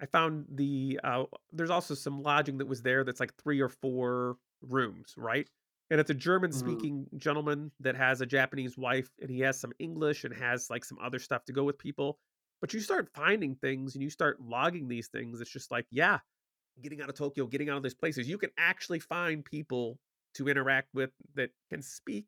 I 0.00 0.06
found 0.06 0.46
the 0.50 0.98
uh 1.04 1.24
there's 1.52 1.70
also 1.70 1.94
some 1.94 2.22
lodging 2.22 2.58
that 2.58 2.66
was 2.66 2.82
there 2.82 3.04
that's 3.04 3.20
like 3.20 3.34
3 3.36 3.60
or 3.60 3.68
4 3.68 4.36
rooms, 4.62 5.14
right? 5.16 5.48
And 5.90 6.00
it's 6.00 6.10
a 6.10 6.14
German 6.14 6.52
Mhm. 6.52 6.88
speaking 6.88 7.08
gentleman 7.16 7.72
that 7.80 7.96
has 7.96 8.20
a 8.20 8.26
Japanese 8.26 8.76
wife 8.76 9.10
and 9.20 9.30
he 9.30 9.40
has 9.40 9.58
some 9.60 9.72
English 9.78 10.24
and 10.24 10.34
has 10.34 10.68
like 10.70 10.84
some 10.84 10.98
other 10.98 11.18
stuff 11.18 11.44
to 11.46 11.52
go 11.52 11.64
with 11.64 11.78
people. 11.78 12.18
But 12.60 12.74
you 12.74 12.80
start 12.80 13.08
finding 13.14 13.54
things 13.56 13.94
and 13.94 14.02
you 14.02 14.10
start 14.10 14.40
logging 14.40 14.88
these 14.88 15.08
things. 15.08 15.40
It's 15.40 15.50
just 15.52 15.70
like, 15.70 15.86
yeah, 15.90 16.20
getting 16.82 17.02
out 17.02 17.08
of 17.10 17.16
Tokyo, 17.16 17.46
getting 17.46 17.70
out 17.70 17.78
of 17.78 17.82
these 17.82 17.94
places, 17.94 18.28
you 18.28 18.38
can 18.38 18.50
actually 18.58 19.00
find 19.00 19.44
people 19.44 20.00
to 20.34 20.48
interact 20.48 20.88
with 20.94 21.12
that 21.34 21.50
can 21.70 21.82
speak 21.82 22.26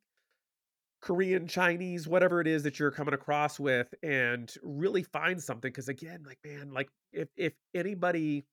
Korean, 1.01 1.47
Chinese, 1.49 2.07
whatever 2.07 2.41
it 2.43 2.47
is 2.47 2.63
that 2.63 2.79
you're 2.79 2.91
coming 2.91 3.15
across 3.15 3.59
with 3.59 3.95
and 4.03 4.55
really 4.63 5.03
find 5.03 5.43
something 5.43 5.71
because 5.71 5.89
again, 5.89 6.23
like 6.25 6.39
man, 6.45 6.73
like 6.73 6.91
if 7.13 7.29
if 7.37 7.55
anybody 7.75 8.47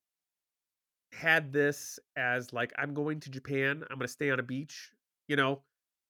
had 1.13 1.53
this 1.53 1.99
as 2.15 2.51
like 2.53 2.73
I'm 2.77 2.93
going 2.93 3.19
to 3.21 3.29
Japan, 3.29 3.83
I'm 3.89 3.97
going 3.97 4.01
to 4.01 4.07
stay 4.07 4.29
on 4.29 4.39
a 4.39 4.43
beach, 4.43 4.91
you 5.27 5.35
know, 5.35 5.63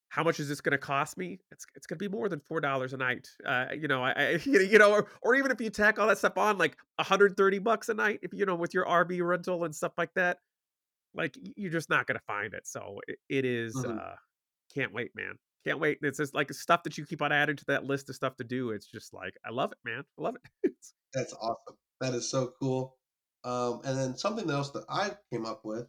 how 0.09 0.23
much 0.23 0.39
is 0.39 0.47
this 0.47 0.61
going 0.61 0.71
to 0.71 0.77
cost 0.77 1.17
me? 1.17 1.39
It's 1.51 1.65
it's 1.75 1.85
going 1.87 1.99
to 1.99 2.09
be 2.09 2.15
more 2.15 2.29
than 2.29 2.39
four 2.39 2.61
dollars 2.61 2.93
a 2.93 2.97
night. 2.97 3.27
Uh, 3.45 3.67
you 3.73 3.87
know, 3.87 4.03
I, 4.03 4.11
I 4.11 4.29
you 4.45 4.77
know, 4.77 4.91
or, 4.91 5.07
or 5.21 5.35
even 5.35 5.51
if 5.51 5.59
you 5.61 5.69
tack 5.69 5.99
all 5.99 6.07
that 6.07 6.17
stuff 6.17 6.37
on, 6.37 6.57
like 6.57 6.77
130 6.97 7.59
bucks 7.59 7.89
a 7.89 7.93
night, 7.93 8.19
if 8.23 8.33
you 8.33 8.45
know, 8.45 8.55
with 8.55 8.73
your 8.73 8.85
RV 8.85 9.25
rental 9.25 9.63
and 9.65 9.75
stuff 9.75 9.93
like 9.97 10.13
that, 10.15 10.39
like 11.13 11.35
you're 11.55 11.71
just 11.71 11.89
not 11.89 12.07
going 12.07 12.17
to 12.17 12.23
find 12.25 12.53
it. 12.53 12.67
So 12.67 13.01
it, 13.07 13.19
it 13.29 13.45
is. 13.45 13.75
Mhm. 13.75 13.99
uh 13.99 14.15
Can't 14.73 14.93
wait, 14.93 15.11
man. 15.15 15.37
Can't 15.65 15.79
wait. 15.79 15.99
It's 16.01 16.17
just 16.19 16.33
like 16.33 16.51
stuff 16.53 16.83
that 16.83 16.97
you 16.97 17.05
keep 17.05 17.21
on 17.21 17.31
adding 17.31 17.57
to 17.57 17.65
that 17.67 17.83
list 17.85 18.09
of 18.09 18.15
stuff 18.15 18.37
to 18.37 18.43
do. 18.43 18.71
It's 18.71 18.87
just 18.87 19.13
like 19.13 19.35
I 19.45 19.51
love 19.51 19.71
it, 19.73 19.79
man. 19.83 20.03
I 20.17 20.21
love 20.21 20.35
it. 20.63 20.71
That's 21.13 21.33
awesome. 21.33 21.75
That 21.99 22.13
is 22.13 22.29
so 22.29 22.53
cool. 22.61 22.95
Um, 23.43 23.81
and 23.83 23.97
then 23.97 24.17
something 24.17 24.49
else 24.49 24.71
that 24.71 24.85
I 24.89 25.11
came 25.31 25.45
up 25.45 25.65
with. 25.65 25.87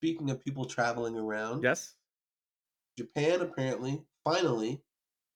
Speaking 0.00 0.30
of 0.30 0.40
people 0.44 0.64
traveling 0.66 1.16
around, 1.16 1.62
yes. 1.62 1.94
Japan 2.96 3.40
apparently 3.40 4.02
finally 4.24 4.82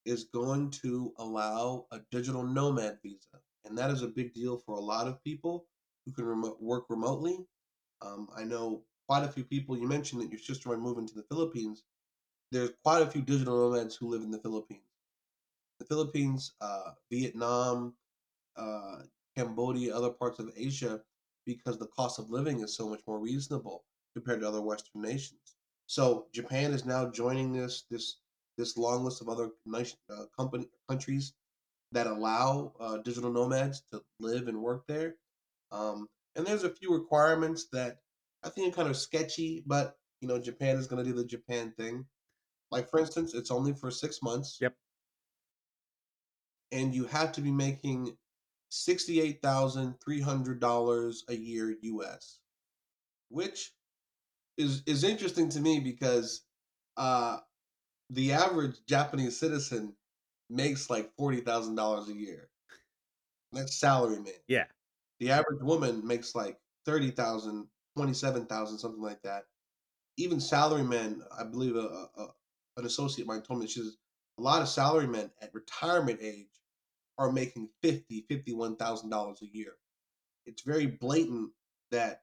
is 0.07 0.25
going 0.25 0.71
to 0.71 1.13
allow 1.19 1.87
a 1.93 2.01
digital 2.11 2.43
nomad 2.43 2.99
visa, 3.03 3.41
and 3.65 3.77
that 3.77 3.91
is 3.91 4.03
a 4.03 4.09
big 4.09 4.33
deal 4.33 4.59
for 4.59 4.77
a 4.77 4.81
lot 4.81 5.07
of 5.07 5.23
people 5.23 5.67
who 6.07 6.13
can 6.13 6.25
remote, 6.25 6.57
work 6.61 6.85
remotely. 6.89 7.39
Um, 8.01 8.29
I 8.35 8.45
know 8.45 8.83
quite 9.09 9.25
a 9.25 9.29
few 9.29 9.45
people. 9.45 9.77
You 9.77 9.87
mentioned 9.87 10.23
that 10.23 10.31
your 10.31 10.39
sister 10.39 10.71
might 10.71 10.79
move 10.79 10.99
into 10.99 11.15
the 11.15 11.25
Philippines. 11.25 11.83
There's 12.51 12.71
quite 12.83 13.03
a 13.03 13.11
few 13.11 13.21
digital 13.21 13.71
nomads 13.71 13.95
who 13.95 14.09
live 14.09 14.23
in 14.23 14.31
the 14.31 14.39
Philippines. 14.39 14.83
The 15.79 15.87
Philippines, 15.87 16.55
uh, 16.61 16.93
Vietnam, 17.11 17.95
uh, 18.57 19.03
Cambodia, 19.37 19.95
other 19.95 20.11
parts 20.11 20.39
of 20.39 20.51
Asia, 20.57 21.01
because 21.47 21.79
the 21.79 21.89
cost 21.89 22.19
of 22.19 22.31
living 22.31 22.61
is 22.61 22.77
so 22.77 22.89
much 22.89 23.01
more 23.07 23.19
reasonable 23.19 23.85
compared 24.15 24.41
to 24.41 24.49
other 24.49 24.61
Western 24.61 25.03
nations. 25.03 25.57
So 25.91 26.27
Japan 26.33 26.73
is 26.73 26.87
now 26.87 27.11
joining 27.11 27.53
this 27.53 27.83
this 27.91 28.19
this 28.57 28.77
long 28.77 29.03
list 29.03 29.23
of 29.23 29.29
other 29.29 29.51
nation, 29.67 29.99
uh, 30.09 30.27
company 30.39 30.69
countries 30.89 31.33
that 31.91 32.07
allow 32.07 32.73
uh, 32.79 32.99
digital 32.99 33.33
nomads 33.33 33.83
to 33.91 34.01
live 34.21 34.47
and 34.47 34.63
work 34.63 34.87
there. 34.87 35.17
Um, 35.73 36.07
and 36.37 36.47
there's 36.47 36.63
a 36.63 36.71
few 36.71 36.95
requirements 36.95 37.67
that 37.73 37.99
I 38.45 38.51
think 38.51 38.73
are 38.73 38.77
kind 38.77 38.89
of 38.89 38.97
sketchy, 38.97 39.65
but 39.67 39.97
you 40.21 40.29
know 40.29 40.39
Japan 40.39 40.77
is 40.77 40.87
going 40.87 41.05
to 41.05 41.11
do 41.11 41.17
the 41.17 41.25
Japan 41.25 41.73
thing. 41.77 42.07
Like 42.71 42.89
for 42.89 43.01
instance, 43.01 43.35
it's 43.35 43.51
only 43.51 43.73
for 43.73 43.91
six 43.91 44.23
months 44.23 44.59
Yep. 44.61 44.77
and 46.71 46.95
you 46.95 47.05
have 47.07 47.33
to 47.33 47.41
be 47.41 47.51
making 47.51 48.17
sixty-eight 48.69 49.43
thousand 49.43 49.97
three 50.01 50.21
hundred 50.21 50.61
dollars 50.61 51.25
a 51.29 51.35
year 51.35 51.75
U.S., 51.83 52.39
which 53.29 53.73
is 54.61 54.83
is 54.87 55.05
interesting 55.05 55.49
to 55.51 55.61
me 55.61 55.81
because 55.81 56.43
uh, 56.97 57.39
the 58.11 58.33
average 58.33 58.77
Japanese 58.89 59.39
citizen 59.39 59.95
makes 60.51 60.91
like 60.91 61.11
forty 61.17 61.41
thousand 61.41 61.77
dollars 61.77 62.09
a 62.09 62.15
year. 62.15 62.51
That's 63.53 63.77
salary 63.79 64.21
man. 64.21 64.35
Yeah. 64.49 64.67
The 65.21 65.31
average 65.33 65.63
woman 65.63 66.07
makes 66.07 66.35
like 66.35 66.59
30,000, 66.87 67.67
27,000, 67.97 68.79
something 68.79 69.03
like 69.03 69.23
that. 69.23 69.45
Even 70.19 70.41
salary 70.41 70.85
men, 70.85 71.23
I 71.39 71.45
believe 71.45 71.77
a, 71.77 72.09
a, 72.17 72.29
an 72.79 72.87
associate 72.87 73.25
of 73.25 73.29
mine 73.29 73.43
told 73.43 73.61
me 73.61 73.67
she 73.67 73.81
says 73.81 73.97
a 74.39 74.43
lot 74.43 74.63
of 74.63 74.69
salary 74.69 75.07
men 75.09 75.31
at 75.43 75.55
retirement 75.55 76.21
age 76.23 76.49
are 77.19 77.33
making 77.33 77.69
fifty, 77.83 78.25
fifty-one 78.29 78.77
thousand 78.77 79.11
dollars 79.11 79.43
a 79.43 79.47
year. 79.47 79.73
it's 80.47 80.63
very 80.63 80.87
blatant 80.87 81.51
that 81.91 82.23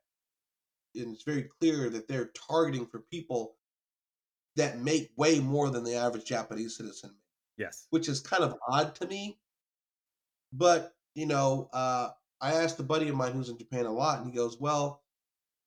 and 0.97 1.13
it's 1.13 1.23
very 1.23 1.43
clear 1.43 1.89
that 1.89 2.07
they're 2.07 2.27
targeting 2.49 2.85
for 2.87 2.99
people 3.01 3.57
that 4.55 4.79
make 4.79 5.11
way 5.17 5.39
more 5.39 5.69
than 5.69 5.83
the 5.83 5.95
average 5.95 6.25
Japanese 6.25 6.75
citizen, 6.77 7.15
Yes. 7.57 7.87
which 7.91 8.09
is 8.09 8.19
kind 8.21 8.43
of 8.43 8.57
odd 8.67 8.95
to 8.95 9.07
me. 9.07 9.39
But 10.51 10.95
you 11.15 11.25
know, 11.25 11.69
uh, 11.73 12.11
I 12.41 12.53
asked 12.53 12.79
a 12.79 12.83
buddy 12.83 13.09
of 13.09 13.15
mine 13.15 13.33
who's 13.33 13.49
in 13.49 13.57
Japan 13.57 13.85
a 13.85 13.91
lot, 13.91 14.19
and 14.19 14.27
he 14.29 14.35
goes, 14.35 14.59
"Well, 14.59 15.03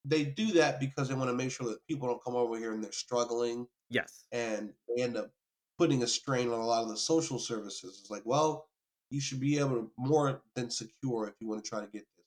they 0.05 0.25
do 0.25 0.53
that 0.53 0.81
because 0.81 1.09
they 1.09 1.15
want 1.15 1.31
to 1.31 1.35
make 1.37 1.51
sure 1.53 1.69
that 1.69 1.87
people 1.87 2.09
don't 2.09 2.23
come 2.25 2.37
over 2.37 2.59
here 2.59 2.73
and 2.73 2.83
they're 2.83 2.93
struggling, 2.93 3.69
Yes. 3.91 4.27
and 4.33 4.75
they 4.89 5.03
end 5.03 5.17
up 5.17 5.33
putting 5.79 6.03
a 6.03 6.07
strain 6.07 6.49
on 6.51 6.61
a 6.61 6.67
lot 6.67 6.83
of 6.85 6.89
the 6.91 6.97
social 6.97 7.39
services." 7.39 7.99
It's 8.01 8.11
like, 8.11 8.25
well, 8.27 8.71
you 9.11 9.21
should 9.21 9.41
be 9.41 9.59
able 9.59 9.77
to 9.77 9.93
more 9.99 10.43
than 10.55 10.71
secure 10.71 11.29
if 11.29 11.35
you 11.41 11.49
want 11.49 11.65
to 11.65 11.69
try 11.69 11.81
to 11.81 11.89
get 11.91 12.07
this, 12.17 12.27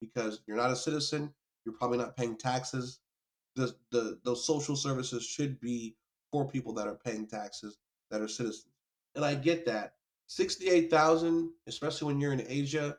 because 0.00 0.42
you're 0.46 0.56
not 0.56 0.70
a 0.72 0.76
citizen, 0.76 1.34
you're 1.64 1.74
probably 1.74 1.98
not 1.98 2.16
paying 2.16 2.36
taxes. 2.36 3.00
The 3.56 3.74
the 3.90 4.18
those 4.24 4.46
social 4.46 4.76
services 4.76 5.24
should 5.24 5.60
be 5.60 5.96
for 6.30 6.48
people 6.48 6.72
that 6.74 6.86
are 6.86 6.98
paying 7.04 7.26
taxes 7.26 7.78
that 8.10 8.20
are 8.20 8.28
citizens, 8.28 8.72
and 9.14 9.24
I 9.24 9.34
get 9.34 9.66
that. 9.66 9.94
Sixty-eight 10.26 10.90
thousand, 10.90 11.50
especially 11.66 12.06
when 12.06 12.20
you're 12.20 12.32
in 12.32 12.44
Asia, 12.48 12.96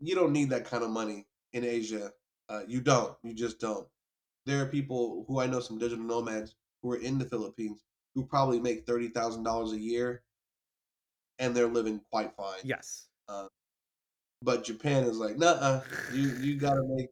you 0.00 0.14
don't 0.14 0.32
need 0.32 0.50
that 0.50 0.66
kind 0.66 0.84
of 0.84 0.90
money 0.90 1.26
in 1.54 1.64
Asia. 1.64 2.12
Uh, 2.50 2.60
you 2.66 2.80
don't. 2.80 3.16
You 3.22 3.32
just 3.32 3.58
don't. 3.58 3.86
There 4.44 4.60
are 4.62 4.66
people 4.66 5.24
who 5.26 5.40
I 5.40 5.46
know, 5.46 5.60
some 5.60 5.78
digital 5.78 6.04
nomads 6.04 6.56
who 6.82 6.92
are 6.92 6.98
in 6.98 7.18
the 7.18 7.24
Philippines 7.24 7.84
who 8.14 8.26
probably 8.26 8.60
make 8.60 8.84
thirty 8.84 9.08
thousand 9.08 9.44
dollars 9.44 9.72
a 9.72 9.80
year, 9.80 10.22
and 11.38 11.56
they're 11.56 11.66
living 11.66 12.02
quite 12.10 12.36
fine. 12.36 12.60
Yes. 12.62 13.06
But 14.44 14.62
Japan 14.62 15.04
is 15.04 15.16
like, 15.16 15.38
nah, 15.38 15.80
you 16.12 16.28
you 16.40 16.56
gotta 16.56 16.82
make, 16.84 17.08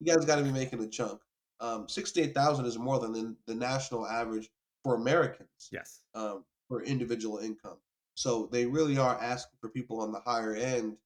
you 0.00 0.14
guys 0.14 0.26
gotta 0.26 0.42
be 0.42 0.52
making 0.52 0.84
a 0.84 0.86
chunk. 0.86 1.18
Um, 1.60 1.88
sixty-eight 1.88 2.34
thousand 2.34 2.66
is 2.66 2.78
more 2.78 2.98
than 2.98 3.12
the, 3.12 3.34
the 3.46 3.54
national 3.54 4.06
average 4.06 4.50
for 4.82 4.94
Americans 4.94 5.70
Yes. 5.72 6.00
um, 6.14 6.44
for 6.68 6.82
individual 6.82 7.38
income. 7.38 7.78
So 8.16 8.48
they 8.52 8.66
really 8.66 8.98
are 8.98 9.18
asking 9.20 9.56
for 9.60 9.70
people 9.70 10.00
on 10.00 10.12
the 10.12 10.20
higher 10.20 10.54
end, 10.54 10.98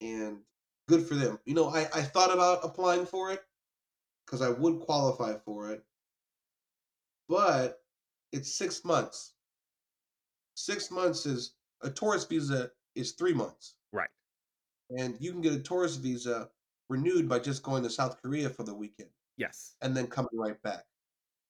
and 0.00 0.38
good 0.88 1.06
for 1.06 1.14
them. 1.14 1.38
You 1.44 1.54
know, 1.54 1.68
I, 1.68 1.82
I 1.94 2.02
thought 2.02 2.34
about 2.34 2.64
applying 2.64 3.06
for 3.06 3.30
it 3.30 3.44
because 4.26 4.42
I 4.42 4.50
would 4.50 4.80
qualify 4.80 5.34
for 5.44 5.70
it, 5.70 5.84
but 7.28 7.80
it's 8.32 8.52
six 8.52 8.84
months. 8.84 9.34
Six 10.54 10.90
months 10.90 11.26
is 11.26 11.54
a 11.80 11.90
tourist 11.90 12.28
visa 12.28 12.72
is 12.96 13.12
three 13.12 13.34
months. 13.34 13.74
And 14.98 15.16
you 15.20 15.32
can 15.32 15.40
get 15.40 15.52
a 15.54 15.58
tourist 15.60 16.00
visa 16.00 16.48
renewed 16.88 17.28
by 17.28 17.38
just 17.38 17.62
going 17.62 17.82
to 17.82 17.90
South 17.90 18.20
Korea 18.22 18.50
for 18.50 18.62
the 18.64 18.74
weekend 18.74 19.08
Yes. 19.36 19.74
and 19.80 19.96
then 19.96 20.06
coming 20.06 20.30
right 20.34 20.60
back. 20.62 20.84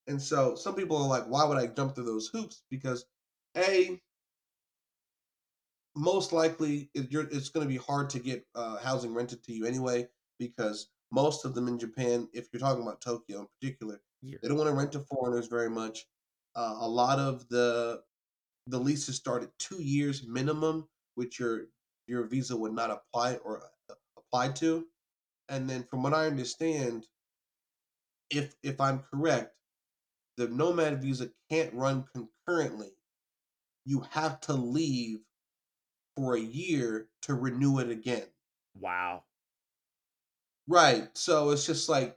And 0.07 0.20
so 0.20 0.55
some 0.55 0.74
people 0.74 0.97
are 0.97 1.09
like, 1.09 1.24
why 1.24 1.45
would 1.45 1.59
I 1.59 1.66
jump 1.66 1.95
through 1.95 2.05
those 2.05 2.28
hoops? 2.28 2.62
Because 2.70 3.05
a 3.57 4.01
most 5.95 6.32
likely 6.32 6.90
it, 6.95 7.11
you're, 7.11 7.28
it's 7.30 7.51
going 7.51 7.66
to 7.66 7.68
be 7.72 7.76
hard 7.76 8.09
to 8.11 8.18
get 8.18 8.47
uh, 8.55 8.78
housing 8.78 9.12
rented 9.12 9.43
to 9.45 9.53
you 9.53 9.66
anyway 9.66 10.09
because 10.38 10.88
most 11.11 11.45
of 11.45 11.55
them 11.55 11.68
in 11.68 11.78
Japan, 11.78 12.28
if 12.32 12.49
you're 12.53 12.61
talking 12.61 12.82
about 12.82 13.01
Tokyo 13.01 13.40
in 13.40 13.47
particular, 13.61 14.01
Year. 14.22 14.38
they 14.43 14.49
don't 14.49 14.57
want 14.57 14.70
to 14.70 14.74
rent 14.76 14.93
to 14.93 15.01
foreigners 15.01 15.49
very 15.49 15.68
much. 15.68 16.07
Uh, 16.57 16.76
a 16.80 16.88
lot 16.88 17.18
of 17.18 17.49
the 17.49 18.03
the 18.68 18.78
leases 18.78 19.16
start 19.16 19.43
at 19.43 19.51
two 19.59 19.82
years 19.82 20.24
minimum, 20.26 20.88
which 21.16 21.40
your 21.40 21.62
your 22.07 22.24
visa 22.24 22.57
would 22.57 22.72
not 22.72 22.90
apply 22.90 23.36
or 23.44 23.62
uh, 23.90 23.94
apply 24.16 24.48
to. 24.53 24.86
And 25.48 25.68
then, 25.68 25.84
from 25.90 26.03
what 26.03 26.14
I 26.14 26.26
understand, 26.26 27.07
if 28.30 28.55
if 28.62 28.80
I'm 28.80 29.00
correct, 29.00 29.55
the 30.36 30.48
nomad 30.48 31.03
visa 31.03 31.30
can't 31.50 31.72
run 31.74 32.05
concurrently. 32.14 32.90
You 33.84 34.05
have 34.11 34.40
to 34.42 34.53
leave 34.53 35.20
for 36.16 36.36
a 36.36 36.40
year 36.40 37.09
to 37.22 37.34
renew 37.34 37.78
it 37.78 37.90
again. 37.90 38.26
Wow. 38.78 39.24
Right. 40.68 41.09
So 41.14 41.50
it's 41.50 41.66
just 41.66 41.88
like 41.88 42.16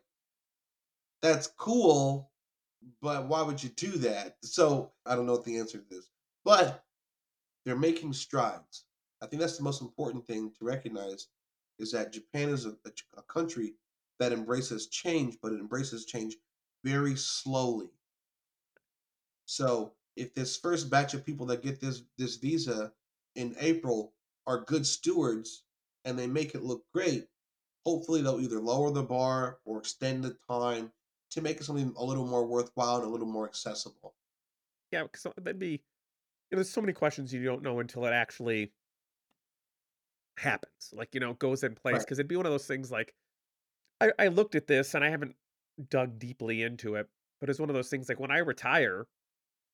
that's 1.22 1.48
cool, 1.48 2.32
but 3.02 3.28
why 3.28 3.42
would 3.42 3.62
you 3.64 3.70
do 3.70 3.92
that? 4.00 4.38
So 4.44 4.92
I 5.06 5.16
don't 5.16 5.26
know 5.26 5.34
what 5.34 5.46
the 5.46 5.58
answer 5.58 5.80
to 5.80 5.86
this, 5.90 6.10
but 6.44 6.84
they're 7.66 7.76
making 7.76 8.14
strides. 8.14 8.86
I 9.22 9.28
think 9.28 9.42
that's 9.42 9.58
the 9.58 9.64
most 9.64 9.82
important 9.82 10.26
thing 10.26 10.52
to 10.58 10.66
recognize 10.66 11.28
is 11.80 11.92
that 11.92 12.14
Japan 12.14 12.50
is 12.50 12.66
a, 12.66 12.76
a, 13.18 13.22
country 13.24 13.74
that 14.20 14.32
embraces 14.32 14.88
change, 14.88 15.38
but 15.42 15.52
it 15.52 15.60
embraces 15.60 16.06
change 16.06 16.36
very 16.84 17.16
slowly. 17.16 17.90
So 19.46 19.94
if 20.16 20.34
this 20.34 20.58
first 20.58 20.90
batch 20.90 21.14
of 21.14 21.26
people 21.26 21.46
that 21.48 21.64
get 21.64 21.82
this 21.82 22.04
this 22.18 22.38
visa 22.38 22.92
in 23.36 23.56
April 23.60 24.14
are 24.48 24.64
good 24.64 24.86
stewards 24.86 25.64
and 26.06 26.18
they 26.18 26.28
make 26.28 26.56
it 26.56 26.64
look 26.64 26.84
great, 26.94 27.28
hopefully 27.86 28.22
they'll 28.22 28.40
either 28.40 28.60
lower 28.60 28.92
the 28.92 29.04
bar 29.04 29.60
or 29.66 29.80
extend 29.80 30.24
the 30.24 30.38
time 30.50 30.92
to 31.32 31.42
make 31.42 31.58
it 31.58 31.64
something 31.64 31.94
a 31.98 32.04
little 32.04 32.26
more 32.26 32.46
worthwhile 32.46 32.98
and 32.98 33.06
a 33.06 33.10
little 33.10 33.28
more 33.28 33.46
accessible. 33.46 34.16
Yeah, 34.92 35.04
because 35.04 35.26
uh, 35.26 35.32
that'd 35.38 35.60
be. 35.60 35.84
You 36.52 36.58
know, 36.58 36.58
there's 36.58 36.70
so 36.70 36.82
many 36.82 36.94
questions 36.94 37.34
you 37.34 37.44
don't 37.44 37.64
know 37.64 37.80
until 37.80 38.06
it 38.06 38.12
actually 38.12 38.72
happens. 40.38 40.94
Like 40.94 41.14
you 41.14 41.20
know, 41.20 41.34
goes 41.34 41.64
in 41.64 41.76
place. 41.76 41.94
Right. 41.94 42.02
Because 42.02 42.20
it'd 42.20 42.28
be 42.28 42.36
one 42.36 42.46
of 42.46 42.52
those 42.52 42.68
things. 42.68 42.92
Like, 42.92 43.14
I 44.02 44.12
I 44.20 44.28
looked 44.28 44.56
at 44.56 44.68
this 44.68 44.94
and 44.94 45.04
I 45.04 45.10
haven't 45.10 45.36
dug 45.90 46.20
deeply 46.20 46.64
into 46.64 46.96
it, 46.96 47.08
but 47.40 47.50
it's 47.50 47.60
one 47.60 47.70
of 47.70 47.76
those 47.76 47.90
things. 47.90 48.10
Like 48.10 48.20
when 48.20 48.32
I 48.32 48.40
retire, 48.40 49.08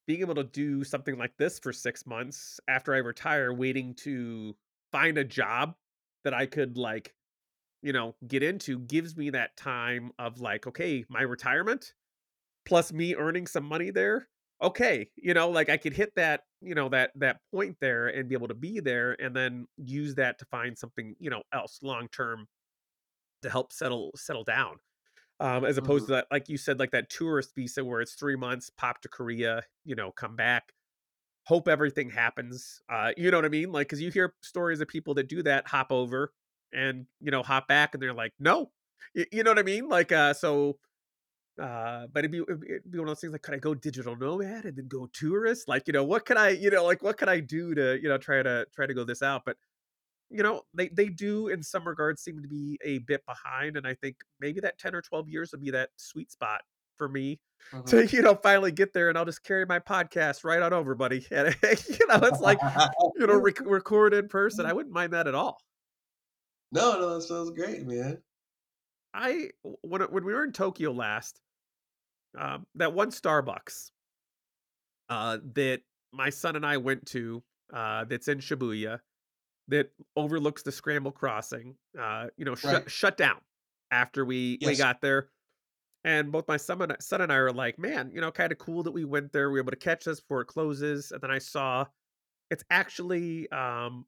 being 0.07 0.21
able 0.21 0.35
to 0.35 0.43
do 0.43 0.83
something 0.83 1.17
like 1.17 1.37
this 1.37 1.59
for 1.59 1.71
six 1.71 2.05
months 2.05 2.59
after 2.67 2.93
I 2.93 2.97
retire, 2.97 3.53
waiting 3.53 3.93
to 3.95 4.55
find 4.91 5.17
a 5.17 5.23
job 5.23 5.75
that 6.23 6.33
I 6.33 6.45
could 6.45 6.77
like, 6.77 7.13
you 7.81 7.93
know, 7.93 8.15
get 8.27 8.43
into, 8.43 8.79
gives 8.79 9.15
me 9.15 9.29
that 9.31 9.55
time 9.57 10.11
of 10.19 10.39
like, 10.39 10.67
okay, 10.67 11.05
my 11.09 11.21
retirement 11.21 11.93
plus 12.65 12.93
me 12.93 13.15
earning 13.15 13.47
some 13.47 13.65
money 13.65 13.89
there 13.89 14.27
okay 14.61 15.09
you 15.15 15.33
know 15.33 15.49
like 15.49 15.69
i 15.69 15.77
could 15.77 15.93
hit 15.93 16.13
that 16.15 16.41
you 16.61 16.75
know 16.75 16.89
that 16.89 17.11
that 17.15 17.39
point 17.53 17.75
there 17.81 18.07
and 18.07 18.29
be 18.29 18.35
able 18.35 18.47
to 18.47 18.53
be 18.53 18.79
there 18.79 19.19
and 19.21 19.35
then 19.35 19.67
use 19.77 20.15
that 20.15 20.37
to 20.37 20.45
find 20.45 20.77
something 20.77 21.15
you 21.19 21.29
know 21.29 21.41
else 21.53 21.79
long 21.81 22.07
term 22.09 22.47
to 23.41 23.49
help 23.49 23.73
settle 23.73 24.11
settle 24.15 24.43
down 24.43 24.77
um 25.39 25.65
as 25.65 25.77
opposed 25.77 26.05
to 26.05 26.13
that 26.13 26.27
like 26.31 26.49
you 26.49 26.57
said 26.57 26.79
like 26.79 26.91
that 26.91 27.09
tourist 27.09 27.53
visa 27.55 27.83
where 27.83 28.01
it's 28.01 28.13
three 28.13 28.35
months 28.35 28.69
pop 28.69 29.01
to 29.01 29.09
korea 29.09 29.63
you 29.83 29.95
know 29.95 30.11
come 30.11 30.35
back 30.35 30.73
hope 31.45 31.67
everything 31.67 32.09
happens 32.09 32.81
uh 32.89 33.11
you 33.17 33.31
know 33.31 33.37
what 33.37 33.45
i 33.45 33.49
mean? 33.49 33.71
Like 33.71 33.87
because 33.87 34.01
you 34.01 34.11
hear 34.11 34.35
stories 34.41 34.81
of 34.81 34.87
people 34.87 35.15
that 35.15 35.27
do 35.27 35.43
that 35.43 35.67
hop 35.67 35.91
over 35.91 36.33
and 36.73 37.05
you 37.19 37.31
know 37.31 37.43
hop 37.43 37.67
back 37.67 37.93
and 37.93 38.01
they're 38.01 38.13
like 38.13 38.33
no 38.39 38.71
Y- 39.15 39.25
you 39.31 39.43
know 39.43 39.51
what 39.51 39.59
i 39.59 39.63
mean? 39.63 39.89
Like 39.89 40.11
uh 40.11 40.33
so 40.33 40.77
uh 41.61 42.07
but 42.11 42.25
it'd 42.25 42.31
be, 42.31 42.39
it'd 42.39 42.91
be 42.91 42.97
one 42.97 43.07
of 43.07 43.11
those 43.11 43.21
things 43.21 43.33
like 43.33 43.41
could 43.43 43.53
i 43.53 43.57
go 43.59 43.73
digital 43.75 44.15
nomad 44.15 44.65
and 44.65 44.75
then 44.77 44.87
go 44.87 45.07
tourist? 45.13 45.67
Like 45.67 45.83
you 45.87 45.93
know 45.93 46.03
what 46.03 46.25
could 46.25 46.37
i 46.37 46.49
you 46.49 46.69
know 46.71 46.83
like 46.83 47.03
what 47.03 47.17
could 47.17 47.29
i 47.29 47.39
do 47.39 47.75
to 47.75 47.99
you 48.01 48.09
know 48.09 48.17
try 48.17 48.41
to 48.41 48.65
try 48.73 48.85
to 48.87 48.93
go 48.93 49.03
this 49.03 49.21
out? 49.21 49.43
But 49.45 49.57
you 50.29 50.43
know 50.43 50.61
they 50.73 50.87
they 50.89 51.07
do 51.09 51.49
in 51.49 51.61
some 51.61 51.85
regards 51.87 52.21
seem 52.21 52.41
to 52.41 52.47
be 52.47 52.79
a 52.83 52.99
bit 52.99 53.21
behind 53.25 53.75
and 53.75 53.85
i 53.85 53.93
think 53.93 54.15
maybe 54.39 54.61
that 54.61 54.77
10 54.79 54.95
or 54.95 55.01
12 55.01 55.27
years 55.27 55.51
would 55.51 55.59
be 55.59 55.71
that 55.71 55.89
sweet 55.97 56.31
spot 56.31 56.61
for 56.97 57.09
me 57.09 57.37
Mhm. 57.73 57.85
to 57.87 58.07
you 58.15 58.21
know 58.21 58.35
finally 58.35 58.71
get 58.71 58.93
there 58.93 59.09
and 59.09 59.17
i'll 59.17 59.25
just 59.25 59.43
carry 59.43 59.65
my 59.65 59.79
podcast 59.79 60.45
right 60.45 60.61
on 60.61 60.71
over 60.71 60.95
buddy. 60.95 61.27
And 61.31 61.53
you 61.63 62.07
know 62.07 62.19
it's 62.23 62.39
like 62.39 62.59
you 63.19 63.27
know 63.27 63.35
rec- 63.35 63.59
record 63.65 64.13
in 64.13 64.29
person. 64.29 64.65
I 64.65 64.71
wouldn't 64.71 64.95
mind 64.95 65.11
that 65.11 65.27
at 65.27 65.35
all. 65.35 65.57
No, 66.71 66.93
no, 66.97 67.15
that 67.15 67.21
sounds 67.23 67.51
great, 67.51 67.85
man. 67.85 68.21
I 69.13 69.49
when 69.81 70.01
when 70.03 70.23
we 70.23 70.33
were 70.33 70.45
in 70.45 70.53
Tokyo 70.53 70.91
last, 70.93 71.41
um, 72.37 72.65
that 72.75 72.93
one 72.93 73.11
Starbucks 73.11 73.91
uh, 75.09 75.37
that 75.55 75.81
my 76.11 76.29
son 76.29 76.55
and 76.55 76.65
I 76.65 76.77
went 76.77 77.05
to, 77.07 77.43
uh, 77.73 78.05
that's 78.05 78.27
in 78.27 78.39
Shibuya, 78.39 78.99
that 79.67 79.91
overlooks 80.15 80.63
the 80.63 80.71
Scramble 80.71 81.11
Crossing, 81.11 81.75
uh, 81.99 82.27
you 82.37 82.45
know, 82.45 82.55
shut 82.55 82.73
Right. 82.73 82.91
shut 82.91 83.17
down 83.17 83.39
after 83.91 84.25
we 84.25 84.57
we 84.61 84.75
got 84.75 85.01
there. 85.01 85.29
And 86.03 86.31
both 86.31 86.47
my 86.47 86.57
son 86.57 86.81
and, 86.81 86.95
son 86.99 87.21
and 87.21 87.31
I 87.31 87.35
are 87.35 87.51
like, 87.51 87.77
man, 87.77 88.11
you 88.13 88.21
know, 88.21 88.31
kind 88.31 88.51
of 88.51 88.57
cool 88.57 88.83
that 88.83 88.91
we 88.91 89.05
went 89.05 89.31
there. 89.31 89.49
We 89.49 89.53
were 89.53 89.65
able 89.65 89.71
to 89.71 89.77
catch 89.77 90.05
this 90.05 90.19
before 90.19 90.41
it 90.41 90.47
closes. 90.47 91.11
And 91.11 91.21
then 91.21 91.29
I 91.29 91.37
saw 91.37 91.85
it's 92.49 92.63
actually 92.71 93.49
um, 93.51 94.05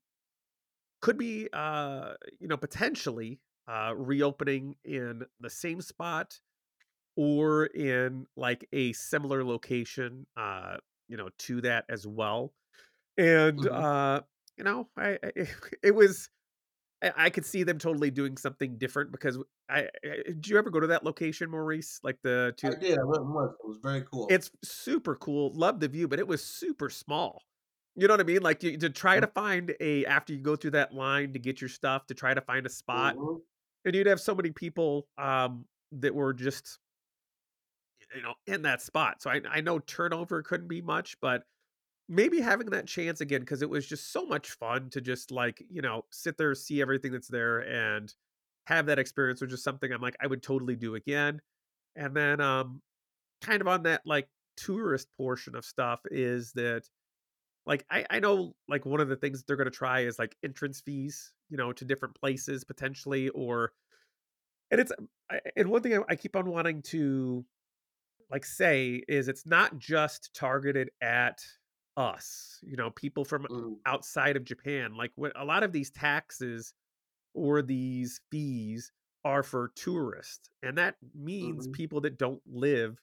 could 1.01 1.17
be, 1.17 1.49
uh, 1.53 2.13
you 2.39 2.47
know, 2.47 2.57
potentially 2.57 3.39
uh, 3.67 3.93
reopening 3.95 4.75
in 4.83 5.23
the 5.39 5.49
same 5.49 5.81
spot 5.81 6.39
or 7.15 7.65
in 7.67 8.25
like 8.35 8.67
a 8.73 8.93
similar 8.93 9.43
location, 9.43 10.25
uh, 10.37 10.77
you 11.07 11.17
know, 11.17 11.29
to 11.39 11.61
that 11.61 11.85
as 11.89 12.07
well. 12.07 12.53
And 13.17 13.57
Mhm. 13.59 13.71
uh, 13.71 14.21
you 14.57 14.63
know, 14.63 14.89
I, 14.97 15.19
I 15.23 15.31
it 15.83 15.95
was 15.95 16.29
I, 17.01 17.13
I 17.15 17.29
could 17.29 17.45
see 17.45 17.63
them 17.63 17.77
totally 17.77 18.11
doing 18.11 18.37
something 18.37 18.77
different 18.77 19.11
because 19.11 19.37
I, 19.69 19.89
I 20.03 20.17
did 20.25 20.47
you 20.47 20.57
ever 20.57 20.69
go 20.69 20.79
to 20.79 20.87
that 20.87 21.03
location, 21.03 21.49
Maurice? 21.49 21.99
Like 22.03 22.17
the 22.23 22.53
two 22.57 22.69
I 22.69 22.75
did. 22.75 22.99
I 22.99 23.03
went 23.03 23.25
once. 23.25 23.53
It 23.63 23.67
was 23.67 23.79
very 23.83 24.03
cool. 24.11 24.27
It's 24.29 24.51
super 24.63 25.15
cool. 25.15 25.51
Love 25.53 25.79
the 25.79 25.87
view, 25.87 26.07
but 26.07 26.19
it 26.19 26.27
was 26.27 26.43
super 26.43 26.89
small. 26.89 27.41
You 27.95 28.07
know 28.07 28.13
what 28.13 28.21
I 28.21 28.23
mean? 28.23 28.41
Like 28.41 28.63
you, 28.63 28.77
to 28.77 28.89
try 28.89 29.19
to 29.19 29.27
find 29.27 29.75
a 29.79 30.05
after 30.05 30.33
you 30.33 30.41
go 30.41 30.55
through 30.55 30.71
that 30.71 30.93
line 30.93 31.33
to 31.33 31.39
get 31.39 31.61
your 31.61 31.69
stuff 31.69 32.07
to 32.07 32.15
try 32.15 32.33
to 32.33 32.41
find 32.41 32.65
a 32.65 32.69
spot, 32.69 33.15
Mhm. 33.17 33.41
and 33.85 33.95
you'd 33.95 34.07
have 34.07 34.19
so 34.19 34.33
many 34.33 34.51
people 34.51 35.07
um 35.17 35.65
that 35.91 36.15
were 36.15 36.33
just 36.33 36.79
you 38.15 38.21
know 38.21 38.33
in 38.47 38.61
that 38.63 38.81
spot. 38.81 39.21
So 39.21 39.29
I 39.29 39.41
I 39.49 39.61
know 39.61 39.79
turnover 39.79 40.41
couldn't 40.43 40.67
be 40.67 40.81
much, 40.81 41.19
but 41.21 41.43
maybe 42.09 42.41
having 42.41 42.67
that 42.71 42.87
chance 42.87 43.21
again 43.21 43.41
because 43.41 43.61
it 43.61 43.69
was 43.69 43.87
just 43.87 44.11
so 44.11 44.25
much 44.25 44.51
fun 44.51 44.89
to 44.91 45.01
just 45.01 45.31
like 45.31 45.63
you 45.69 45.81
know 45.81 46.05
sit 46.11 46.37
there, 46.37 46.55
see 46.55 46.81
everything 46.81 47.11
that's 47.11 47.27
there, 47.29 47.59
and 47.59 48.13
have 48.67 48.85
that 48.87 48.99
experience, 48.99 49.41
which 49.41 49.53
is 49.53 49.63
something 49.63 49.91
I'm 49.91 50.01
like 50.01 50.17
I 50.21 50.27
would 50.27 50.43
totally 50.43 50.75
do 50.75 50.95
again. 50.95 51.41
And 51.95 52.15
then 52.15 52.41
um 52.41 52.81
kind 53.41 53.61
of 53.61 53.67
on 53.67 53.83
that 53.83 54.01
like 54.05 54.29
tourist 54.57 55.09
portion 55.17 55.55
of 55.55 55.65
stuff 55.65 56.01
is 56.11 56.53
that 56.53 56.83
like 57.65 57.85
I, 57.89 58.05
I 58.09 58.19
know 58.19 58.55
like 58.67 58.85
one 58.85 59.01
of 59.01 59.09
the 59.09 59.15
things 59.15 59.43
they're 59.43 59.55
going 59.57 59.65
to 59.65 59.71
try 59.71 60.01
is 60.01 60.19
like 60.19 60.35
entrance 60.43 60.81
fees 60.81 61.33
you 61.49 61.57
know 61.57 61.73
to 61.73 61.85
different 61.85 62.15
places 62.15 62.63
potentially 62.63 63.29
or 63.29 63.73
and 64.71 64.81
it's 64.81 64.91
and 65.55 65.69
one 65.69 65.81
thing 65.81 65.95
I, 65.95 66.01
I 66.09 66.15
keep 66.15 66.35
on 66.35 66.49
wanting 66.49 66.81
to 66.83 67.45
like 68.33 68.45
say 68.45 69.03
is 69.09 69.29
it's 69.29 69.47
not 69.47 69.77
just 69.79 70.35
targeted 70.35 70.91
at 71.01 71.43
us 71.97 72.59
you 72.63 72.77
know 72.77 72.91
people 72.91 73.25
from 73.25 73.47
Mhm. 73.49 73.83
outside 73.87 74.37
of 74.37 74.45
japan 74.45 74.95
like 74.95 75.13
what 75.15 75.33
a 75.37 75.45
lot 75.45 75.63
of 75.63 75.73
these 75.73 75.91
taxes 75.91 76.75
or 77.35 77.61
these 77.61 78.21
fees 78.31 78.91
are 79.25 79.43
for 79.43 79.71
tourists 79.75 80.49
and 80.63 80.77
that 80.77 80.97
means 81.15 81.67
Mhm. 81.67 81.73
people 81.73 82.01
that 82.01 82.17
don't 82.17 82.41
live 82.45 83.01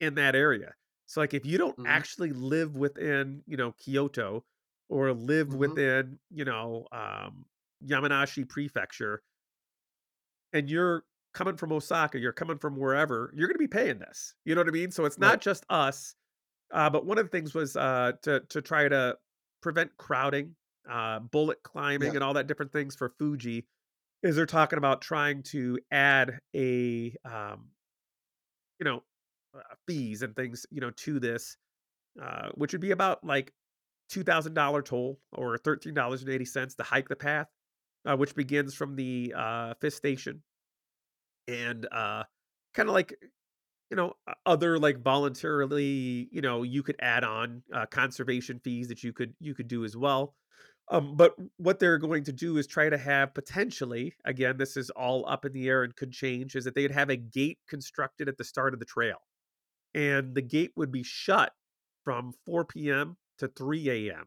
in 0.00 0.14
that 0.14 0.34
area. 0.34 0.74
So 1.06 1.20
like 1.20 1.34
if 1.34 1.46
you 1.46 1.58
don't 1.58 1.78
Mhm. 1.78 1.84
actually 1.84 2.32
live 2.32 2.76
within, 2.76 3.42
you 3.46 3.56
know, 3.56 3.72
Kyoto 3.72 4.44
or 4.88 5.12
live 5.12 5.52
Mhm. 5.52 5.54
within, 5.54 6.18
you 6.30 6.44
know, 6.44 6.86
um 6.92 7.46
Yamanashi 7.84 8.48
prefecture 8.48 9.22
and 10.52 10.68
you're 10.70 11.04
coming 11.34 11.56
from 11.56 11.72
Osaka, 11.72 12.18
you're 12.18 12.32
coming 12.32 12.58
from 12.58 12.76
wherever, 12.76 13.32
you're 13.36 13.48
going 13.48 13.56
to 13.56 13.58
be 13.58 13.68
paying 13.68 13.98
this. 13.98 14.34
You 14.44 14.54
know 14.54 14.60
what 14.62 14.68
I 14.68 14.72
mean? 14.72 14.90
So 14.90 15.04
it's 15.04 15.18
Right. 15.18 15.28
not 15.28 15.40
just 15.40 15.66
us. 15.68 16.14
Uh 16.72 16.90
but 16.90 17.06
one 17.06 17.18
of 17.18 17.26
the 17.26 17.30
things 17.30 17.54
was 17.54 17.76
uh 17.76 18.12
to 18.22 18.40
to 18.48 18.62
try 18.62 18.88
to 18.88 19.18
prevent 19.62 19.96
crowding, 19.98 20.56
uh 20.90 21.20
bullet 21.20 21.62
climbing 21.62 22.08
Yeah. 22.08 22.14
and 22.14 22.24
all 22.24 22.34
that 22.34 22.46
different 22.46 22.72
things 22.72 22.96
for 22.96 23.10
Fuji 23.18 23.66
is 24.22 24.36
they're 24.36 24.46
talking 24.46 24.78
about 24.78 25.02
trying 25.02 25.42
to 25.44 25.78
add 25.92 26.40
a 26.56 27.14
um 27.24 27.70
you 28.80 28.84
know 28.84 29.02
uh, 29.56 29.60
fees 29.86 30.22
and 30.22 30.34
things 30.34 30.66
you 30.70 30.80
know 30.80 30.90
to 30.90 31.20
this 31.20 31.56
uh, 32.22 32.50
which 32.54 32.72
would 32.72 32.80
be 32.80 32.92
about 32.92 33.24
like 33.24 33.52
$2,000 34.12 34.84
toll 34.84 35.20
or 35.32 35.58
$13.80 35.58 36.76
to 36.76 36.82
hike 36.84 37.08
the 37.08 37.16
path, 37.16 37.48
uh, 38.06 38.16
which 38.16 38.34
begins 38.34 38.74
from 38.74 38.96
the 38.96 39.34
uh, 39.36 39.74
fifth 39.80 39.94
station. 39.94 40.42
And 41.48 41.86
uh, 41.92 42.24
kind 42.74 42.88
of 42.88 42.94
like, 42.94 43.14
you 43.90 43.96
know, 43.96 44.14
other 44.46 44.78
like 44.78 45.02
voluntarily, 45.02 46.28
you 46.32 46.40
know, 46.42 46.62
you 46.62 46.82
could 46.82 46.96
add 47.00 47.24
on 47.24 47.62
uh, 47.72 47.86
conservation 47.86 48.60
fees 48.60 48.88
that 48.88 49.02
you 49.02 49.12
could 49.12 49.34
you 49.40 49.54
could 49.54 49.68
do 49.68 49.84
as 49.84 49.96
well. 49.96 50.34
Um, 50.90 51.16
but 51.16 51.34
what 51.58 51.78
they're 51.80 51.98
going 51.98 52.24
to 52.24 52.32
do 52.32 52.58
is 52.58 52.66
try 52.66 52.90
to 52.90 52.98
have 52.98 53.34
potentially, 53.34 54.14
again, 54.26 54.58
this 54.58 54.76
is 54.76 54.90
all 54.90 55.26
up 55.28 55.44
in 55.46 55.52
the 55.52 55.68
air 55.68 55.82
and 55.84 55.96
could 55.96 56.12
change, 56.12 56.56
is 56.56 56.64
that 56.64 56.74
they'd 56.74 56.90
have 56.92 57.10
a 57.10 57.16
gate 57.16 57.58
constructed 57.68 58.28
at 58.28 58.38
the 58.38 58.44
start 58.44 58.74
of 58.74 58.80
the 58.80 58.86
trail 58.86 59.18
and 59.94 60.34
the 60.34 60.42
gate 60.42 60.72
would 60.76 60.90
be 60.92 61.02
shut 61.02 61.52
from 62.04 62.32
4 62.46 62.90
p.m. 62.90 63.16
to 63.38 63.48
3 63.48 64.12
a.m. 64.12 64.26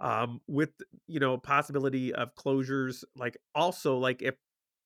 Um, 0.00 0.40
with 0.48 0.70
you 1.06 1.20
know 1.20 1.38
possibility 1.38 2.12
of 2.14 2.34
closures. 2.34 3.04
Like 3.16 3.36
also 3.54 3.96
like 3.96 4.22
if 4.22 4.34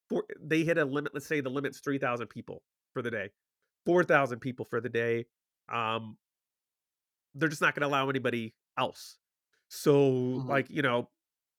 for, 0.09 0.27
they 0.41 0.65
hit 0.65 0.79
a 0.79 0.85
limit, 0.85 1.15
let's 1.15 1.27
say 1.27 1.41
the 1.41 1.51
limit's 1.51 1.81
3,000 1.81 2.29
people 2.29 2.63
for 2.93 3.03
the 3.03 3.11
day, 3.11 3.31
4,000 3.87 4.41
people 4.41 4.67
for 4.67 4.81
the 4.81 4.89
day. 4.89 5.27
Um, 5.69 6.19
they're 7.35 7.49
just 7.49 7.61
not 7.63 7.75
going 7.75 7.83
to 7.83 7.87
allow 7.89 8.09
anybody 8.09 8.55
else. 8.79 9.19
So 9.69 10.09
Mhm. 10.35 10.47
like 10.47 10.71
you 10.71 10.83
know, 10.83 11.11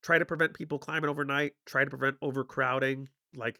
try 0.01 0.17
to 0.17 0.25
prevent 0.25 0.53
people 0.53 0.79
climbing 0.79 1.09
overnight. 1.09 1.53
Try 1.65 1.83
to 1.83 1.89
prevent 1.89 2.17
overcrowding. 2.21 3.09
Like 3.35 3.59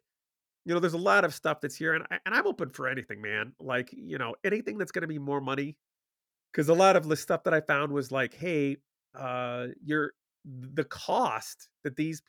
you 0.65 0.73
know, 0.73 0.79
there's 0.81 0.93
a 0.93 0.97
lot 0.99 1.25
of 1.25 1.33
stuff 1.33 1.61
that's 1.61 1.75
here, 1.75 1.95
and 1.95 2.05
I, 2.11 2.19
and 2.25 2.35
I'm 2.35 2.47
open 2.47 2.69
for 2.71 2.87
anything, 2.87 3.21
man. 3.21 3.53
Like 3.59 3.91
you 3.93 4.17
know, 4.17 4.35
anything 4.43 4.77
that's 4.77 4.91
going 4.91 5.03
to 5.03 5.07
be 5.09 5.19
more 5.19 5.41
money 5.41 5.77
because 6.51 6.69
a 6.69 6.73
lot 6.75 6.95
of 6.95 7.07
the 7.07 7.17
stuff 7.17 7.43
that 7.45 7.53
I 7.53 7.61
found 7.61 7.91
was 7.93 8.11
like, 8.11 8.33
hey, 8.33 8.77
uh, 9.15 9.69
you're 9.83 10.13
the 10.45 10.85
cost 10.85 11.69
that 11.83 11.95
these 11.97 12.21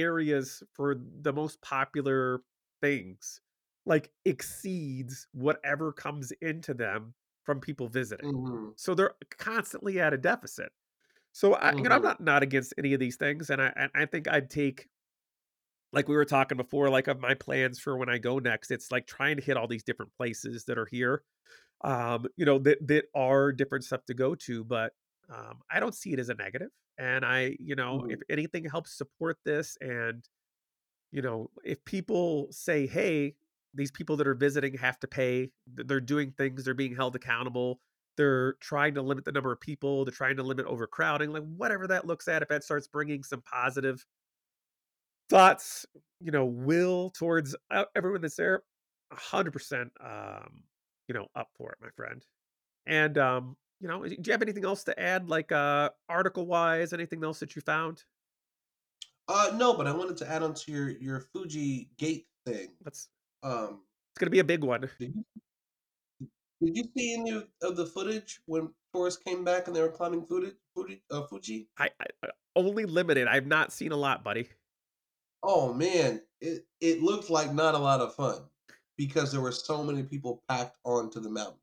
areas 0.00 0.62
for 0.74 0.96
the 0.96 1.32
most 1.32 1.60
popular 1.62 2.42
things 2.80 3.40
like 3.86 4.12
exceeds 4.24 5.26
whatever 5.32 5.92
comes 5.92 6.32
into 6.42 6.74
them 6.74 7.14
from 7.44 7.60
people 7.60 7.88
visiting. 7.88 8.26
Mhm. 8.26 8.76
So 8.76 8.94
they're 8.94 9.14
constantly 9.30 10.00
at 10.00 10.12
a 10.12 10.18
deficit. 10.18 10.72
So 11.32 11.54
I, 11.54 11.74
you 11.78 11.88
know, 11.88 11.96
I'm 11.96 12.02
Mhm. 12.02 12.04
not 12.04 12.20
not 12.20 12.42
against 12.42 12.74
any 12.78 12.94
of 12.94 13.00
these 13.00 13.16
things, 13.16 13.50
and 13.50 13.62
I 13.62 13.72
and 13.76 13.90
I 13.94 14.06
think 14.06 14.28
I'd 14.28 14.50
take 14.50 14.88
like 15.92 16.08
we 16.08 16.16
were 16.16 16.24
talking 16.24 16.56
before, 16.56 16.90
like 16.90 17.08
of 17.08 17.18
my 17.20 17.34
plans 17.34 17.78
for 17.80 17.96
when 17.96 18.08
I 18.08 18.18
go 18.18 18.38
next. 18.38 18.70
It's 18.70 18.92
like 18.92 19.06
trying 19.06 19.36
to 19.36 19.42
hit 19.42 19.56
all 19.56 19.66
these 19.66 19.82
different 19.84 20.12
places 20.16 20.64
that 20.66 20.78
are 20.78 20.86
here 20.86 21.24
um, 21.84 22.26
you 22.36 22.46
know, 22.46 22.58
that 22.60 22.86
that 22.88 23.06
are 23.14 23.52
different 23.52 23.84
stuff 23.84 24.04
to 24.06 24.14
go 24.14 24.34
to, 24.36 24.64
but 24.64 24.94
um, 25.30 25.60
I 25.70 25.80
don't 25.80 25.94
see 25.94 26.12
it 26.12 26.20
as 26.20 26.30
a 26.30 26.34
negative. 26.34 26.70
And 26.98 27.24
I, 27.24 27.56
you 27.60 27.74
know, 27.76 28.04
if 28.08 28.18
Mhm. 28.18 28.26
anything 28.28 28.64
helps 28.64 28.92
support 28.92 29.38
this, 29.44 29.76
and 29.80 30.28
you 31.12 31.22
know, 31.22 31.50
if 31.64 31.84
people 31.84 32.52
say, 32.52 32.86
"Hey, 32.86 33.36
these 33.74 33.90
people 33.90 34.16
that 34.16 34.26
are 34.28 34.34
visiting 34.34 34.74
have 34.78 34.98
to 35.00 35.08
pay," 35.08 35.52
they're 35.66 36.00
doing 36.00 36.32
things, 36.32 36.64
they're 36.64 36.74
being 36.74 36.96
held 36.96 37.16
accountable. 37.16 37.80
They're 38.16 38.54
trying 38.54 38.94
to 38.94 39.02
limit 39.02 39.24
the 39.24 39.32
number 39.32 39.52
of 39.52 39.60
people. 39.60 40.04
They're 40.04 40.12
trying 40.14 40.36
to 40.36 40.42
limit 40.42 40.66
overcrowding, 40.66 41.30
like 41.32 41.44
whatever 41.44 41.86
that 41.88 42.06
looks 42.06 42.28
at. 42.28 42.42
If 42.42 42.48
that 42.48 42.64
starts 42.64 42.88
bringing 42.88 43.22
some 43.24 43.42
positive 43.42 44.06
thoughts, 45.28 45.86
you 46.20 46.30
know, 46.30 46.46
will 46.46 47.10
towards 47.10 47.54
uh, 47.70 47.84
everyone 47.94 48.20
that's 48.20 48.36
there, 48.36 48.62
a 49.10 49.16
hundred 49.16 49.52
percent, 49.52 49.92
um, 50.00 50.64
you 51.06 51.14
know, 51.14 51.28
up 51.34 51.50
for 51.56 51.72
it, 51.72 51.78
my 51.80 51.90
friend. 51.90 52.24
And, 52.86 53.18
um, 53.18 53.56
you 53.80 53.88
know, 53.88 54.04
do 54.04 54.16
you 54.24 54.32
have 54.32 54.42
anything 54.42 54.64
else 54.64 54.84
to 54.84 54.98
add, 55.00 55.28
like, 55.28 55.52
uh, 55.52 55.90
article-wise, 56.08 56.92
anything 56.92 57.22
else 57.22 57.40
that 57.40 57.54
you 57.54 57.62
found? 57.62 58.04
Uh, 59.28 59.52
no, 59.56 59.74
but 59.74 59.86
I 59.86 59.92
wanted 59.92 60.16
to 60.18 60.30
add 60.30 60.42
on 60.42 60.54
to 60.54 60.72
your 60.72 60.88
your 60.88 61.20
Fuji 61.20 61.90
Gate 61.98 62.26
thing. 62.46 62.68
Let's 62.84 63.08
Um, 63.42 63.82
it's 64.12 64.18
gonna 64.18 64.30
be 64.30 64.38
a 64.38 64.44
big 64.44 64.64
one. 64.64 64.80
did 64.80 64.90
you 64.98 65.24
did 66.62 66.76
you 66.76 66.84
see 66.96 67.14
any 67.14 67.30
of 67.32 67.48
of 67.62 67.76
the 67.76 67.86
footage 67.86 68.40
when 68.46 68.70
tourists 68.94 69.22
came 69.22 69.44
back 69.44 69.66
and 69.66 69.76
they 69.76 69.82
were 69.82 69.90
climbing 69.90 70.24
Fuji? 70.24 70.52
Fuji? 70.74 71.02
Uh, 71.10 71.26
Fuji? 71.26 71.68
I 71.78 71.90
I 72.00 72.06
uh, 72.26 72.30
only 72.56 72.86
limited. 72.86 73.28
I've 73.28 73.46
not 73.46 73.70
seen 73.70 73.92
a 73.92 73.96
lot, 73.96 74.24
buddy. 74.24 74.48
Oh 75.42 75.74
man, 75.74 76.22
it 76.40 76.66
it 76.80 77.02
looked 77.02 77.28
like 77.28 77.52
not 77.52 77.74
a 77.74 77.78
lot 77.78 78.00
of 78.00 78.14
fun 78.14 78.40
because 78.96 79.30
there 79.30 79.42
were 79.42 79.52
so 79.52 79.84
many 79.84 80.02
people 80.02 80.42
packed 80.48 80.76
onto 80.84 81.20
the 81.20 81.30
mountain. 81.30 81.60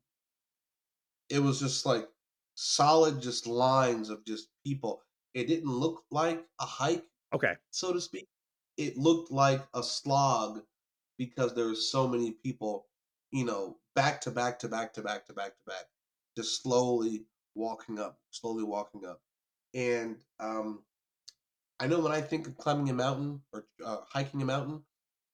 It 1.28 1.40
was 1.40 1.60
just 1.60 1.84
like 1.86 2.08
solid, 2.54 3.20
just 3.20 3.46
lines 3.46 4.10
of 4.10 4.24
just 4.24 4.48
people. 4.64 5.02
It 5.34 5.46
didn't 5.48 5.70
look 5.70 6.04
like 6.10 6.44
a 6.60 6.64
hike, 6.66 7.04
Okay. 7.34 7.54
so 7.70 7.92
to 7.92 8.00
speak. 8.00 8.26
It 8.76 8.96
looked 8.96 9.30
like 9.30 9.62
a 9.74 9.82
slog 9.82 10.62
because 11.18 11.54
there 11.54 11.66
were 11.66 11.74
so 11.74 12.06
many 12.06 12.32
people, 12.32 12.86
you 13.32 13.44
know, 13.44 13.78
back 13.94 14.20
to 14.22 14.30
back 14.30 14.58
to 14.60 14.68
back 14.68 14.92
to 14.94 15.02
back 15.02 15.26
to 15.26 15.32
back 15.32 15.56
to 15.56 15.62
back, 15.66 15.84
just 16.36 16.62
slowly 16.62 17.24
walking 17.54 17.98
up, 17.98 18.18
slowly 18.30 18.64
walking 18.64 19.04
up. 19.06 19.20
And 19.74 20.16
um, 20.40 20.84
I 21.80 21.86
know 21.86 22.00
when 22.00 22.12
I 22.12 22.20
think 22.20 22.46
of 22.46 22.56
climbing 22.56 22.90
a 22.90 22.94
mountain 22.94 23.42
or 23.52 23.66
uh, 23.84 23.98
hiking 24.08 24.42
a 24.42 24.44
mountain, 24.44 24.82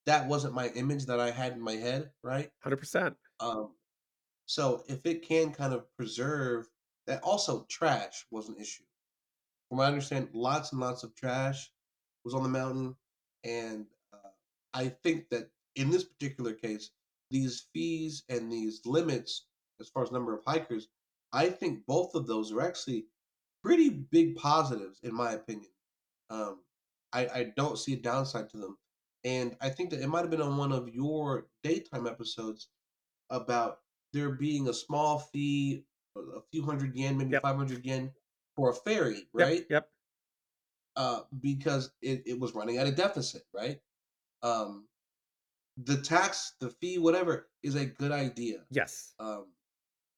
that 0.07 0.26
wasn't 0.26 0.55
my 0.55 0.68
image 0.68 1.07
that 1.07 1.20
I 1.20 1.30
had 1.30 1.53
in 1.53 1.61
my 1.61 1.74
head, 1.74 2.11
right? 2.24 2.51
100%. 2.66 3.14
Um, 3.40 3.74
so 4.47 4.84
if 4.88 5.07
it 5.07 5.26
can 5.26 5.53
kind 5.53 5.72
of 5.72 5.84
preserve 5.97 6.68
that, 7.07 7.22
also 7.22 7.66
trash 7.68 8.26
was 8.30 8.49
an 8.49 8.57
issue. 8.61 8.84
From 9.68 9.78
what 9.78 9.84
I 9.84 9.88
understand, 9.88 10.28
lots 10.32 10.72
and 10.72 10.80
lots 10.80 11.03
of 11.03 11.14
trash 11.14 11.70
was 12.24 12.34
on 12.34 12.43
the 12.43 12.49
mountain, 12.49 12.95
and 13.45 13.86
uh, 14.12 14.28
I 14.74 14.88
think 14.88 15.28
that 15.30 15.51
in 15.76 15.90
this 15.90 16.05
particular 16.05 16.53
case, 16.53 16.90
these 17.30 17.66
fees 17.72 18.24
and 18.28 18.53
these 18.53 18.82
limits, 18.84 19.47
as 19.80 19.88
far 19.88 20.03
as 20.03 20.12
number 20.12 20.34
of 20.34 20.45
hikers, 20.47 20.88
I 21.32 21.49
think 21.49 21.86
both 21.86 22.14
of 22.14 22.26
those 22.26 22.53
are 22.53 22.61
actually 22.61 23.07
pretty 23.62 23.88
big 23.88 24.36
positives 24.36 25.01
in 25.03 25.14
my 25.14 25.32
opinion. 25.32 25.70
Um, 26.30 26.61
I, 27.12 27.26
I 27.26 27.53
don't 27.57 27.78
see 27.78 27.95
a 27.95 27.97
downside 27.97 28.51
to 28.51 28.59
them. 28.59 28.76
And 29.24 29.57
I 29.61 29.68
think 29.68 29.90
that 29.90 30.01
it 30.01 30.09
might 30.09 30.22
have 30.22 30.30
been 30.30 30.43
on 30.43 30.57
one 30.57 30.72
of 30.72 30.88
your 30.88 31.47
daytime 31.62 32.07
episodes 32.07 32.68
about 33.30 33.78
there 34.13 34.31
being 34.31 34.69
a 34.69 34.75
small 34.75 35.19
fee, 35.19 35.85
a 36.17 36.41
few 36.51 36.65
hundred 36.65 36.95
yen, 36.95 37.17
maybe 37.17 37.33
Yep. 37.33 37.43
500 37.43 37.85
yen 37.85 38.11
for 38.57 38.71
a 38.71 38.75
ferry, 38.75 39.29
right? 39.33 39.67
Yep. 39.71 39.89
Uh, 40.95 41.21
because 41.41 41.91
it, 42.03 42.23
it 42.27 42.39
was 42.39 42.55
running 42.55 42.77
at 42.77 42.87
a 42.87 42.93
deficit, 42.93 43.43
right? 43.55 43.81
Um, 44.43 44.87
the 45.85 45.97
tax, 45.97 46.55
the 46.61 46.69
fee, 46.69 46.99
whatever, 46.99 47.49
is 47.63 47.77
a 47.77 47.87
good 47.87 48.13
idea. 48.13 48.59
Yes. 48.71 49.15
Um, 49.19 49.47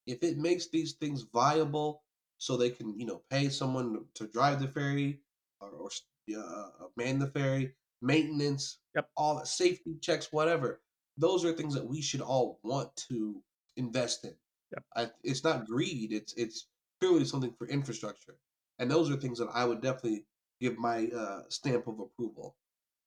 if 0.06 0.22
it 0.22 0.36
makes 0.36 0.68
these 0.68 0.94
things 0.94 1.22
viable 1.32 2.02
so 2.38 2.56
they 2.56 2.70
can, 2.70 2.98
you 2.98 3.06
know, 3.06 3.22
pay 3.30 3.48
someone 3.48 4.04
to 4.14 4.26
drive 4.26 4.60
the 4.60 4.66
ferry 4.68 5.20
or, 5.60 5.68
or 5.70 5.90
uh, 6.36 6.40
uh, 6.40 6.68
man 6.96 7.18
the 7.20 7.28
ferry, 7.28 7.72
maintenance, 8.02 8.78
Yep. 8.96 9.08
all 9.16 9.38
the 9.38 9.46
safety 9.46 9.96
checks, 10.00 10.32
whatever. 10.32 10.80
Those 11.16 11.44
are 11.44 11.52
things 11.52 11.74
that 11.74 11.86
we 11.86 12.00
should 12.02 12.20
all 12.20 12.58
want 12.64 12.94
to 13.08 13.40
invest 13.76 14.24
in. 14.24 14.34
Yep. 14.72 14.84
I, 14.96 15.10
it's 15.22 15.44
not 15.44 15.66
greed. 15.66 16.12
It's 16.12 16.34
it's 16.34 16.66
purely 17.00 17.24
something 17.24 17.54
for 17.58 17.66
infrastructure, 17.68 18.36
and 18.78 18.90
those 18.90 19.10
are 19.10 19.16
things 19.16 19.38
that 19.38 19.48
I 19.52 19.64
would 19.64 19.80
definitely 19.80 20.24
give 20.60 20.78
my 20.78 21.08
uh, 21.16 21.42
stamp 21.48 21.86
of 21.86 22.00
approval. 22.00 22.56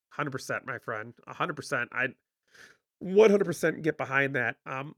Hundred 0.10 0.32
percent, 0.32 0.66
my 0.66 0.80
friend. 0.80 1.14
hundred 1.28 1.56
percent. 1.56 1.90
I 1.92 2.08
one 3.00 3.30
hundred 3.30 3.46
percent 3.46 3.82
get 3.82 3.98
behind 3.98 4.36
that. 4.36 4.56
Um, 4.66 4.94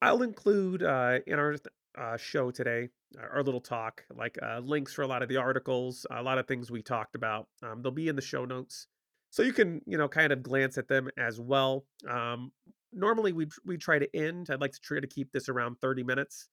I'll 0.00 0.22
include 0.22 0.82
uh, 0.82 1.18
in 1.26 1.38
our 1.38 1.56
uh, 1.98 2.16
show 2.16 2.50
today, 2.50 2.88
uh, 3.18 3.26
our 3.32 3.42
little 3.42 3.60
talk, 3.60 4.04
like 4.14 4.38
uh, 4.42 4.60
links 4.60 4.92
for 4.92 5.02
a 5.02 5.06
lot 5.06 5.22
of 5.22 5.28
the 5.28 5.36
articles, 5.36 6.06
a 6.10 6.22
lot 6.22 6.38
of 6.38 6.46
things 6.46 6.70
we 6.70 6.82
talked 6.82 7.14
about. 7.14 7.48
Um, 7.62 7.82
they'll 7.82 7.92
be 7.92 8.08
in 8.08 8.16
the 8.16 8.22
show 8.22 8.44
notes, 8.44 8.86
so 9.30 9.42
you 9.42 9.52
can 9.52 9.80
you 9.86 9.98
know 9.98 10.08
kind 10.08 10.32
of 10.32 10.42
glance 10.42 10.78
at 10.78 10.88
them 10.88 11.08
as 11.18 11.40
well. 11.40 11.84
Um, 12.08 12.52
normally 12.94 13.32
we 13.32 13.46
we 13.64 13.76
try 13.78 13.98
to 13.98 14.16
end. 14.16 14.48
I'd 14.50 14.60
like 14.60 14.72
to 14.72 14.80
try 14.80 15.00
to 15.00 15.06
keep 15.06 15.32
this 15.32 15.48
around 15.48 15.76
thirty 15.80 16.02
minutes, 16.02 16.48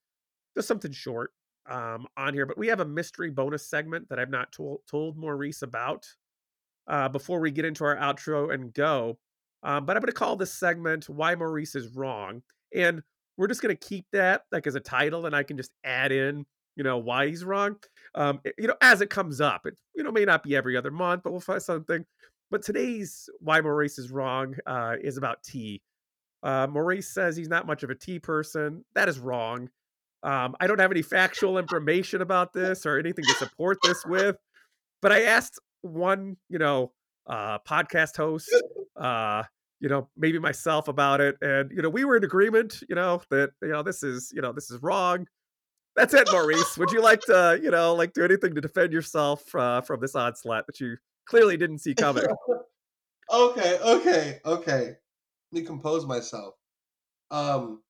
just 0.57 0.67
something 0.67 0.91
short 0.91 1.31
um, 1.69 2.07
on 2.17 2.33
here. 2.33 2.45
But 2.45 2.57
we 2.57 2.67
have 2.67 2.79
a 2.81 2.85
mystery 2.85 3.31
bonus 3.31 3.67
segment 3.69 4.09
that 4.09 4.19
I've 4.19 4.29
not 4.29 4.51
told 4.51 4.81
told 4.89 5.17
Maurice 5.17 5.61
about 5.63 6.07
uh, 6.87 7.09
before 7.09 7.39
we 7.39 7.51
get 7.51 7.65
into 7.65 7.83
our 7.83 7.95
outro 7.97 8.53
and 8.53 8.73
go. 8.73 9.19
Um, 9.63 9.85
but 9.85 9.95
I'm 9.95 10.01
going 10.01 10.07
to 10.07 10.13
call 10.13 10.35
this 10.35 10.53
segment 10.53 11.09
"Why 11.09 11.35
Maurice 11.35 11.75
is 11.75 11.89
Wrong," 11.95 12.41
and 12.75 13.01
we're 13.37 13.47
just 13.47 13.61
going 13.61 13.75
to 13.75 13.87
keep 13.87 14.05
that 14.11 14.43
like 14.51 14.67
as 14.67 14.75
a 14.75 14.79
title, 14.79 15.25
and 15.25 15.35
I 15.35 15.43
can 15.43 15.57
just 15.57 15.71
add 15.83 16.11
in, 16.11 16.45
you 16.75 16.83
know, 16.83 16.97
why 16.97 17.27
he's 17.27 17.43
wrong. 17.45 17.77
Um, 18.15 18.41
it- 18.43 18.55
you 18.57 18.67
know, 18.67 18.75
as 18.81 19.01
it 19.01 19.09
comes 19.09 19.39
up, 19.41 19.65
it 19.67 19.75
you 19.95 20.03
know 20.03 20.11
may 20.11 20.25
not 20.25 20.43
be 20.43 20.55
every 20.55 20.75
other 20.77 20.91
month, 20.91 21.21
but 21.23 21.31
we'll 21.31 21.41
find 21.41 21.61
something. 21.61 22.05
But 22.49 22.63
today's 22.63 23.29
"Why 23.39 23.61
Maurice 23.61 23.99
is 23.99 24.11
Wrong" 24.11 24.55
uh, 24.65 24.95
is 25.01 25.17
about 25.17 25.43
tea. 25.43 25.81
Uh, 26.43 26.67
Maurice 26.67 27.13
says 27.13 27.35
he's 27.35 27.49
not 27.49 27.67
much 27.67 27.83
of 27.83 27.89
a 27.89 27.95
tea 27.95 28.19
person. 28.19 28.83
That 28.95 29.09
is 29.09 29.19
wrong. 29.19 29.69
Um, 30.23 30.55
I 30.59 30.67
don't 30.67 30.79
have 30.79 30.91
any 30.91 31.01
factual 31.01 31.57
information 31.59 32.21
about 32.21 32.53
this 32.53 32.85
or 32.85 32.97
anything 32.97 33.25
to 33.25 33.33
support 33.35 33.77
this 33.83 34.03
with 34.05 34.37
but 35.01 35.11
I 35.11 35.23
asked 35.23 35.59
one, 35.81 36.37
you 36.49 36.59
know, 36.59 36.91
uh, 37.27 37.59
podcast 37.67 38.17
host, 38.17 38.49
uh, 38.95 39.43
you 39.79 39.89
know, 39.89 40.09
maybe 40.15 40.39
myself 40.39 40.87
about 40.87 41.21
it, 41.21 41.37
and 41.41 41.71
you 41.71 41.81
know, 41.81 41.89
we 41.89 42.05
were 42.05 42.17
in 42.17 42.23
agreement, 42.23 42.83
you 42.87 42.95
know, 42.95 43.21
that 43.31 43.51
you 43.61 43.69
know 43.69 43.81
this 43.83 44.03
is, 44.03 44.31
you 44.33 44.41
know, 44.41 44.51
this 44.51 44.69
is 44.69 44.81
wrong. 44.81 45.25
That's 45.95 46.13
it, 46.13 46.29
Maurice. 46.31 46.77
Would 46.77 46.91
you 46.91 47.01
like 47.01 47.21
to, 47.21 47.59
you 47.61 47.69
know, 47.69 47.93
like 47.95 48.13
do 48.13 48.23
anything 48.23 48.55
to 48.55 48.61
defend 48.61 48.93
yourself 48.93 49.53
uh, 49.55 49.81
from 49.81 49.99
this 49.99 50.15
onslaught 50.15 50.65
that 50.67 50.79
you 50.79 50.95
clearly 51.25 51.57
didn't 51.57 51.79
see 51.79 51.93
coming? 51.93 52.23
okay, 53.33 53.79
okay, 53.83 54.39
okay. 54.45 54.95
Compose 55.53 56.05
myself. 56.05 56.55
Um, 57.31 57.81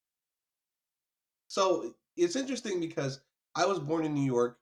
so 1.48 1.94
it's 2.18 2.36
interesting 2.36 2.80
because 2.80 3.22
I 3.56 3.66
was 3.66 3.80
born 3.80 4.06
in 4.06 4.14
New 4.14 4.26
York, 4.26 4.58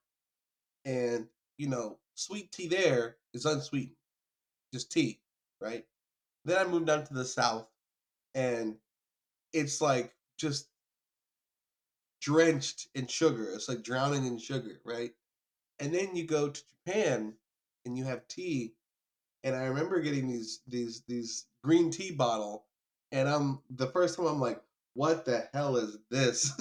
and 0.84 1.28
you 1.58 1.68
know, 1.68 1.98
sweet 2.14 2.52
tea 2.52 2.68
there 2.68 3.16
is 3.34 3.44
unsweetened, 3.46 3.96
just 4.74 4.92
tea, 4.92 5.20
right? 5.60 5.84
Then 6.44 6.58
I 6.58 6.70
moved 6.70 6.86
down 6.86 7.04
to 7.06 7.14
the 7.14 7.24
South, 7.24 7.68
and 8.34 8.76
it's 9.52 9.80
like 9.80 10.14
just 10.38 10.68
drenched 12.20 12.88
in 12.94 13.06
sugar. 13.06 13.50
It's 13.54 13.68
like 13.68 13.82
drowning 13.82 14.26
in 14.26 14.38
sugar, 14.38 14.80
right? 14.84 15.12
And 15.80 15.94
then 15.94 16.16
you 16.16 16.26
go 16.26 16.50
to 16.50 16.62
Japan, 16.86 17.34
and 17.84 17.96
you 17.98 18.04
have 18.04 18.28
tea, 18.28 18.74
and 19.44 19.56
I 19.56 19.64
remember 19.66 20.00
getting 20.00 20.28
these 20.28 20.60
these 20.68 21.02
these 21.08 21.46
green 21.64 21.90
tea 21.90 22.12
bottle, 22.12 22.66
and 23.12 23.28
I'm 23.28 23.60
the 23.70 23.88
first 23.88 24.16
time 24.16 24.26
I'm 24.26 24.40
like, 24.40 24.60
what 24.94 25.24
the 25.24 25.48
hell 25.52 25.76
is 25.76 25.98
this? 26.10 26.52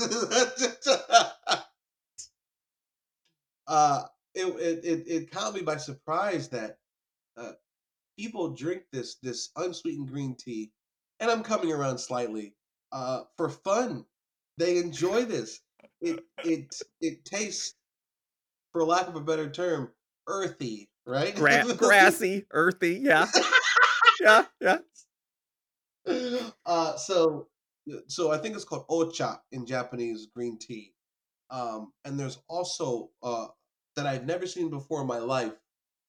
uh, 3.67 4.03
it, 4.35 4.45
it 4.45 4.85
it 4.85 5.03
it 5.07 5.31
caught 5.31 5.53
me 5.53 5.61
by 5.61 5.77
surprise 5.77 6.49
that 6.49 6.77
uh, 7.37 7.53
people 8.17 8.49
drink 8.49 8.83
this 8.91 9.15
this 9.21 9.49
unsweetened 9.55 10.09
green 10.09 10.35
tea, 10.35 10.71
and 11.19 11.31
I'm 11.31 11.43
coming 11.43 11.71
around 11.71 11.97
slightly 11.97 12.53
uh, 12.91 13.21
for 13.37 13.49
fun. 13.49 14.05
They 14.57 14.77
enjoy 14.77 15.25
this. 15.25 15.61
It 16.01 16.23
it 16.43 16.75
it 17.01 17.25
tastes, 17.25 17.75
for 18.71 18.83
lack 18.83 19.07
of 19.07 19.15
a 19.15 19.21
better 19.21 19.49
term, 19.49 19.91
earthy, 20.27 20.89
right? 21.05 21.33
Gra- 21.35 21.73
grassy, 21.77 22.45
earthy, 22.51 22.99
yeah, 23.01 23.27
yeah, 24.21 24.45
yeah. 24.61 24.77
Uh, 26.65 26.95
so 26.97 27.47
so 28.07 28.31
I 28.31 28.37
think 28.37 28.55
it's 28.55 28.65
called 28.65 28.87
ocha 28.89 29.39
in 29.51 29.65
Japanese 29.65 30.27
green 30.33 30.57
tea. 30.57 30.93
Um, 31.49 31.93
and 32.05 32.19
there's 32.19 32.39
also 32.47 33.09
uh, 33.23 33.47
that 33.95 34.05
I've 34.05 34.25
never 34.25 34.45
seen 34.45 34.69
before 34.69 35.01
in 35.01 35.07
my 35.07 35.17
life 35.17 35.53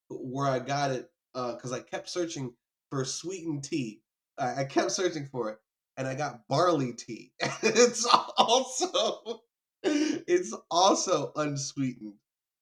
where 0.09 0.47
I 0.47 0.59
got 0.59 0.91
it 0.91 1.09
because 1.33 1.71
I 1.71 1.79
kept 1.79 2.09
searching 2.09 2.53
for 2.89 3.05
sweetened 3.05 3.63
tea. 3.63 4.01
I, 4.37 4.61
I 4.61 4.63
kept 4.65 4.91
searching 4.91 5.25
for 5.25 5.49
it, 5.49 5.57
and 5.97 6.07
I 6.07 6.15
got 6.15 6.47
barley 6.47 6.93
tea. 6.93 7.31
it's 7.63 8.05
also 8.37 9.41
it's 9.83 10.55
also 10.69 11.31
unsweetened, 11.35 12.13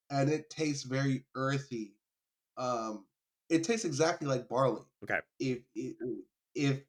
and 0.10 0.30
it 0.30 0.50
tastes 0.50 0.84
very 0.84 1.26
earthy. 1.36 1.96
Um, 2.58 3.06
it 3.50 3.64
tastes 3.64 3.86
exactly 3.86 4.28
like 4.28 4.48
barley. 4.48 4.84
Okay. 5.04 5.20
If 5.40 5.60
if, 5.76 5.96
if 6.56 6.80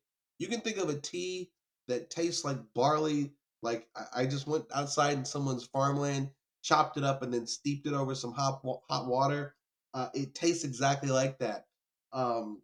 you 0.40 0.48
can 0.48 0.62
think 0.62 0.78
of 0.78 0.90
a 0.90 0.98
tea 1.00 1.52
that 1.88 2.10
tastes 2.10 2.44
like 2.44 2.58
barley, 2.74 3.32
like 3.62 3.88
I, 3.96 4.22
I 4.22 4.26
just 4.26 4.48
went 4.48 4.66
outside 4.74 5.18
in 5.18 5.24
someone's 5.26 5.66
farmland, 5.66 6.30
chopped 6.64 6.98
it 6.98 7.04
up, 7.04 7.22
and 7.22 7.32
then 7.32 7.46
steeped 7.46 7.86
it 7.86 7.94
over 7.94 8.16
some 8.16 8.32
hot 8.32 8.62
hot 8.90 9.06
water. 9.08 9.56
Uh, 9.94 10.08
it 10.14 10.34
tastes 10.34 10.64
exactly 10.64 11.10
like 11.10 11.38
that. 11.40 11.66
Um, 12.12 12.62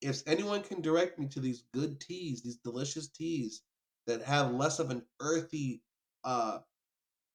if 0.00 0.22
anyone 0.26 0.62
can 0.62 0.80
direct 0.80 1.18
me 1.18 1.26
to 1.28 1.40
these 1.40 1.64
good 1.72 2.00
teas, 2.00 2.42
these 2.42 2.56
delicious 2.56 3.08
teas 3.08 3.62
that 4.06 4.22
have 4.22 4.54
less 4.54 4.78
of 4.78 4.90
an 4.90 5.02
earthy, 5.20 5.82
uh, 6.24 6.58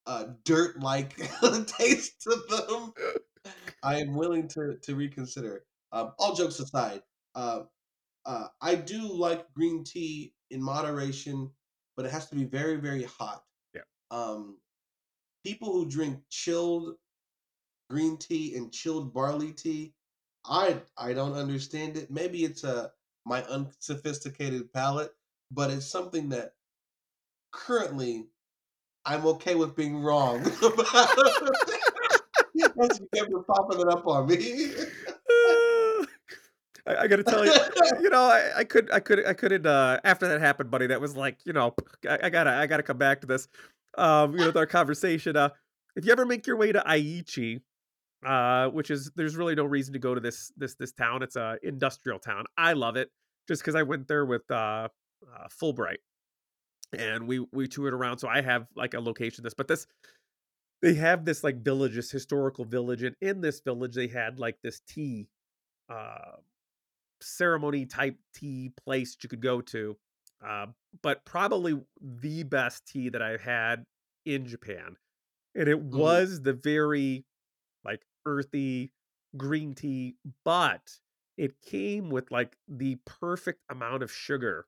uh, 0.07 0.25
dirt-like 0.45 1.17
taste 1.67 2.21
to 2.23 2.37
them, 2.49 2.93
I 3.83 4.01
am 4.01 4.15
willing 4.15 4.47
to 4.49 4.77
to 4.83 4.95
reconsider. 4.95 5.65
Um, 5.91 6.13
all 6.19 6.35
jokes 6.35 6.59
aside, 6.59 7.03
uh, 7.35 7.63
uh, 8.25 8.47
I 8.61 8.75
do 8.75 9.11
like 9.13 9.51
green 9.53 9.83
tea 9.83 10.33
in 10.51 10.61
moderation, 10.61 11.51
but 11.95 12.05
it 12.05 12.11
has 12.11 12.29
to 12.29 12.35
be 12.35 12.45
very 12.45 12.77
very 12.77 13.03
hot. 13.03 13.43
Yeah. 13.73 13.81
Um, 14.11 14.57
people 15.45 15.71
who 15.71 15.85
drink 15.89 16.19
chilled 16.29 16.95
green 17.89 18.17
tea 18.17 18.55
and 18.55 18.71
chilled 18.71 19.13
barley 19.13 19.51
tea, 19.51 19.93
I 20.45 20.81
I 20.97 21.13
don't 21.13 21.33
understand 21.33 21.97
it. 21.97 22.11
Maybe 22.11 22.43
it's 22.43 22.63
a 22.63 22.91
my 23.25 23.43
unsophisticated 23.43 24.71
palate, 24.73 25.11
but 25.51 25.71
it's 25.71 25.85
something 25.85 26.29
that 26.29 26.53
currently 27.51 28.27
I'm 29.05 29.25
okay 29.27 29.55
with 29.55 29.75
being 29.75 29.97
wrong. 29.97 30.43
That's 32.75 32.99
you 32.99 33.07
kept 33.13 33.31
popping 33.47 33.79
it 33.79 33.87
up 33.87 34.07
on 34.07 34.27
me. 34.27 34.71
I, 36.87 36.95
I 36.95 37.07
gotta 37.07 37.23
tell 37.23 37.45
you, 37.45 37.53
you 38.01 38.09
know, 38.09 38.23
I, 38.23 38.51
I 38.57 38.63
could, 38.63 38.91
I 38.91 38.99
could, 38.99 39.25
I 39.25 39.33
couldn't. 39.33 39.65
Uh, 39.65 39.99
after 40.03 40.27
that 40.27 40.41
happened, 40.41 40.71
buddy, 40.71 40.87
that 40.87 41.01
was 41.01 41.15
like, 41.15 41.37
you 41.45 41.53
know, 41.53 41.73
I, 42.07 42.19
I 42.23 42.29
gotta, 42.29 42.51
I 42.51 42.67
gotta 42.67 42.83
come 42.83 42.97
back 42.97 43.21
to 43.21 43.27
this. 43.27 43.47
Um, 43.97 44.33
you 44.33 44.39
know, 44.39 44.47
with 44.47 44.57
our 44.57 44.65
conversation. 44.65 45.37
Uh, 45.37 45.49
if 45.95 46.05
you 46.05 46.11
ever 46.11 46.25
make 46.25 46.45
your 46.45 46.57
way 46.57 46.71
to 46.71 46.83
Aichi, 46.85 47.61
uh, 48.25 48.67
which 48.69 48.89
is 48.91 49.11
there's 49.15 49.35
really 49.35 49.55
no 49.55 49.63
reason 49.63 49.93
to 49.93 49.99
go 49.99 50.15
to 50.15 50.21
this 50.21 50.51
this 50.57 50.75
this 50.75 50.91
town. 50.91 51.23
It's 51.23 51.35
a 51.35 51.57
industrial 51.63 52.19
town. 52.19 52.45
I 52.57 52.73
love 52.73 52.95
it 52.95 53.09
just 53.47 53.61
because 53.61 53.75
I 53.75 53.83
went 53.83 54.07
there 54.07 54.25
with 54.25 54.49
uh, 54.49 54.87
uh, 55.23 55.47
Fulbright, 55.61 55.97
and 56.97 57.27
we 57.27 57.45
we 57.51 57.67
toured 57.67 57.93
around. 57.93 58.19
So 58.19 58.27
I 58.27 58.41
have 58.41 58.67
like 58.75 58.93
a 58.93 58.99
location. 58.99 59.43
This, 59.43 59.53
but 59.53 59.67
this 59.67 59.87
they 60.81 60.95
have 60.95 61.23
this 61.25 61.43
like 61.43 61.57
village, 61.63 61.95
this 61.95 62.11
historical 62.11 62.65
village, 62.65 63.03
and 63.03 63.15
in 63.21 63.41
this 63.41 63.59
village 63.61 63.95
they 63.95 64.07
had 64.07 64.39
like 64.39 64.57
this 64.61 64.81
tea 64.87 65.27
uh, 65.89 66.37
ceremony 67.25 67.85
type 67.85 68.17
tea 68.33 68.71
place 68.83 69.17
you 69.21 69.29
could 69.29 69.41
go 69.41 69.61
to. 69.61 69.97
Uh, 70.45 70.67
but 71.01 71.25
probably 71.25 71.81
the 72.01 72.43
best 72.43 72.85
tea 72.85 73.09
that 73.09 73.21
I've 73.21 73.41
had 73.41 73.83
in 74.25 74.45
Japan. 74.45 74.97
And 75.55 75.69
it 75.69 75.81
hmm 75.91 76.19
was 76.19 76.41
the 76.41 76.53
very 76.53 77.25
like 77.85 78.05
earthy 78.25 78.93
green 79.37 79.75
tea, 79.75 80.17
but 80.45 80.99
it 81.37 81.61
came 81.61 82.09
with 82.09 82.31
like 82.31 82.57
the 82.67 82.97
perfect 83.05 83.61
amount 83.69 84.03
of 84.03 84.11
sugar 84.11 84.67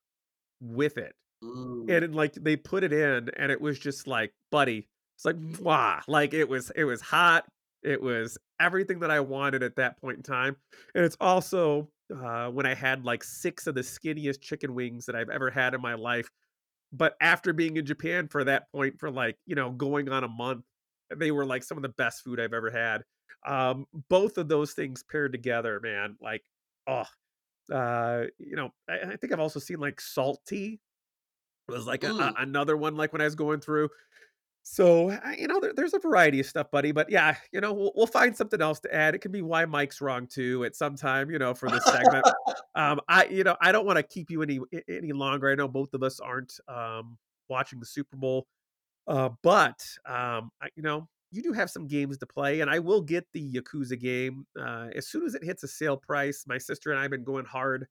with 0.61 0.97
it. 0.97 1.15
Mm. 1.43 1.87
And 1.87 2.03
it, 2.05 2.11
like 2.13 2.33
they 2.33 2.55
put 2.55 2.83
it 2.83 2.93
in 2.93 3.29
and 3.37 3.51
it 3.51 3.61
was 3.61 3.79
just 3.79 4.07
like, 4.07 4.33
buddy, 4.51 4.87
it's 5.15 5.25
like 5.25 5.37
wow, 5.59 6.01
like 6.07 6.33
it 6.33 6.49
was 6.49 6.69
it 6.75 6.83
was 6.83 7.01
hot. 7.01 7.47
It 7.83 8.01
was 8.01 8.37
everything 8.59 8.99
that 8.99 9.11
I 9.11 9.19
wanted 9.21 9.63
at 9.63 9.75
that 9.77 9.99
point 10.01 10.17
in 10.17 10.23
time. 10.23 10.57
And 10.95 11.05
it's 11.05 11.17
also 11.19 11.89
uh 12.13 12.49
when 12.49 12.65
I 12.65 12.73
had 12.73 13.05
like 13.05 13.23
six 13.23 13.67
of 13.67 13.75
the 13.75 13.81
skinniest 13.81 14.41
chicken 14.41 14.73
wings 14.73 15.05
that 15.05 15.15
I've 15.15 15.29
ever 15.29 15.49
had 15.51 15.73
in 15.73 15.81
my 15.81 15.95
life. 15.95 16.29
But 16.93 17.15
after 17.21 17.53
being 17.53 17.77
in 17.77 17.85
Japan 17.85 18.27
for 18.29 18.43
that 18.45 18.71
point 18.71 18.99
for 18.99 19.11
like, 19.11 19.37
you 19.45 19.55
know, 19.55 19.71
going 19.71 20.09
on 20.09 20.23
a 20.23 20.27
month, 20.29 20.65
they 21.15 21.31
were 21.31 21.45
like 21.45 21.63
some 21.63 21.77
of 21.77 21.81
the 21.81 21.89
best 21.89 22.23
food 22.23 22.39
I've 22.39 22.53
ever 22.53 22.71
had. 22.71 23.03
Um, 23.45 23.85
both 24.09 24.37
of 24.37 24.47
those 24.47 24.73
things 24.73 25.03
paired 25.03 25.31
together, 25.33 25.79
man, 25.81 26.17
like, 26.21 26.43
oh, 26.87 27.05
uh, 27.71 28.25
you 28.37 28.55
know, 28.55 28.71
I, 28.89 28.99
I 28.99 29.15
think 29.17 29.33
I've 29.33 29.39
also 29.39 29.59
seen 29.59 29.79
like 29.79 30.01
salt 30.01 30.41
tea 30.47 30.79
was 31.69 31.85
like 31.87 32.03
a, 32.03 32.11
a- 32.11 32.33
another 32.37 32.77
one, 32.77 32.95
like 32.95 33.11
when 33.13 33.21
I 33.21 33.25
was 33.25 33.35
going 33.35 33.59
through. 33.59 33.89
So, 34.69 35.17
you 35.39 35.47
know, 35.47 35.61
there, 35.61 35.71
there's 35.73 35.93
a 35.93 35.99
variety 35.99 36.41
of 36.41 36.45
stuff, 36.45 36.69
buddy. 36.71 36.91
But 36.91 37.09
yeah, 37.09 37.37
you 37.53 37.61
know, 37.61 37.71
we'll, 37.71 37.93
we'll 37.95 38.05
find 38.05 38.35
something 38.35 38.61
else 38.61 38.81
to 38.81 38.93
add. 38.93 39.15
It 39.15 39.19
can 39.19 39.31
be 39.31 39.41
why 39.41 39.63
Mike's 39.63 40.01
wrong 40.01 40.27
too 40.27 40.65
at 40.65 40.75
some 40.75 40.97
time, 40.97 41.31
you 41.31 41.39
know, 41.39 41.53
for 41.53 41.69
this 41.69 41.83
segment. 41.85 42.25
Um, 42.75 43.01
I, 43.09 43.25
you 43.25 43.43
know, 43.43 43.55
I 43.59 43.71
don't 43.71 43.87
want 43.87 43.97
to 43.97 44.03
keep 44.03 44.29
you 44.29 44.43
any 44.43 44.59
any 44.87 45.11
longer. 45.11 45.49
I 45.49 45.55
know 45.55 45.67
both 45.67 45.95
of 45.95 46.03
us 46.03 46.19
aren't 46.19 46.59
um 46.67 47.17
watching 47.49 47.79
the 47.79 47.87
Super 47.87 48.15
Bowl, 48.15 48.45
uh, 49.07 49.29
but 49.41 49.83
um, 50.05 50.51
I, 50.61 50.67
you 50.75 50.83
know, 50.83 51.07
you 51.31 51.41
do 51.41 51.53
have 51.53 51.71
some 51.71 51.87
games 51.87 52.19
to 52.19 52.27
play, 52.27 52.61
and 52.61 52.69
I 52.69 52.77
will 52.77 53.01
get 53.01 53.25
the 53.33 53.51
Yakuza 53.51 53.99
game 53.99 54.45
uh, 54.59 54.89
as 54.95 55.07
soon 55.07 55.25
as 55.25 55.33
it 55.33 55.43
hits 55.43 55.63
a 55.63 55.67
sale 55.67 55.97
price. 55.97 56.45
My 56.47 56.59
sister 56.59 56.91
and 56.91 56.99
I 56.99 57.01
have 57.01 57.09
been 57.09 57.23
going 57.23 57.45
hard 57.45 57.87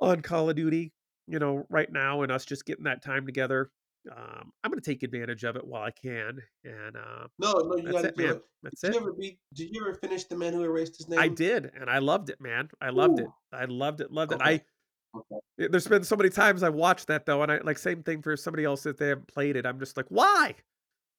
on 0.00 0.20
Call 0.20 0.50
of 0.50 0.56
Duty, 0.56 0.92
you 1.28 1.38
know, 1.38 1.64
right 1.70 1.92
now, 1.92 2.22
and 2.22 2.32
us 2.32 2.44
just 2.44 2.66
getting 2.66 2.84
that 2.84 3.04
time 3.04 3.24
together. 3.24 3.70
Um, 4.10 4.52
I'm 4.64 4.70
gonna 4.70 4.80
take 4.80 5.02
advantage 5.02 5.44
of 5.44 5.56
it 5.56 5.64
while 5.64 5.82
I 5.82 5.90
can, 5.90 6.38
and 6.64 6.96
uh, 6.96 7.28
No, 7.38 7.52
no, 7.52 7.76
you 7.76 7.92
got 7.92 8.02
to 8.02 8.08
it, 8.08 8.16
do 8.16 8.22
man. 8.22 8.32
it. 8.36 8.42
That's 8.62 8.80
Did 8.80 8.94
you 8.94 9.00
ever? 9.00 9.12
Did 9.54 9.70
you 9.70 9.80
ever 9.80 9.94
finish 9.94 10.24
the 10.24 10.36
man 10.36 10.52
who 10.52 10.64
erased 10.64 10.96
his 10.98 11.08
Name? 11.08 11.20
I 11.20 11.28
did, 11.28 11.70
and 11.78 11.88
I 11.88 11.98
loved 11.98 12.28
it, 12.30 12.40
man. 12.40 12.68
I 12.80 12.90
loved 12.90 13.20
it. 13.20 13.28
I 13.52 13.66
loved 13.66 14.00
it. 14.00 14.10
Loved 14.10 14.32
it. 14.32 14.40
I 14.42 14.62
Okay. 15.14 15.36
eh, 15.60 15.68
there's 15.70 15.86
been 15.86 16.04
so 16.04 16.16
many 16.16 16.30
times 16.30 16.62
I've 16.62 16.74
watched 16.74 17.06
that 17.08 17.26
though, 17.26 17.42
and 17.42 17.52
I 17.52 17.58
like 17.58 17.78
same 17.78 18.02
thing 18.02 18.22
for 18.22 18.36
somebody 18.36 18.64
else 18.64 18.82
that 18.84 18.98
they 18.98 19.08
haven't 19.08 19.28
played 19.28 19.56
it. 19.56 19.66
I'm 19.66 19.78
just 19.78 19.96
like, 19.96 20.06
why? 20.08 20.54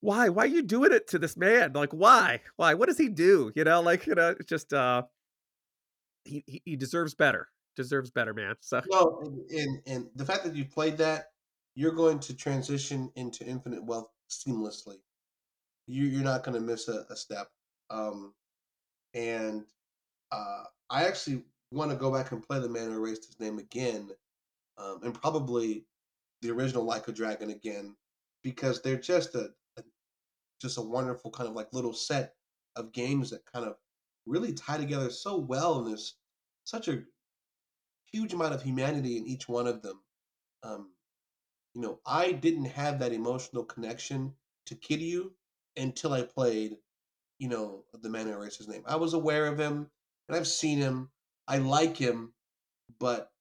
Why? 0.02 0.30
Why 0.30 0.44
are 0.44 0.48
you 0.48 0.64
doing 0.64 0.92
it 0.92 1.08
to 1.10 1.20
this 1.20 1.38
man? 1.38 1.74
Like, 1.74 1.92
why? 1.92 2.42
Why? 2.56 2.74
What 2.74 2.90
does 2.90 2.98
he 2.98 3.08
do? 3.08 3.52
You 3.56 3.64
know, 3.64 3.82
like 3.82 4.08
you 4.08 4.16
know, 4.16 4.30
it's 4.30 4.48
just 4.48 4.74
uh, 4.74 5.04
he 6.26 6.44
he, 6.48 6.62
he 6.66 6.76
deserves 6.76 7.14
better. 7.14 7.48
Deserves 7.76 8.12
better, 8.12 8.34
man. 8.34 8.56
So 8.62 8.82
No, 8.90 9.20
and, 9.24 9.50
and 9.52 9.82
and 9.86 10.10
the 10.16 10.26
fact 10.26 10.44
that 10.44 10.56
you 10.56 10.66
played 10.66 10.98
that, 10.98 11.33
you're 11.76 11.92
going 11.92 12.20
to 12.20 12.36
transition 12.36 13.12
into 13.16 13.46
infinite 13.46 13.84
wealth 13.84 14.10
seamlessly. 14.30 14.98
You 15.88 16.06
you're 16.06 16.24
not 16.24 16.44
going 16.44 16.56
to 16.56 16.66
miss 16.66 16.88
a, 16.88 17.06
a 17.10 17.16
step. 17.16 17.50
Um, 17.90 18.34
and 19.14 19.64
uh, 20.32 20.64
I 20.90 21.06
actually 21.06 21.44
want 21.72 21.92
to 21.92 21.98
go 21.98 22.12
back 22.12 22.32
and 22.32 22.46
play 22.46 22.60
the 22.60 22.70
man 22.70 22.92
who 22.92 22.98
erased 22.98 23.26
his 23.26 23.40
name 23.40 23.60
again, 23.60 24.10
um, 24.78 25.02
and 25.04 25.14
probably 25.14 25.86
the 26.42 26.52
original 26.52 26.84
Like 26.84 27.08
a 27.08 27.12
Dragon 27.12 27.50
again, 27.50 27.96
because 28.44 28.82
they're 28.82 28.98
just 28.98 29.36
a, 29.36 29.50
a 29.78 29.84
just 30.62 30.78
a 30.78 30.82
wonderful 30.82 31.32
kind 31.32 31.50
of 31.50 31.56
like 31.56 31.74
little 31.74 31.94
set 31.94 32.36
of 32.76 32.92
games 32.92 33.30
that 33.30 33.46
kind 33.52 33.66
of 33.66 33.76
really 34.26 34.54
tie 34.54 34.78
together 34.78 35.10
so 35.10 35.38
well, 35.38 35.80
and 35.80 35.88
there's 35.88 36.16
such 36.64 36.88
a 36.88 37.04
huge 38.12 38.34
amount 38.34 38.54
of 38.54 38.62
humanity 38.62 39.18
in 39.18 39.26
each 39.26 39.50
one 39.50 39.68
of 39.68 39.82
them. 39.82 40.00
Um, 40.64 40.93
you 41.74 41.82
know, 41.82 42.00
I 42.06 42.32
didn't 42.32 42.66
have 42.66 43.00
that 43.00 43.14
emotional 43.14 43.64
connection 43.64 44.34
to 44.68 44.76
Kiryu 44.76 45.32
until 45.78 46.14
I 46.14 46.24
played, 46.24 46.78
you 47.40 47.50
know, 47.50 47.84
the 47.94 48.10
man 48.10 48.28
who 48.28 48.34
erased 48.34 48.58
his 48.60 48.68
name. 48.68 48.84
I 48.86 48.96
was 48.96 49.14
aware 49.14 49.48
of 49.48 49.60
him 49.60 49.90
and 50.28 50.38
I've 50.38 50.48
seen 50.48 50.78
him. 50.80 51.10
I 51.48 51.58
like 51.58 51.98
him, 51.98 52.34
but 53.00 53.32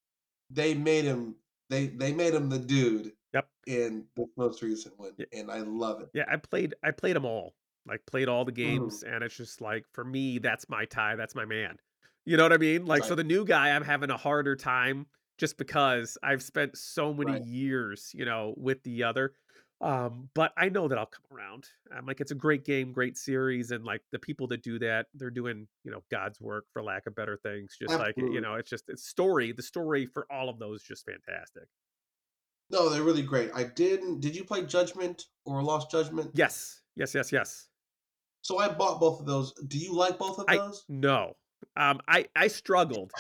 they 0.51 0.75
made 0.75 1.05
him 1.05 1.37
they 1.71 1.87
they 1.87 2.13
made 2.13 2.35
him 2.35 2.49
the 2.51 2.59
dude 2.59 3.13
yep. 3.33 3.49
in 3.67 4.07
the 4.17 4.27
most 4.37 4.63
recent 4.63 4.99
one, 4.99 5.13
Yeah, 5.17 5.27
and 5.33 5.51
I 5.51 5.59
love 5.61 6.03
it. 6.03 6.11
yeah. 6.13 6.25
I 6.29 6.37
played 6.37 6.75
I 6.83 6.91
played 6.91 7.17
them 7.17 7.25
all. 7.25 7.55
Like 7.87 8.05
played 8.07 8.29
all 8.29 8.45
the 8.45 8.53
Mhm, 8.63 8.63
games, 8.83 9.03
and 9.03 9.25
it's 9.25 9.37
just 9.37 9.61
like 9.61 9.85
for 9.93 10.05
me, 10.05 10.39
that's 10.39 10.69
my 10.69 10.85
tie. 10.85 11.17
That's 11.17 11.35
my 11.35 11.45
man. 11.45 11.77
You 12.25 12.37
know 12.37 12.45
what 12.45 12.53
I 12.53 12.59
mean? 12.59 12.87
Like 12.87 13.05
so, 13.05 13.15
the 13.15 13.25
new 13.25 13.45
guy, 13.45 13.71
I'm 13.71 13.83
having 13.85 14.11
a 14.11 14.17
harder 14.17 14.55
time 14.55 15.07
just 15.43 15.59
because 15.59 16.17
I've 16.23 16.41
spent 16.41 16.79
so 16.79 17.13
many 17.13 17.33
right. 17.33 17.45
years, 17.45 18.13
you 18.15 18.25
know, 18.25 18.55
with 18.57 18.81
the 18.85 19.03
other. 19.03 19.33
Um, 19.81 20.29
but 20.37 20.53
I 20.57 20.69
know 20.69 20.87
that 20.87 20.97
I'll 20.97 21.05
come 21.05 21.37
around. 21.37 21.67
I'm 21.93 22.07
like, 22.07 22.21
it's 22.21 22.31
a 22.31 22.37
great 22.37 22.65
game, 22.65 22.93
great 22.93 23.19
series, 23.19 23.73
and 23.73 23.85
like 23.85 24.03
the 24.13 24.21
people 24.21 24.47
that 24.47 24.63
do 24.63 24.79
that, 24.79 25.07
they're 25.15 25.33
doing, 25.33 25.67
you 25.83 25.91
know, 25.91 26.05
God's 26.13 26.41
work 26.41 26.67
for 26.73 26.81
lack 26.81 27.09
of 27.09 27.17
better 27.17 27.37
things. 27.43 27.77
Just 27.77 27.99
like 27.99 28.15
you 28.17 28.41
know, 28.41 28.55
it's 28.55 28.71
just 28.71 28.85
it's 28.87 29.05
story. 29.05 29.51
The 29.51 29.65
story 29.65 30.07
for 30.07 30.29
all 30.31 30.49
of 30.49 30.61
those 30.61 30.83
is 30.83 30.87
just 30.87 31.07
fantastic. 31.07 31.65
No, 32.71 32.89
they're 32.89 33.03
really 33.03 33.23
great. 33.23 33.51
I 33.53 33.65
didn't. 33.65 34.21
Did 34.21 34.37
you 34.37 34.45
play 34.45 34.65
Judgment 34.65 35.25
or 35.45 35.61
Lost 35.61 35.91
Judgment? 35.91 36.31
Yes, 36.35 36.83
yes, 36.95 37.17
yes, 37.17 37.33
yes. 37.33 37.67
So 38.43 38.59
I 38.59 38.69
bought 38.69 39.01
both 39.01 39.19
of 39.19 39.27
those. 39.27 39.53
Do 39.67 39.77
you 39.77 39.93
like 39.93 40.21
both 40.21 40.39
of 40.39 40.45
I 40.47 40.59
those? 40.59 40.85
no. 40.89 41.35
Um, 41.77 41.99
I 42.07 42.27
I 42.37 42.47
struggled. 42.47 43.11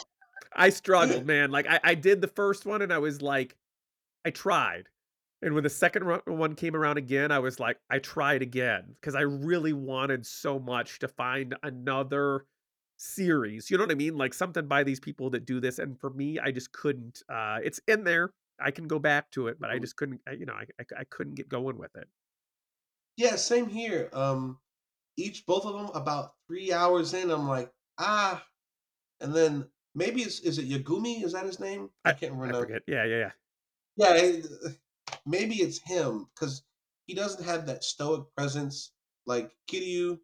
I 0.55 0.70
struggled, 0.70 1.26
man. 1.26 1.50
Like 1.50 1.66
I, 1.66 1.80
I 1.82 1.94
did 1.94 2.20
the 2.20 2.28
first 2.28 2.66
one 2.66 2.82
and 2.82 2.92
I 2.92 2.98
was 2.98 3.22
like, 3.22 3.57
I 4.24 4.30
tried. 4.30 4.88
And 5.42 5.55
when 5.55 5.64
the 5.64 5.70
second 5.70 6.05
one 6.26 6.55
came 6.57 6.76
around 6.76 6.98
again, 6.98 7.32
I 7.32 7.40
was 7.40 7.61
like, 7.61 7.78
I 7.90 7.98
tried 8.00 8.42
again 8.42 8.96
because 9.00 9.14
I 9.14 9.22
really 9.22 9.72
wanted 9.74 10.26
so 10.26 10.59
much 10.59 11.00
to 11.00 11.09
find 11.09 11.57
another 11.62 12.46
series. 12.98 13.70
You 13.70 13.78
know 13.78 13.84
what 13.84 13.92
I 13.92 13.96
mean? 13.96 14.16
Like 14.16 14.34
something 14.34 14.68
by 14.68 14.84
these 14.84 15.00
people 15.00 15.30
that 15.30 15.46
do 15.46 15.61
this. 15.61 15.78
And 15.78 16.00
for 16.00 16.11
me, 16.11 16.38
I 16.38 16.53
just 16.53 16.72
couldn't. 16.72 17.22
Uh, 17.28 17.61
it's 17.62 17.80
in 17.88 18.05
there. 18.05 18.32
I 18.61 18.70
can 18.72 18.88
go 18.88 18.98
back 19.00 19.30
to 19.32 19.48
it, 19.48 19.61
but 19.61 19.70
I 19.70 19.78
Mhm. 19.78 19.80
just 19.80 19.96
couldn't. 19.96 20.22
You 20.38 20.46
know, 20.46 20.55
I, 20.55 20.66
I 20.80 21.00
I 21.00 21.05
couldn't 21.05 21.34
get 21.36 21.48
going 21.48 21.78
with 21.78 21.96
it. 21.96 22.09
Yeah, 23.16 23.36
same 23.36 23.68
here. 23.68 24.09
Um, 24.12 24.61
each 25.16 25.46
both 25.46 25.66
of 25.66 25.74
them 25.74 25.90
about 25.94 26.36
three 26.46 26.72
hours 26.72 27.14
in, 27.14 27.30
I'm 27.30 27.48
like, 27.48 27.72
ah, 27.98 28.46
and 29.20 29.34
then 29.34 29.70
maybe 29.95 30.22
it's 30.22 30.40
is 30.40 30.59
it 30.59 30.68
Yagami? 30.68 31.24
Is 31.24 31.32
that 31.32 31.47
his 31.47 31.61
name? 31.61 31.90
I 32.05 32.11
I 32.11 32.12
can't 32.12 32.32
I 32.32 32.36
remember. 32.36 32.61
forget. 32.66 32.82
Yeah, 32.86 33.05
yeah, 33.05 33.18
yeah. 33.18 33.30
Yeah, 33.97 34.14
it, 34.14 34.47
maybe 35.26 35.57
it's 35.57 35.78
him 35.78 36.26
because 36.34 36.62
he 37.07 37.14
doesn't 37.14 37.45
have 37.45 37.66
that 37.66 37.84
stoic 37.84 38.24
presence 38.36 38.93
like 39.26 39.51
Kiryu, 39.70 40.18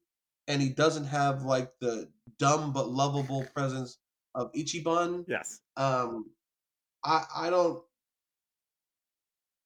and 0.47 0.61
he 0.63 0.71
doesn't 0.71 1.05
have 1.05 1.43
like 1.43 1.71
the 1.81 2.09
dumb 2.39 2.73
but 2.73 2.89
lovable 2.89 3.47
presence 3.55 3.99
of 4.35 4.53
Ichiban. 4.53 5.25
Yes. 5.29 5.61
Um, 5.77 6.31
I 7.05 7.25
I 7.35 7.51
don't 7.51 7.83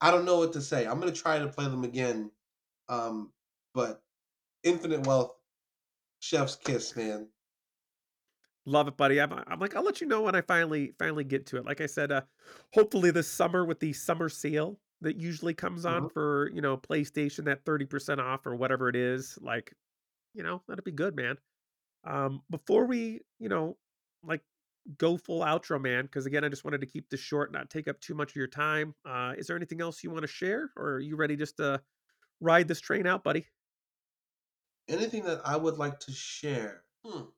I 0.00 0.11
don't 0.11 0.24
know 0.24 0.38
what 0.38 0.53
to 0.55 0.61
say. 0.61 0.86
I'm 0.86 0.98
gonna 0.98 1.12
try 1.12 1.38
to 1.38 1.48
play 1.48 1.66
them 1.66 1.84
again. 1.84 2.30
Um, 2.88 3.30
but 3.74 4.03
Infinite 4.64 5.07
Wealth, 5.07 5.34
Chef's 6.20 6.57
Kiss, 6.57 6.96
man. 6.96 7.28
Love 8.64 8.86
it, 8.86 8.96
buddy. 8.96 9.20
I'm 9.20 9.32
I'm 9.32 9.58
like, 9.58 9.74
I'll 9.74 9.82
let 9.82 10.00
you 10.00 10.06
know 10.06 10.22
when 10.22 10.36
I 10.36 10.40
finally 10.40 10.94
finally 10.98 11.24
get 11.24 11.46
to 11.46 11.56
it. 11.56 11.64
Like 11.64 11.80
I 11.80 11.86
said, 11.86 12.12
uh, 12.12 12.22
hopefully 12.72 13.10
this 13.10 13.28
summer 13.28 13.64
with 13.64 13.80
the 13.80 13.92
summer 13.92 14.28
sale 14.28 14.80
that 15.00 15.16
usually 15.16 15.52
comes 15.54 15.84
on 15.84 16.06
hmm 16.06 16.12
for, 16.14 16.48
you 16.54 16.60
know, 16.60 16.76
PlayStation, 16.76 17.44
that 17.46 17.64
30% 17.64 18.20
off 18.20 18.46
or 18.46 18.54
whatever 18.54 18.88
it 18.88 18.94
is, 18.94 19.36
like, 19.42 19.74
you 20.34 20.42
know, 20.42 20.62
that'd 20.68 20.84
be 20.84 20.92
good, 20.92 21.16
man. 21.16 21.38
Um, 22.04 22.42
before 22.50 22.86
we, 22.86 23.22
you 23.40 23.48
know, 23.48 23.78
like 24.22 24.44
go 24.98 25.16
full 25.18 25.40
outro, 25.42 25.80
man, 25.80 26.06
because 26.06 26.26
again, 26.26 26.44
I 26.44 26.48
just 26.50 26.64
wanted 26.64 26.80
to 26.82 26.88
keep 26.88 27.10
this 27.10 27.20
short, 27.20 27.52
not 27.52 27.70
take 27.70 27.88
up 27.88 28.00
too 28.00 28.14
much 28.14 28.32
of 28.32 28.36
your 28.36 28.48
time. 28.48 28.94
Uh, 29.04 29.34
is 29.38 29.46
there 29.48 29.56
anything 29.56 29.80
else 29.82 30.04
you 30.04 30.10
want 30.10 30.22
to 30.24 30.28
share, 30.28 30.72
or 30.76 30.94
are 30.94 31.00
you 31.00 31.16
ready 31.16 31.36
just 31.36 31.58
to 31.58 31.82
ride 32.40 32.68
this 32.68 32.80
train 32.80 33.06
out, 33.06 33.24
buddy? 33.24 33.48
Anything 34.86 35.24
that 35.24 35.44
I 35.44 35.56
would 35.56 35.76
like 35.76 35.98
to 36.00 36.12
share? 36.12 36.84
Hmm. 37.04 37.30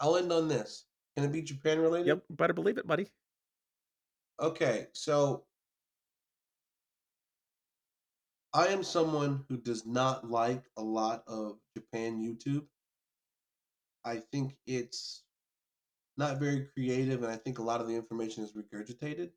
I'll 0.00 0.16
end 0.16 0.32
on 0.32 0.48
this. 0.48 0.84
Can 1.16 1.24
it 1.24 1.32
be 1.32 1.42
Japan 1.42 1.78
related? 1.78 2.06
Yep, 2.06 2.22
better 2.30 2.52
believe 2.54 2.78
it, 2.78 2.86
buddy. 2.86 3.08
Okay, 4.40 4.86
so 4.92 5.44
I 8.54 8.68
am 8.68 8.82
someone 8.82 9.44
who 9.48 9.58
does 9.58 9.84
not 9.84 10.28
like 10.28 10.64
a 10.78 10.82
lot 10.82 11.22
of 11.26 11.58
Japan 11.76 12.18
YouTube. 12.18 12.64
I 14.04 14.22
think 14.32 14.56
it's 14.66 15.22
not 16.16 16.38
very 16.38 16.66
creative, 16.74 17.22
and 17.22 17.30
I 17.30 17.36
think 17.36 17.58
a 17.58 17.62
lot 17.62 17.80
of 17.80 17.86
the 17.86 17.94
information 17.94 18.42
is 18.42 18.52
regurgitated. 18.52 19.30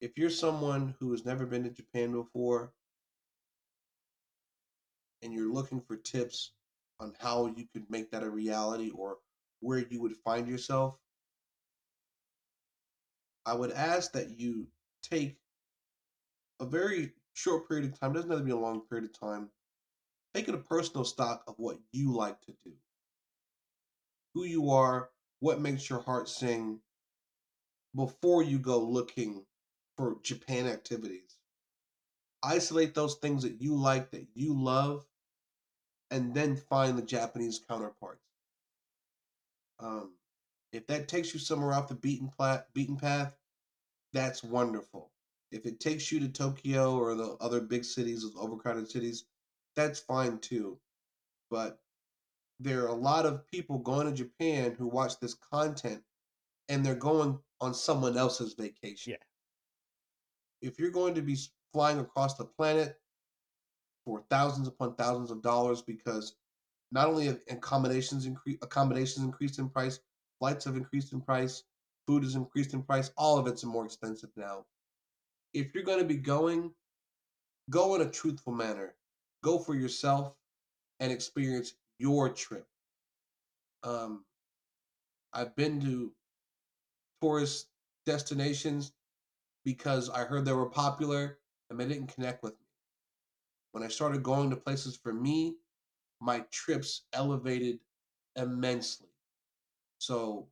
If 0.00 0.16
you're 0.16 0.30
someone 0.30 0.94
who 0.98 1.12
has 1.12 1.24
never 1.24 1.46
been 1.46 1.62
to 1.64 1.70
Japan 1.70 2.12
before 2.12 2.72
and 5.22 5.32
you're 5.32 5.52
looking 5.52 5.80
for 5.80 5.96
tips 5.96 6.52
on 7.02 7.12
how 7.18 7.52
you 7.56 7.66
could 7.72 7.90
make 7.90 8.10
that 8.12 8.22
a 8.22 8.30
reality 8.30 8.90
or 8.90 9.18
where 9.60 9.84
you 9.90 10.00
would 10.00 10.16
find 10.24 10.48
yourself, 10.48 10.96
I 13.44 13.54
would 13.54 13.72
ask 13.72 14.12
that 14.12 14.38
you 14.38 14.68
take 15.02 15.36
a 16.60 16.64
very 16.64 17.12
short 17.34 17.68
period 17.68 17.92
of 17.92 17.98
time, 17.98 18.12
doesn't 18.12 18.30
have 18.30 18.38
to 18.38 18.44
be 18.44 18.52
a 18.52 18.56
long 18.56 18.82
period 18.82 19.10
of 19.10 19.18
time, 19.18 19.48
taking 20.32 20.54
a 20.54 20.58
personal 20.58 21.04
stock 21.04 21.42
of 21.48 21.54
what 21.58 21.78
you 21.90 22.14
like 22.14 22.40
to 22.42 22.52
do, 22.64 22.72
who 24.34 24.44
you 24.44 24.70
are, 24.70 25.10
what 25.40 25.60
makes 25.60 25.90
your 25.90 26.00
heart 26.00 26.28
sing 26.28 26.78
before 27.96 28.42
you 28.42 28.58
go 28.58 28.78
looking 28.78 29.44
for 29.96 30.16
Japan 30.22 30.66
activities. 30.66 31.36
Isolate 32.44 32.94
those 32.94 33.16
things 33.16 33.42
that 33.42 33.60
you 33.60 33.74
like, 33.74 34.10
that 34.12 34.26
you 34.34 34.54
love, 34.60 35.04
and 36.12 36.34
then 36.34 36.54
find 36.54 36.96
the 36.96 37.02
Japanese 37.02 37.58
counterparts. 37.66 38.20
Um, 39.80 40.12
if 40.72 40.86
that 40.86 41.08
takes 41.08 41.32
you 41.32 41.40
somewhere 41.40 41.72
off 41.72 41.88
the 41.88 41.94
beaten, 41.94 42.28
plat, 42.28 42.66
beaten 42.74 42.96
path, 42.96 43.34
that's 44.12 44.44
wonderful. 44.44 45.10
If 45.50 45.64
it 45.64 45.80
takes 45.80 46.12
you 46.12 46.20
to 46.20 46.28
Tokyo 46.28 46.96
or 46.96 47.14
the 47.14 47.36
other 47.40 47.60
big 47.60 47.84
cities, 47.84 48.24
of 48.24 48.36
overcrowded 48.36 48.90
cities, 48.90 49.24
that's 49.74 50.00
fine 50.00 50.38
too. 50.38 50.78
But 51.50 51.80
there 52.60 52.84
are 52.84 52.88
a 52.88 52.94
lot 52.94 53.26
of 53.26 53.46
people 53.46 53.78
going 53.78 54.06
to 54.06 54.12
Japan 54.12 54.74
who 54.78 54.86
watch 54.86 55.18
this 55.18 55.34
content 55.34 56.02
and 56.68 56.84
they're 56.84 56.94
going 56.94 57.38
on 57.60 57.74
someone 57.74 58.18
else's 58.18 58.52
vacation. 58.52 59.12
Yeah. 59.12 60.68
If 60.68 60.78
you're 60.78 60.90
going 60.90 61.14
to 61.14 61.22
be 61.22 61.38
flying 61.72 61.98
across 61.98 62.36
the 62.36 62.44
planet 62.44 62.98
for 64.04 64.24
thousands 64.30 64.68
upon 64.68 64.94
thousands 64.94 65.30
of 65.30 65.42
dollars 65.42 65.82
because 65.82 66.34
not 66.90 67.08
only 67.08 67.26
have 67.26 67.40
accommodations 67.48 68.26
increase 68.26 68.58
accommodations 68.62 69.24
increased 69.24 69.58
in 69.58 69.68
price, 69.68 70.00
flights 70.38 70.64
have 70.64 70.76
increased 70.76 71.12
in 71.12 71.20
price, 71.20 71.64
food 72.06 72.22
has 72.22 72.34
increased 72.34 72.74
in 72.74 72.82
price, 72.82 73.10
all 73.16 73.38
of 73.38 73.46
it's 73.46 73.64
more 73.64 73.84
expensive 73.84 74.30
now. 74.36 74.64
If 75.54 75.74
you're 75.74 75.84
going 75.84 75.98
to 75.98 76.04
be 76.04 76.16
going, 76.16 76.72
go 77.70 77.94
in 77.94 78.02
a 78.02 78.10
truthful 78.10 78.52
manner. 78.52 78.94
Go 79.42 79.58
for 79.58 79.74
yourself 79.74 80.34
and 81.00 81.12
experience 81.12 81.74
your 81.98 82.28
trip. 82.28 82.66
Um, 83.82 84.24
I've 85.32 85.54
been 85.56 85.80
to 85.80 86.12
tourist 87.20 87.68
destinations 88.06 88.92
because 89.64 90.10
I 90.10 90.24
heard 90.24 90.44
they 90.44 90.52
were 90.52 90.66
popular 90.66 91.38
and 91.70 91.78
they 91.78 91.86
didn't 91.86 92.14
connect 92.14 92.42
with 92.42 92.52
me. 92.52 92.61
When 93.72 93.82
I 93.82 93.88
started 93.88 94.22
going 94.22 94.50
to 94.50 94.56
places 94.56 94.96
for 95.02 95.12
me, 95.12 95.56
my 96.20 96.44
trips 96.50 97.06
elevated 97.12 97.78
immensely. 98.36 99.08
So 99.98 100.48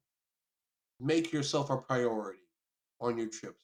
make 0.99 1.33
yourself 1.33 1.71
a 1.71 1.77
priority 1.77 2.41
on 3.01 3.17
your 3.17 3.29
trips. 3.29 3.61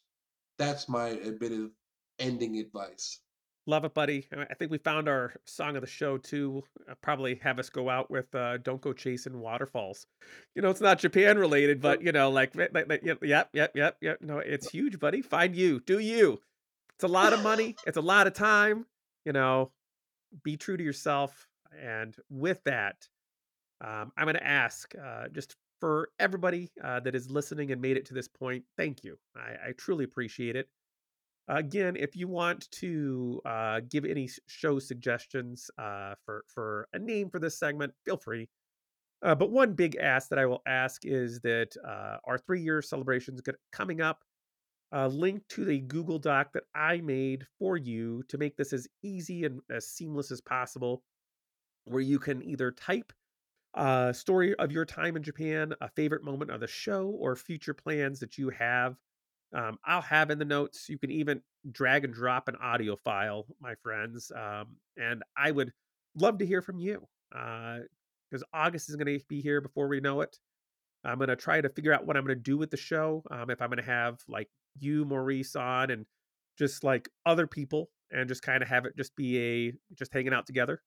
That's 0.58 0.88
my 0.88 1.08
a 1.08 1.32
bit 1.32 1.52
of 1.52 1.70
ending 2.18 2.58
advice. 2.58 3.20
Love 3.68 3.84
it, 3.84 3.94
buddy. 3.94 4.28
I 4.32 4.54
think 4.54 4.70
we 4.70 4.78
found 4.78 5.08
our 5.08 5.34
song 5.44 5.74
of 5.74 5.80
the 5.80 5.88
show 5.88 6.18
too. 6.18 6.62
Uh, 6.88 6.94
probably 7.02 7.34
have 7.42 7.58
us 7.58 7.68
go 7.68 7.90
out 7.90 8.08
with 8.10 8.32
uh, 8.32 8.58
"Don't 8.58 8.80
Go 8.80 8.92
Chasing 8.92 9.40
Waterfalls." 9.40 10.06
You 10.54 10.62
know, 10.62 10.70
it's 10.70 10.80
not 10.80 11.00
Japan 11.00 11.36
related, 11.36 11.80
but 11.80 12.00
you 12.00 12.12
know, 12.12 12.30
like, 12.30 12.54
like, 12.54 13.02
yep, 13.02 13.18
yep, 13.24 13.50
yep, 13.52 13.96
yep. 14.00 14.18
No, 14.20 14.38
it's 14.38 14.70
huge, 14.70 15.00
buddy. 15.00 15.20
Find 15.20 15.56
you, 15.56 15.80
do 15.80 15.98
you. 15.98 16.40
It's 16.94 17.04
a 17.04 17.08
lot 17.08 17.32
of 17.32 17.42
money. 17.42 17.74
it's 17.86 17.96
a 17.96 18.02
lot 18.02 18.28
of 18.28 18.34
time. 18.34 18.86
You 19.26 19.32
know, 19.32 19.72
be 20.42 20.56
true 20.56 20.78
to 20.78 20.84
yourself. 20.84 21.46
And 21.78 22.16
with 22.30 22.64
that, 22.64 23.06
um, 23.84 24.12
I'm 24.16 24.24
going 24.24 24.36
to 24.36 24.46
ask 24.46 24.94
uh, 24.96 25.28
just 25.28 25.56
for 25.80 26.08
everybody 26.18 26.70
uh, 26.82 27.00
that 27.00 27.14
is 27.14 27.30
listening 27.30 27.70
and 27.72 27.82
made 27.82 27.98
it 27.98 28.06
to 28.06 28.14
this 28.14 28.28
point. 28.28 28.64
Thank 28.78 29.04
you. 29.04 29.18
I, 29.36 29.68
I 29.68 29.72
truly 29.76 30.04
appreciate 30.04 30.56
it. 30.56 30.68
Again, 31.48 31.96
if 31.96 32.16
you 32.16 32.26
want 32.26 32.70
to 32.72 33.40
uh, 33.44 33.80
give 33.88 34.04
any 34.04 34.28
show 34.48 34.78
suggestions 34.78 35.70
uh, 35.78 36.14
for 36.24 36.44
for 36.48 36.88
a 36.92 36.98
name 36.98 37.30
for 37.30 37.38
this 37.38 37.58
segment, 37.58 37.92
feel 38.04 38.16
free. 38.16 38.48
Uh, 39.22 39.34
but 39.34 39.50
one 39.50 39.72
big 39.72 39.96
ask 39.96 40.28
that 40.28 40.38
I 40.38 40.46
will 40.46 40.62
ask 40.66 41.04
is 41.04 41.40
that 41.40 41.76
uh, 41.86 42.16
our 42.24 42.38
three 42.38 42.62
year 42.62 42.82
celebration 42.82 43.34
is 43.34 43.42
coming 43.70 44.00
up. 44.00 44.22
A 44.92 45.08
link 45.08 45.42
to 45.50 45.64
the 45.64 45.80
Google 45.80 46.18
Doc 46.18 46.52
that 46.54 46.64
I 46.74 47.00
made 47.00 47.46
for 47.58 47.76
you 47.76 48.22
to 48.28 48.38
make 48.38 48.56
this 48.56 48.72
as 48.72 48.86
easy 49.02 49.44
and 49.44 49.60
as 49.70 49.88
seamless 49.88 50.30
as 50.30 50.40
possible, 50.40 51.02
where 51.84 52.02
you 52.02 52.18
can 52.18 52.42
either 52.42 52.70
type 52.70 53.12
a 53.74 54.14
story 54.14 54.54
of 54.54 54.72
your 54.72 54.84
time 54.84 55.16
in 55.16 55.22
Japan, 55.22 55.74
a 55.80 55.88
favorite 55.90 56.24
moment 56.24 56.50
of 56.50 56.60
the 56.60 56.66
show, 56.66 57.08
or 57.08 57.36
future 57.36 57.74
plans 57.74 58.20
that 58.20 58.38
you 58.38 58.48
have 58.50 58.96
um, 59.54 59.78
I'll 59.84 60.02
have 60.02 60.30
in 60.30 60.38
the 60.38 60.44
notes. 60.44 60.88
You 60.88 60.98
can 60.98 61.10
even 61.10 61.40
drag 61.70 62.04
and 62.04 62.12
drop 62.12 62.48
an 62.48 62.56
audio 62.56 62.96
file, 62.96 63.46
my 63.60 63.74
friends. 63.82 64.32
Um, 64.34 64.76
and 64.96 65.22
I 65.36 65.50
would 65.50 65.72
love 66.14 66.38
to 66.38 66.46
hear 66.46 66.62
from 66.62 66.78
you 66.78 67.06
because 67.30 68.42
uh, 68.42 68.56
August 68.56 68.88
is 68.88 68.96
going 68.96 69.18
to 69.18 69.24
be 69.28 69.40
here 69.40 69.60
before 69.60 69.88
we 69.88 70.00
know 70.00 70.20
it. 70.20 70.36
I'm 71.04 71.18
going 71.18 71.28
to 71.28 71.36
try 71.36 71.60
to 71.60 71.68
figure 71.68 71.92
out 71.92 72.06
what 72.06 72.16
I'm 72.16 72.24
going 72.24 72.36
to 72.36 72.42
do 72.42 72.58
with 72.58 72.70
the 72.70 72.76
show. 72.76 73.22
Um, 73.30 73.50
if 73.50 73.62
I'm 73.62 73.68
going 73.68 73.78
to 73.78 73.84
have 73.84 74.18
like 74.28 74.48
you, 74.80 75.04
Maurice, 75.04 75.56
on 75.56 75.90
and 75.90 76.06
just 76.58 76.84
like 76.84 77.08
other 77.24 77.46
people 77.46 77.90
and 78.10 78.28
just 78.28 78.42
kind 78.42 78.62
of 78.62 78.68
have 78.68 78.84
it 78.86 78.96
just 78.96 79.14
be 79.16 79.38
a 79.38 79.72
just 79.94 80.12
hanging 80.12 80.32
out 80.32 80.46
together 80.46 80.80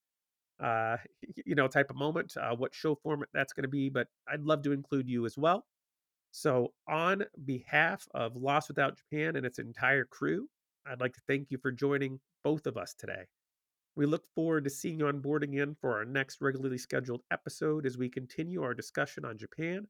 uh 0.64 0.98
you 1.46 1.54
know 1.54 1.68
type 1.68 1.90
of 1.90 1.96
moment 1.96 2.34
uh 2.38 2.56
what 2.56 2.74
show 2.74 2.96
format 2.96 3.30
that's 3.34 3.54
going 3.54 3.64
to 3.64 3.70
be 3.70 3.90
but 3.90 4.08
i'd 4.30 4.42
love 4.42 4.62
to 4.62 4.72
include 4.72 5.08
you 5.08 5.26
as 5.26 5.38
well 5.38 5.66
so, 6.32 6.74
on 6.88 7.26
behalf 7.46 8.08
of 8.14 8.36
Lost 8.36 8.68
Without 8.70 8.98
Japan 8.98 9.36
and 9.36 9.46
its 9.46 9.58
entire 9.58 10.06
crew, 10.06 10.48
I'd 10.86 11.02
like 11.02 11.14
to 11.14 11.22
thank 11.28 11.50
you 11.50 11.58
for 11.58 11.72
joining 11.72 12.20
both 12.44 12.68
of 12.68 12.78
us 12.78 12.94
today. 12.94 13.26
We 13.96 14.06
look 14.06 14.28
forward 14.36 14.64
to 14.66 14.70
seeing 14.70 15.00
you 15.00 15.08
on 15.08 15.22
board 15.22 15.44
again 15.44 15.76
for 15.82 15.98
our 15.98 16.06
next 16.06 16.40
regularly 16.40 16.78
scheduled 16.78 17.24
episode 17.32 17.86
as 17.86 17.98
we 17.98 18.10
continue 18.10 18.62
our 18.62 18.76
discussion 18.76 19.26
on 19.26 19.38
Japan, 19.40 19.88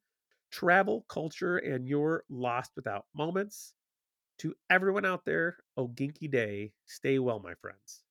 travel, 0.49 1.05
culture, 1.09 1.57
and 1.57 1.87
your 1.87 2.23
Lost 2.29 2.71
Without 2.75 3.05
moments. 3.13 3.73
To 4.39 4.55
everyone 4.71 5.05
out 5.05 5.25
there, 5.25 5.57
oh, 5.77 5.87
Ogenki 5.87 6.29
de. 6.31 6.73
Stay 6.87 7.19
well, 7.19 7.39
my 7.39 7.53
friends. 7.53 8.03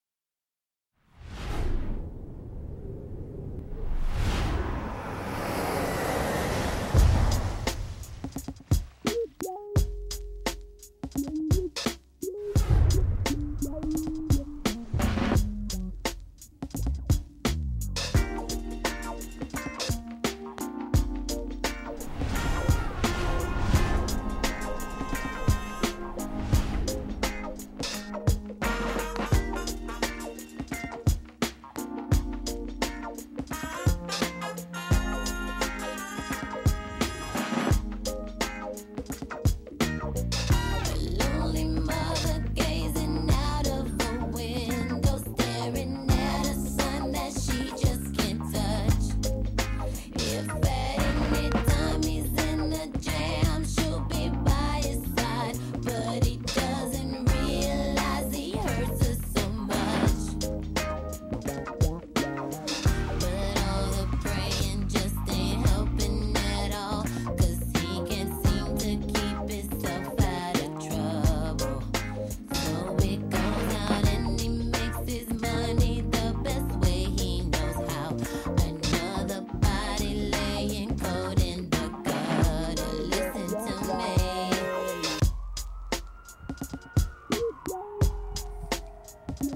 Thank 86.60 86.82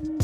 you. 0.04 0.21